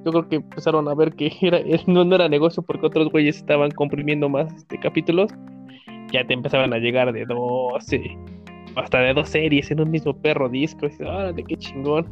Yo 0.05 0.11
creo 0.11 0.29
que 0.29 0.35
empezaron 0.37 0.87
a 0.87 0.93
ver 0.93 1.13
que 1.13 1.31
era, 1.41 1.59
no, 1.85 2.05
no 2.05 2.15
era 2.15 2.29
negocio 2.29 2.63
porque 2.63 2.85
otros 2.85 3.09
güeyes 3.09 3.37
estaban 3.37 3.71
comprimiendo 3.71 4.29
más 4.29 4.53
este, 4.53 4.79
capítulos. 4.79 5.31
Ya 6.11 6.25
te 6.25 6.33
empezaban 6.33 6.73
a 6.73 6.77
llegar 6.77 7.11
de 7.11 7.25
12, 7.25 8.17
hasta 8.77 8.99
de 8.99 9.13
dos 9.13 9.27
series 9.27 9.69
en 9.71 9.81
un 9.81 9.91
mismo 9.91 10.13
perro 10.13 10.47
disco. 10.47 10.87
Y 10.87 11.03
órale, 11.03 11.43
qué 11.43 11.57
chingón. 11.57 12.07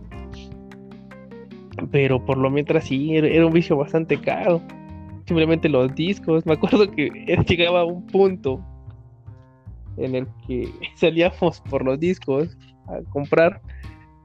Pero 1.92 2.24
por 2.24 2.38
lo 2.38 2.50
mientras 2.50 2.86
sí, 2.86 3.16
era, 3.16 3.46
un 3.46 3.54
vicio 3.54 3.78
bastante 3.78 4.20
caro. 4.20 4.62
Simplemente 5.26 5.70
los 5.70 5.94
discos. 5.96 6.46
Me 6.46 6.54
acuerdo 6.54 6.90
que 6.90 7.10
llegaba 7.48 7.82
a 7.82 7.86
un 7.86 8.06
punto 8.08 8.64
en 9.98 10.16
el 10.16 10.28
que 10.48 10.70
salíamos 10.96 11.62
por 11.62 11.84
los 11.84 12.00
discos 12.00 12.58
a 12.88 13.02
comprar 13.12 13.62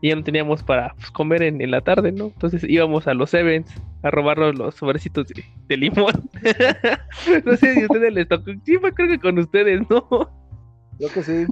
y 0.02 0.08
ya 0.08 0.16
no 0.16 0.22
teníamos 0.22 0.62
para 0.62 0.94
pues, 0.94 1.10
comer 1.10 1.42
en, 1.42 1.70
la 1.70 1.80
tarde, 1.82 2.12
¿no? 2.12 2.26
Entonces 2.26 2.64
íbamos 2.64 3.06
a 3.06 3.14
los 3.14 3.34
events 3.34 3.74
a 4.02 4.10
robarnos 4.10 4.58
los 4.58 4.74
sobrecitos 4.74 5.26
de, 5.68 5.76
limón. 5.76 6.30
no 7.44 7.56
sé 7.56 7.74
si 7.74 7.84
ustedes 7.84 8.12
les 8.12 8.26
tocó. 8.26 8.50
Sí, 8.64 8.78
creo 8.94 9.08
que 9.08 9.18
con 9.18 9.38
ustedes, 9.38 9.82
¿no? 9.90 10.08
Creo 11.00 11.12
que 11.14 11.22
sí. 11.22 11.46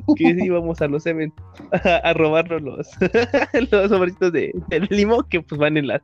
íbamos 0.45 0.83
a 0.83 0.89
los 0.89 1.07
events 1.07 1.35
a, 2.05 2.13
robarnos 2.13 2.61
los, 2.61 2.87
los 3.71 3.89
sobrecitos 3.89 4.31
de, 4.31 4.53
de 4.69 4.81
limón 4.91 5.25
que 5.31 5.41
pues 5.41 5.59
van 5.59 5.79
en 5.79 5.87
las, 5.87 6.03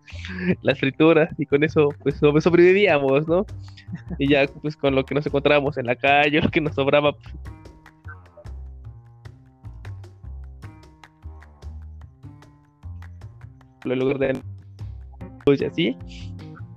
las 0.63 0.79
frituras 0.79 1.29
y 1.37 1.45
con 1.45 1.63
eso 1.63 1.91
pues 2.03 2.17
sobre- 2.17 2.41
sobrevivíamos, 2.41 3.29
¿no? 3.29 3.45
Y 4.19 4.31
ya 4.31 4.47
pues 4.63 4.79
con 4.79 4.95
lo 4.95 5.05
que 5.05 5.15
nos 5.15 5.27
encontrábamos 5.27 5.77
en 5.77 5.85
la 5.85 5.95
calle, 5.95 6.41
lo 6.43 6.51
que 6.51 6.63
nos 6.63 6.75
sobraba 6.75 7.13
pues, 13.83 13.99
lugar 13.99 14.19
de 14.21 14.41
pues, 15.45 15.61
y 15.61 15.67
así 15.67 15.97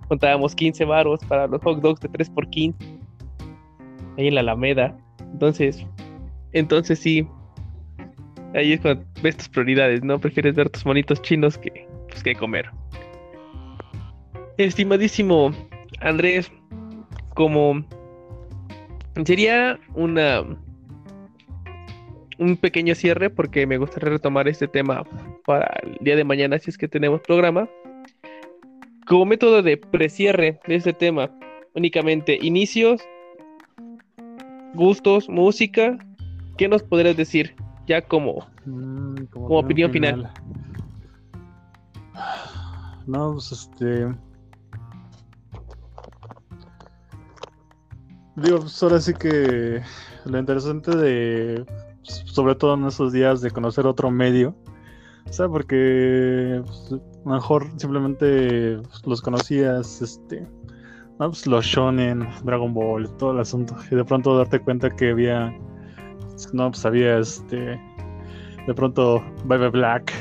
contábamos 0.10 0.54
15 0.54 0.84
varos 0.84 1.22
para 1.30 1.48
los 1.48 1.62
hot 1.62 1.80
dogs 1.80 2.02
de 2.02 2.10
3 2.10 2.30
por 2.30 2.50
15 2.50 2.78
ahí 4.18 4.28
en 4.28 4.36
la 4.36 4.42
Alameda 4.42 4.94
entonces 5.32 5.86
entonces 6.58 7.00
sí. 7.00 7.28
Ahí 8.54 8.74
es 8.74 8.82
cuando 8.82 9.06
ves 9.22 9.38
tus 9.38 9.50
prioridades 9.50 10.04
no 10.04 10.20
prefieres 10.20 10.56
ver 10.56 10.70
tus 10.70 10.86
monitos 10.86 11.22
chinos 11.22 11.58
que 11.58 11.88
pues 12.10 12.24
que 12.24 12.36
comer. 12.36 12.70
Estimadísimo 14.58 15.52
Andrés 16.00 16.52
como 17.36 17.86
sería 19.26 19.80
una 19.94 20.44
un 22.40 22.58
pequeño 22.58 22.96
cierre 22.96 23.30
porque 23.30 23.66
me 23.66 23.78
gustaría 23.78 24.10
retomar 24.10 24.48
este 24.48 24.68
tema 24.68 25.04
para 25.46 25.80
el 25.84 25.98
día 26.02 26.16
de 26.16 26.24
mañana 26.24 26.60
si 26.60 26.70
es 26.70 26.78
que 26.78 26.88
tenemos 26.88 27.22
programa. 27.22 27.68
como 29.08 29.26
método 29.26 29.62
de 29.62 29.78
precierre 29.78 30.60
de 30.68 30.76
este 30.76 30.94
tema, 30.94 31.32
únicamente 31.76 32.38
inicios, 32.42 33.02
gustos, 34.74 35.30
música, 35.30 35.98
¿qué 36.58 36.68
nos 36.68 36.84
podrías 36.84 37.16
decir? 37.16 37.56
Ya 37.88 38.02
como, 38.02 38.46
Mm, 38.66 39.26
Como 39.32 39.60
opinión 39.60 39.92
final. 39.92 40.30
No, 43.08 43.32
pues 43.32 43.54
este. 43.54 44.08
Digo, 48.36 48.60
pues 48.60 48.84
ahora 48.84 49.00
sí 49.00 49.14
que 49.14 49.82
lo 50.26 50.38
interesante 50.38 50.94
de, 50.96 51.66
pues, 52.04 52.24
sobre 52.26 52.54
todo 52.56 52.74
en 52.74 52.86
esos 52.86 53.14
días, 53.14 53.40
de 53.40 53.50
conocer 53.50 53.88
otro 53.88 54.12
medio, 54.12 54.54
o 55.26 55.32
sea, 55.34 55.48
porque 55.48 56.62
pues, 56.66 57.02
mejor 57.26 57.68
simplemente 57.78 58.78
pues, 58.78 59.08
los 59.08 59.22
conocías, 59.22 60.02
este, 60.02 60.42
no, 61.18 61.30
pues 61.30 61.48
los 61.48 61.66
shonen, 61.66 62.28
Dragon 62.44 62.74
Ball, 62.74 63.10
todo 63.18 63.32
el 63.32 63.40
asunto, 63.40 63.76
y 63.90 63.96
de 63.96 64.04
pronto 64.04 64.38
darte 64.38 64.60
cuenta 64.60 64.90
que 64.90 65.12
había, 65.12 65.58
no, 66.54 66.72
pues 66.72 66.86
había 66.86 67.20
este, 67.20 67.80
de 68.68 68.74
pronto 68.76 69.24
Baby 69.46 69.70
Black, 69.70 70.14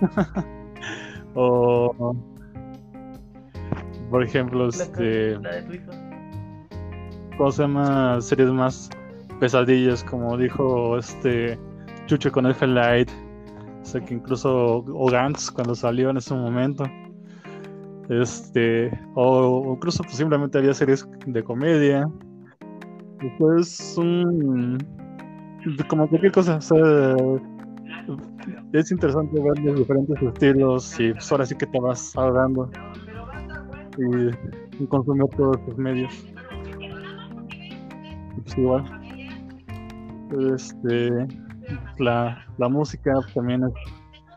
o 1.34 2.14
por 4.10 4.22
ejemplo, 4.22 4.68
este, 4.68 5.38
¿cómo 7.36 7.52
se 7.52 7.62
llama? 7.62 8.20
Series 8.20 8.50
más 8.50 8.88
pesadillas, 9.38 10.02
como 10.04 10.36
dijo 10.38 10.96
este 10.96 11.58
Chucho 12.06 12.32
con 12.32 12.46
Elfen 12.46 12.74
Light. 12.74 13.10
O 13.82 13.84
sea 13.84 14.00
que 14.04 14.14
incluso 14.14 14.84
o 14.86 15.10
Gantz 15.10 15.50
cuando 15.50 15.74
salió 15.74 16.10
en 16.10 16.16
ese 16.16 16.34
momento. 16.34 16.84
Este, 18.08 18.90
o 19.14 19.74
incluso 19.74 20.02
pues, 20.02 20.16
simplemente 20.16 20.56
había 20.56 20.72
series 20.72 21.06
de 21.26 21.42
comedia. 21.42 22.08
Después 23.20 23.94
un 23.98 24.78
como 25.88 26.08
cualquier 26.08 26.32
cosa, 26.32 26.58
es 28.72 28.90
interesante 28.90 29.40
ver 29.40 29.58
los 29.60 29.78
diferentes 29.78 30.22
estilos 30.22 30.98
y 31.00 31.12
pues 31.12 31.30
ahora 31.32 31.46
sí 31.46 31.54
que 31.56 31.66
te 31.66 31.80
vas 31.80 32.16
ahogando 32.16 32.70
y, 33.98 34.82
y 34.82 34.86
consumir 34.86 35.26
todos 35.36 35.58
estos 35.58 35.78
medios. 35.78 36.12
Pues 38.42 38.58
igual. 38.58 38.84
Este 40.54 41.26
la, 41.98 42.46
la 42.58 42.68
música 42.68 43.12
también 43.34 43.64
es 43.64 43.72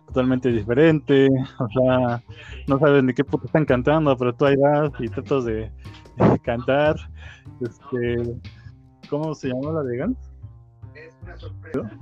totalmente 0.08 0.50
diferente. 0.52 1.30
O 1.60 1.68
sea, 1.70 2.22
no 2.68 2.80
sabes 2.80 3.04
ni 3.04 3.14
qué 3.14 3.24
puto 3.24 3.46
están 3.46 3.66
cantando, 3.66 4.16
pero 4.18 4.34
tú 4.34 4.46
ahí 4.46 4.56
vas 4.56 4.92
y 5.00 5.08
tratas 5.08 5.46
de, 5.46 5.72
cantar. 6.44 6.96
Este, 7.62 8.40
¿cómo 9.10 9.34
se 9.34 9.50
llama 9.50 9.72
la 9.72 9.84
de 9.84 9.98
Gantz? 11.26 11.46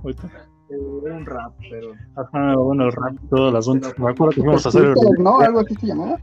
Ahorita. 0.03 0.29
Era 0.69 1.15
un 1.15 1.25
rap, 1.25 1.53
pero. 1.69 1.93
Ajá, 2.15 2.55
bueno, 2.55 2.85
el 2.85 2.91
rap, 2.91 3.15
todo 3.29 3.49
el 3.49 3.55
asunto. 3.55 3.89
Me 3.97 4.11
acuerdo 4.11 4.33
que 4.33 4.41
fuimos 4.41 4.65
a 4.65 4.69
hacer 4.69 4.83
el, 4.85 5.23
¿no? 5.23 5.39
Algo 5.39 5.59
así 5.61 5.73
se 5.75 5.87
llamaba. 5.87 6.19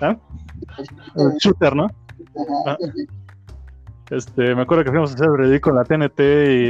¿Ah? 0.00 0.16
el 1.16 1.32
shooter, 1.38 1.76
¿no? 1.76 1.84
Ajá, 1.84 1.92
Ah. 2.66 2.76
Este, 4.10 4.54
me 4.54 4.62
acuerdo 4.62 4.84
que 4.84 4.90
fuimos 4.90 5.10
a 5.12 5.14
hacer 5.14 5.26
el 5.28 5.38
ridículo 5.38 5.76
en 5.76 5.78
la 5.98 6.08
TNT 6.08 6.20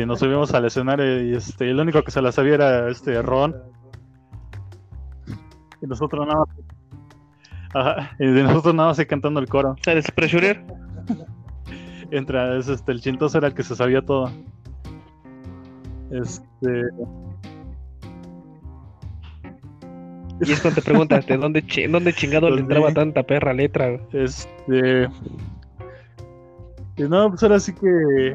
y 0.03 0.07
nos 0.07 0.21
subimos 0.21 0.55
al 0.55 0.65
escenario 0.67 1.23
y 1.25 1.35
este, 1.35 1.69
el 1.69 1.81
único 1.81 2.03
que 2.03 2.11
se 2.13 2.23
la 2.23 2.31
sabía 2.33 2.55
era 2.55 2.89
este 2.89 3.21
Ron. 3.23 3.57
Y 5.83 5.87
nosotros 5.87 6.27
nada 6.27 6.41
más. 6.41 6.49
Ajá, 7.75 8.11
y 8.21 8.27
de 8.27 8.43
nosotros 8.45 8.75
nada 8.75 8.91
más 8.91 8.99
ahí 8.99 9.07
cantando 9.07 9.41
el 9.41 9.49
coro. 9.49 9.75
¿Sabes, 9.85 10.11
Pressure? 10.13 10.65
Entra, 12.11 12.57
es, 12.57 12.69
este, 12.69 12.93
el 12.93 13.01
chintoso 13.01 13.39
era 13.39 13.49
el 13.49 13.55
que 13.55 13.65
se 13.65 13.75
sabía 13.75 14.01
todo. 14.03 14.31
Este, 16.11 16.89
Y 20.47 20.53
es 20.53 20.61
cuando 20.61 20.81
te 20.81 20.85
preguntas, 20.87 21.27
¿de 21.27 21.37
dónde, 21.37 21.65
chi- 21.67 21.87
dónde 21.87 22.13
chingado 22.13 22.51
le 22.51 22.57
¿Dónde? 22.61 22.75
entraba 22.75 22.93
tanta 22.93 23.23
perra 23.23 23.53
letra? 23.55 23.99
Este. 24.13 25.09
Y 26.97 27.03
no, 27.05 27.31
pues 27.31 27.43
ahora 27.43 27.61
sí 27.61 27.73
que. 27.75 28.35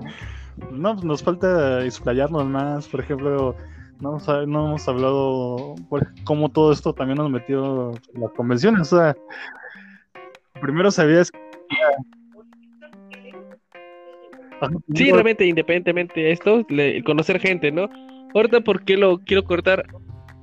No, 0.71 0.93
pues 0.93 1.05
nos 1.05 1.23
falta 1.23 1.83
explayarnos 1.85 2.45
más. 2.45 2.87
Por 2.87 3.01
ejemplo, 3.01 3.55
no 3.99 4.09
hemos, 4.09 4.27
no 4.47 4.67
hemos 4.67 4.87
hablado 4.87 5.75
por 5.89 6.07
cómo 6.23 6.49
todo 6.49 6.71
esto 6.71 6.93
también 6.93 7.17
nos 7.17 7.29
metió 7.29 7.91
en 8.13 8.21
las 8.21 8.31
convenciones. 8.31 8.91
O 8.93 8.97
sea, 8.97 9.15
primero 10.61 10.89
sabías. 10.91 11.31
Ajá, 11.69 12.01
Sí, 14.93 15.11
realmente, 15.11 15.45
independientemente 15.45 16.19
de 16.19 16.31
esto, 16.31 16.65
le- 16.69 17.03
conocer 17.03 17.39
gente, 17.39 17.71
¿no? 17.71 17.89
Ahorita, 18.33 18.61
¿por 18.61 18.83
qué 18.83 18.97
lo 18.97 19.19
quiero 19.19 19.43
cortar? 19.43 19.85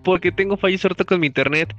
Porque 0.04 0.32
tengo 0.32 0.56
fallos 0.56 0.84
ahorita 0.84 1.04
con 1.04 1.20
mi 1.20 1.26
internet. 1.26 1.74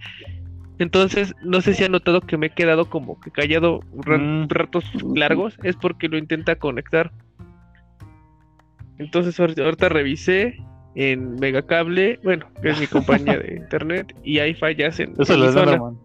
Entonces, 0.79 1.33
no 1.43 1.61
sé 1.61 1.73
si 1.73 1.83
han 1.83 1.91
notado 1.93 2.21
que 2.21 2.37
me 2.37 2.47
he 2.47 2.49
quedado 2.51 2.85
como 2.89 3.19
que 3.19 3.31
callado 3.31 3.79
Mm. 4.05 4.47
ratos 4.49 4.85
largos. 5.15 5.57
Es 5.63 5.75
porque 5.75 6.07
lo 6.07 6.17
intenta 6.17 6.55
conectar. 6.55 7.11
Entonces, 8.99 9.39
ahorita, 9.39 9.89
revisé 9.89 10.57
en 10.95 11.35
Megacable, 11.35 12.19
bueno, 12.23 12.47
que 12.61 12.69
es 12.69 12.79
mi 12.79 12.87
compañía 12.87 13.37
de 13.37 13.55
internet, 13.57 14.15
y 14.23 14.39
hay 14.39 14.53
fallas 14.55 14.99
en, 14.99 15.13
Eso 15.19 15.35
lo. 15.37 15.97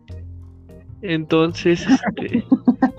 Entonces, 1.03 1.87
este. 1.89 2.45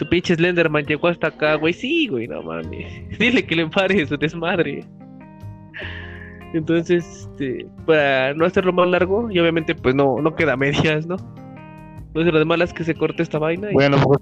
Tu 0.00 0.08
pinche 0.08 0.34
Slenderman 0.34 0.86
llegó 0.86 1.08
hasta 1.08 1.26
acá, 1.26 1.56
güey. 1.56 1.74
Sí, 1.74 2.08
güey, 2.08 2.26
no 2.26 2.42
mames. 2.42 2.90
Dile 3.18 3.44
que 3.44 3.54
le 3.54 3.66
pare 3.66 4.06
su 4.06 4.16
desmadre. 4.16 4.82
Entonces, 6.54 7.28
este, 7.28 7.66
para 7.84 8.32
no 8.32 8.46
hacerlo 8.46 8.72
más 8.72 8.88
largo, 8.88 9.30
y 9.30 9.38
obviamente, 9.38 9.74
pues 9.74 9.94
no, 9.94 10.22
no 10.22 10.34
queda 10.34 10.56
medias, 10.56 11.06
¿no? 11.06 11.16
Entonces, 11.98 12.32
lo 12.32 12.38
de 12.38 12.46
malas 12.46 12.70
es 12.70 12.74
que 12.74 12.84
se 12.84 12.94
corte 12.94 13.22
esta 13.22 13.38
vaina 13.38 13.70
y, 13.70 13.74
Bueno, 13.74 13.98
pues 14.02 14.18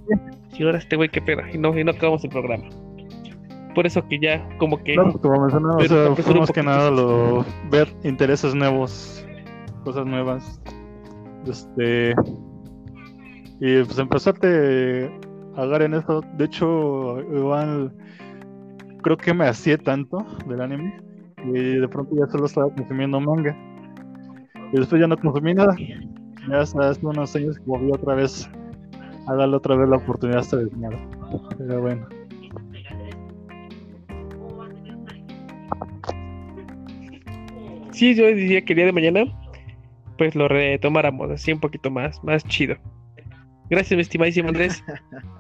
y 0.59 0.65
ahora 0.65 0.79
este 0.79 0.97
güey, 0.97 1.11
qué 1.11 1.23
pena. 1.23 1.45
Y 1.53 1.59
no, 1.59 1.79
y 1.79 1.85
no 1.85 1.93
acabamos 1.93 2.25
el 2.25 2.31
programa. 2.31 2.65
Por 3.77 3.87
eso 3.87 4.05
que 4.09 4.19
ya, 4.19 4.45
como 4.59 4.83
que. 4.83 4.97
no, 4.97 5.05
pues 5.05 5.19
como 5.19 5.43
mencionaba, 5.43 5.77
o 5.77 6.17
sea, 6.17 6.35
más 6.35 6.51
que 6.51 6.63
nada 6.65 6.91
lo, 6.91 7.47
ver 7.71 7.87
intereses 8.03 8.53
nuevos, 8.53 9.25
cosas 9.85 10.05
nuevas. 10.07 10.61
Este. 11.47 12.17
Y 13.61 13.85
pues 13.85 13.99
empezarte 13.99 15.09
a 15.59 15.67
dar 15.67 15.83
en 15.83 15.95
eso. 15.95 16.23
De 16.37 16.45
hecho, 16.45 17.21
igual 17.21 17.93
creo 19.03 19.17
que 19.17 19.35
me 19.35 19.47
hacía 19.47 19.77
tanto 19.77 20.25
del 20.47 20.61
anime. 20.61 20.95
Y 21.45 21.77
de 21.79 21.89
pronto 21.89 22.15
ya 22.17 22.27
solo 22.31 22.47
estaba 22.47 22.73
consumiendo 22.73 23.21
manga. 23.21 23.57
Y 24.73 24.79
después 24.79 25.01
ya 25.01 25.09
no 25.09 25.17
consumí 25.17 25.55
nada. 25.55 25.75
Ya 26.49 26.61
hasta 26.61 26.91
hace 26.91 27.05
unos 27.05 27.35
años 27.35 27.59
que 27.59 27.65
volví 27.65 27.91
otra 27.93 28.15
vez 28.15 28.49
a 29.27 29.35
darle 29.35 29.57
otra 29.57 29.77
vez 29.77 29.89
la 29.89 29.97
oportunidad 29.97 30.39
a 30.39 30.43
este 30.43 30.57
desmadre. 30.59 30.99
Pero 31.59 31.81
bueno. 31.83 32.07
Sí, 37.91 38.15
yo 38.15 38.27
diría 38.29 38.65
que 38.65 38.75
el 38.75 38.77
día 38.77 38.87
de 38.87 38.93
mañana, 38.93 39.25
pues 40.19 40.37
lo 40.37 40.47
retomáramos 40.47 41.33
así 41.33 41.53
un 41.53 41.59
poquito 41.59 41.91
más, 41.91 42.23
más 42.23 42.45
chido. 42.45 42.77
Gracias, 43.71 43.97
mi 43.97 44.03
estimadísimo 44.03 44.49
Andrés. 44.49 44.85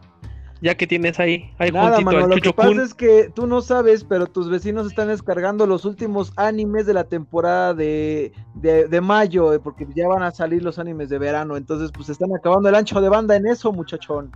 Ya 0.60 0.74
que 0.76 0.86
tienes 0.88 1.20
ahí, 1.20 1.52
ahí 1.58 1.70
Nada, 1.70 1.96
juntito 1.98 2.04
mano, 2.10 2.24
al 2.24 2.30
lo 2.30 2.36
que 2.38 2.52
pasa 2.52 2.68
Kun. 2.68 2.80
es 2.80 2.92
que 2.94 3.30
tú 3.32 3.46
no 3.46 3.60
sabes, 3.60 4.02
pero 4.02 4.26
tus 4.26 4.50
vecinos 4.50 4.86
están 4.88 5.06
descargando 5.08 5.66
los 5.66 5.84
últimos 5.84 6.32
animes 6.36 6.84
de 6.86 6.94
la 6.94 7.04
temporada 7.04 7.74
de, 7.74 8.32
de, 8.54 8.88
de 8.88 9.00
mayo, 9.00 9.52
eh, 9.52 9.60
porque 9.60 9.86
ya 9.94 10.08
van 10.08 10.22
a 10.24 10.32
salir 10.32 10.62
los 10.64 10.80
animes 10.80 11.10
de 11.10 11.18
verano, 11.18 11.56
entonces 11.56 11.92
pues 11.92 12.08
están 12.08 12.34
acabando 12.34 12.68
el 12.68 12.74
ancho 12.74 13.00
de 13.00 13.08
banda 13.08 13.36
en 13.36 13.46
eso, 13.46 13.72
muchachón. 13.72 14.32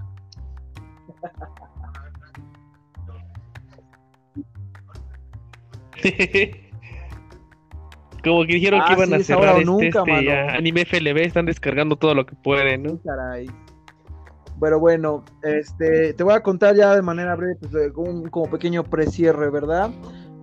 Como 8.24 8.44
que 8.46 8.54
dijeron 8.54 8.80
que 8.86 8.92
Ah, 8.92 8.92
iban 8.92 9.08
sí, 9.08 9.14
a 9.14 9.20
cerrar 9.24 9.56
este, 9.56 9.64
nunca, 9.64 10.04
este, 10.06 10.32
anime 10.32 10.84
FLB, 10.84 11.18
están 11.18 11.46
descargando 11.46 11.96
todo 11.96 12.14
lo 12.14 12.24
que 12.24 12.36
pueden, 12.36 12.84
¿no? 12.84 12.98
Caray. 13.04 13.48
Pero 14.62 14.78
bueno, 14.78 15.24
este, 15.42 16.14
te 16.14 16.22
voy 16.22 16.34
a 16.34 16.40
contar 16.40 16.76
ya 16.76 16.94
de 16.94 17.02
manera 17.02 17.34
breve, 17.34 17.56
pues, 17.56 17.72
un 17.96 18.28
como 18.28 18.48
pequeño 18.48 18.84
precierre, 18.84 19.50
¿verdad? 19.50 19.90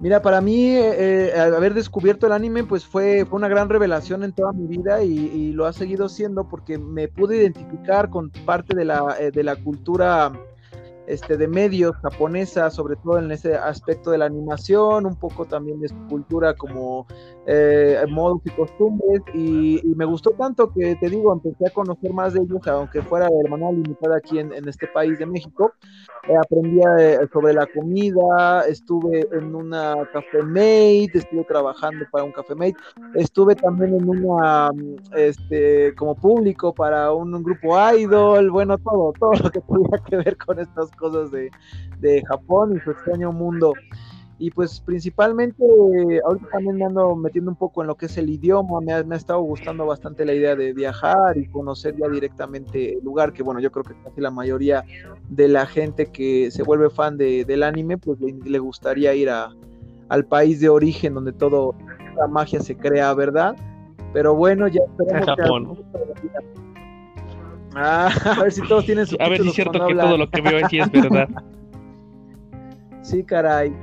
Mira, 0.02 0.22
para 0.22 0.42
mí, 0.42 0.76
eh, 0.76 1.32
eh, 1.34 1.40
haber 1.40 1.74
descubierto 1.74 2.28
el 2.28 2.34
anime, 2.34 2.66
pues 2.66 2.86
fue, 2.86 3.26
fue 3.26 3.38
una 3.38 3.48
gran 3.48 3.70
revelación 3.70 4.26
en 4.26 4.34
toda 4.34 4.52
mi 4.52 4.68
vida 4.68 5.02
y, 5.06 5.14
y 5.14 5.54
lo 5.54 5.66
ha 5.66 5.72
seguido 5.72 6.10
siendo 6.10 6.50
porque 6.50 6.78
me 6.78 7.08
pude 7.08 7.38
identificar 7.38 8.10
con 8.10 8.30
parte 8.46 8.76
de 8.76 8.84
la, 8.84 9.16
eh, 9.22 9.32
de 9.32 9.42
la 9.42 9.56
cultura 9.56 10.34
este, 11.10 11.38
de 11.38 11.48
medios 11.48 11.96
japonesa, 12.04 12.70
sobre 12.70 12.98
todo 12.98 13.20
en 13.20 13.32
ese 13.32 13.56
aspecto 13.56 14.12
de 14.12 14.18
la 14.18 14.26
animación, 14.26 15.06
un 15.06 15.16
poco 15.16 15.46
también 15.46 15.80
de 15.80 15.88
su 15.88 16.08
cultura 16.08 16.54
como 16.56 17.08
eh, 17.52 18.06
modos 18.10 18.42
y 18.46 18.52
costumbres 18.52 19.22
y, 19.34 19.80
y 19.84 19.96
me 19.96 20.06
gustó 20.06 20.30
tanto 20.32 20.72
que 20.72 20.96
te 20.98 21.10
digo, 21.10 21.34
empecé 21.34 21.66
a 21.66 21.72
conocer 21.72 22.14
más 22.14 22.34
de 22.34 22.42
ellos, 22.42 22.66
aunque 22.68 23.02
fuera 23.02 23.28
de 23.28 23.50
manera 23.50 23.72
limitada 23.72 24.18
aquí 24.18 24.38
en, 24.38 24.54
en 24.54 24.68
este 24.68 24.86
país 24.86 25.18
de 25.18 25.26
México. 25.26 25.74
Eh, 26.28 26.36
aprendí 26.38 26.80
eh, 27.00 27.18
sobre 27.34 27.54
la 27.54 27.66
comida, 27.66 28.62
estuve 28.68 29.28
en 29.32 29.56
una 29.56 29.96
café 30.14 30.44
mate, 30.44 31.10
estuve 31.16 31.44
trabajando 31.46 32.06
para 32.12 32.24
un 32.24 32.32
café 32.32 32.54
mate, 32.54 32.76
estuve 33.16 33.56
también 33.56 33.96
en 33.96 34.08
una, 34.08 34.70
mm, 34.72 34.96
este, 35.16 35.96
como 35.96 36.14
público 36.16 36.72
para 36.72 37.12
un, 37.14 37.34
un 37.34 37.42
grupo 37.42 37.76
idol, 37.94 38.52
bueno, 38.52 38.78
todo, 38.78 39.12
todo 39.20 39.32
lo 39.44 39.50
que 39.50 39.62
tuviera 39.68 39.98
que 40.04 40.18
ver 40.18 40.38
con 40.38 40.60
estas 40.60 40.92
cosas 40.92 41.32
de, 41.32 41.50
de 42.00 42.22
Japón 42.28 42.76
y 42.78 42.80
su 42.82 42.92
extraño 42.92 43.32
mundo. 43.32 43.74
Y 44.42 44.52
pues 44.52 44.80
principalmente, 44.80 45.62
ahorita 46.26 46.48
también 46.50 46.78
me 46.78 46.86
ando 46.86 47.14
metiendo 47.16 47.52
un 47.52 47.58
poco 47.58 47.82
en 47.82 47.88
lo 47.88 47.96
que 47.96 48.06
es 48.06 48.18
el 48.18 48.30
idioma, 48.30 48.80
me 48.80 48.94
ha, 48.94 49.04
me 49.04 49.16
ha 49.16 49.18
estado 49.18 49.42
gustando 49.42 49.86
bastante 49.86 50.24
la 50.24 50.34
idea 50.34 50.56
de 50.56 50.72
viajar 50.72 51.38
y 51.38 51.46
conocer 51.48 51.98
ya 51.98 52.08
directamente 52.08 52.94
el 52.94 53.04
lugar, 53.04 53.34
que 53.34 53.44
bueno, 53.44 53.60
yo 53.60 53.70
creo 53.70 53.84
que 53.84 54.02
casi 54.02 54.22
la 54.22 54.32
mayoría 54.32 54.86
de 55.28 55.50
la 55.50 55.66
gente 55.66 56.06
que 56.06 56.52
se 56.52 56.64
vuelve 56.64 56.90
fan 56.90 57.18
de, 57.18 57.44
del 57.44 57.64
anime, 57.64 57.98
pues 57.98 58.18
le, 58.22 58.32
le 58.32 58.60
gustaría 58.60 59.14
ir 59.14 59.30
a, 59.30 59.54
al 60.08 60.26
país 60.26 60.62
de 60.62 60.70
origen 60.70 61.16
donde 61.16 61.34
todo, 61.34 61.76
la 62.18 62.28
magia 62.28 62.62
se 62.62 62.78
crea, 62.78 63.14
¿verdad? 63.14 63.58
Pero 64.14 64.36
bueno, 64.36 64.68
ya 64.68 64.82
A 64.82 64.86
esperemos 64.86 65.36
que... 65.36 65.42
Japón, 65.44 65.64
¿no? 65.64 65.78
Ah, 67.76 68.10
a 68.38 68.44
ver 68.44 68.52
si 68.52 68.62
todos 68.62 68.86
tienen 68.86 69.06
su 69.06 69.16
A 69.20 69.30
ver 69.30 69.42
si 69.42 69.50
es 69.50 69.54
cierto 69.54 69.86
que 69.86 69.96
todo 69.96 70.18
lo 70.18 70.30
que 70.30 70.42
veo 70.42 70.66
aquí 70.66 70.80
es 70.80 70.92
verdad. 70.92 71.28
Sí, 73.02 73.24
caray. 73.24 73.74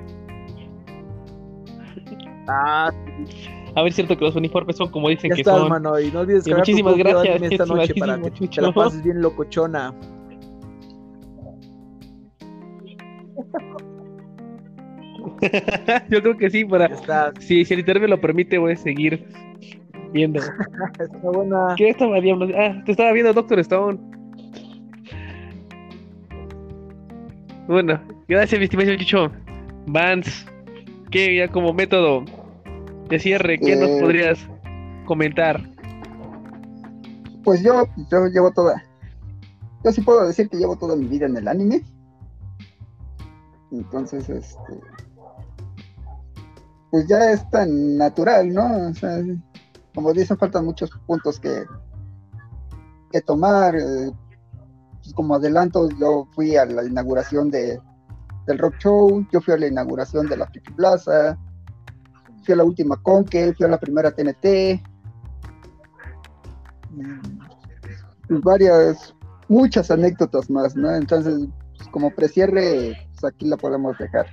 Ah, 2.48 2.92
A 3.74 3.82
ver 3.82 3.92
cierto 3.92 4.16
que 4.16 4.24
los 4.24 4.36
uniformes 4.36 4.76
son 4.76 4.90
como 4.90 5.08
dicen 5.08 5.30
ya 5.30 5.34
que 5.36 5.40
estás, 5.42 5.58
son. 5.58 5.68
mano. 5.68 5.98
Y 6.00 6.10
no 6.10 6.20
olvides 6.20 6.48
muchísimas 6.48 6.96
gracias, 6.96 7.42
esta 7.42 7.66
noche 7.66 7.94
para 7.98 8.20
que 8.20 8.30
te 8.48 8.60
la 8.60 8.72
pases 8.72 9.02
bien 9.02 9.20
locochona. 9.20 9.94
Yo 16.10 16.22
creo 16.22 16.36
que 16.36 16.50
sí, 16.50 16.64
para. 16.64 16.90
Si, 17.40 17.64
si 17.64 17.74
el 17.74 17.80
internet 17.80 18.02
me 18.02 18.08
lo 18.08 18.20
permite, 18.20 18.58
voy 18.58 18.72
a 18.72 18.76
seguir 18.76 19.26
viendo. 20.12 20.40
Está 21.00 21.30
buena. 21.30 21.74
¿Qué 21.76 21.90
estaba 21.90 22.20
viendo? 22.20 22.48
Ah, 22.56 22.82
te 22.84 22.92
estaba 22.92 23.12
viendo 23.12 23.32
Doctor 23.32 23.58
Stone. 23.60 23.98
Bueno, 27.66 28.00
gracias, 28.28 28.58
mi 28.58 28.64
estimado 28.64 28.96
Chicho. 28.96 29.30
Vance, 29.86 30.46
¿qué 31.10 31.36
ya 31.36 31.48
como 31.48 31.72
método 31.72 32.24
de 33.08 33.18
cierre, 33.18 33.58
qué 33.58 33.76
nos 33.76 33.90
Eh, 33.90 33.98
podrías 34.00 34.38
comentar? 35.06 35.60
Pues 37.44 37.62
yo, 37.62 37.84
yo 38.10 38.26
llevo 38.26 38.50
toda. 38.52 38.82
Yo 39.84 39.92
sí 39.92 40.00
puedo 40.00 40.26
decir 40.26 40.48
que 40.48 40.56
llevo 40.56 40.76
toda 40.76 40.96
mi 40.96 41.06
vida 41.06 41.26
en 41.26 41.36
el 41.36 41.46
anime. 41.48 41.82
Entonces, 43.70 44.28
este. 44.28 44.80
Pues 46.90 47.06
ya 47.06 47.30
es 47.32 47.48
tan 47.50 47.96
natural, 47.96 48.52
¿no? 48.52 48.88
O 48.88 48.94
sea, 48.94 49.18
como 49.94 50.12
dicen, 50.12 50.36
faltan 50.38 50.64
muchos 50.64 50.90
puntos 51.06 51.38
que, 51.38 51.64
que 53.12 53.20
tomar. 53.20 53.76
eh, 53.76 54.10
pues 55.02 55.14
como 55.14 55.36
adelanto, 55.36 55.88
yo 56.00 56.26
fui 56.34 56.56
a 56.56 56.64
la 56.64 56.84
inauguración 56.84 57.48
de, 57.50 57.80
del 58.46 58.58
Rock 58.58 58.74
Show, 58.78 59.24
yo 59.32 59.40
fui 59.40 59.54
a 59.54 59.58
la 59.58 59.68
inauguración 59.68 60.26
de 60.26 60.36
la 60.36 60.46
Friki 60.46 60.72
Plaza, 60.72 61.38
fui 62.46 62.54
la 62.54 62.64
última 62.64 62.96
Conque, 63.02 63.52
fui 63.54 63.68
la 63.68 63.78
primera 63.78 64.10
TNT. 64.10 64.80
Mm, 66.92 67.38
pues, 68.28 68.40
varias, 68.42 69.14
muchas 69.48 69.90
anécdotas 69.90 70.48
más, 70.48 70.76
¿no? 70.76 70.94
Entonces, 70.94 71.48
pues, 71.76 71.88
como 71.90 72.10
precierre, 72.10 72.96
pues 73.10 73.24
aquí 73.24 73.46
la 73.46 73.56
podemos 73.56 73.98
dejar. 73.98 74.26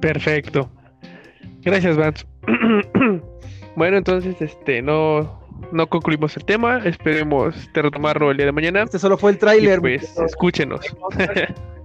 Perfecto. 0.00 0.70
Gracias, 1.62 1.96
Vance. 1.96 2.26
bueno, 3.76 3.98
entonces, 3.98 4.40
este, 4.40 4.80
no, 4.80 5.39
no 5.72 5.86
concluimos 5.86 6.36
el 6.36 6.44
tema. 6.44 6.78
Esperemos 6.78 7.70
retomarlo 7.72 8.30
el 8.30 8.36
día 8.36 8.46
de 8.46 8.52
mañana. 8.52 8.82
Este 8.82 8.98
solo 8.98 9.16
fue 9.16 9.32
el 9.32 9.38
tráiler. 9.38 9.80
pues, 9.80 10.16
escúchenos. 10.18 10.80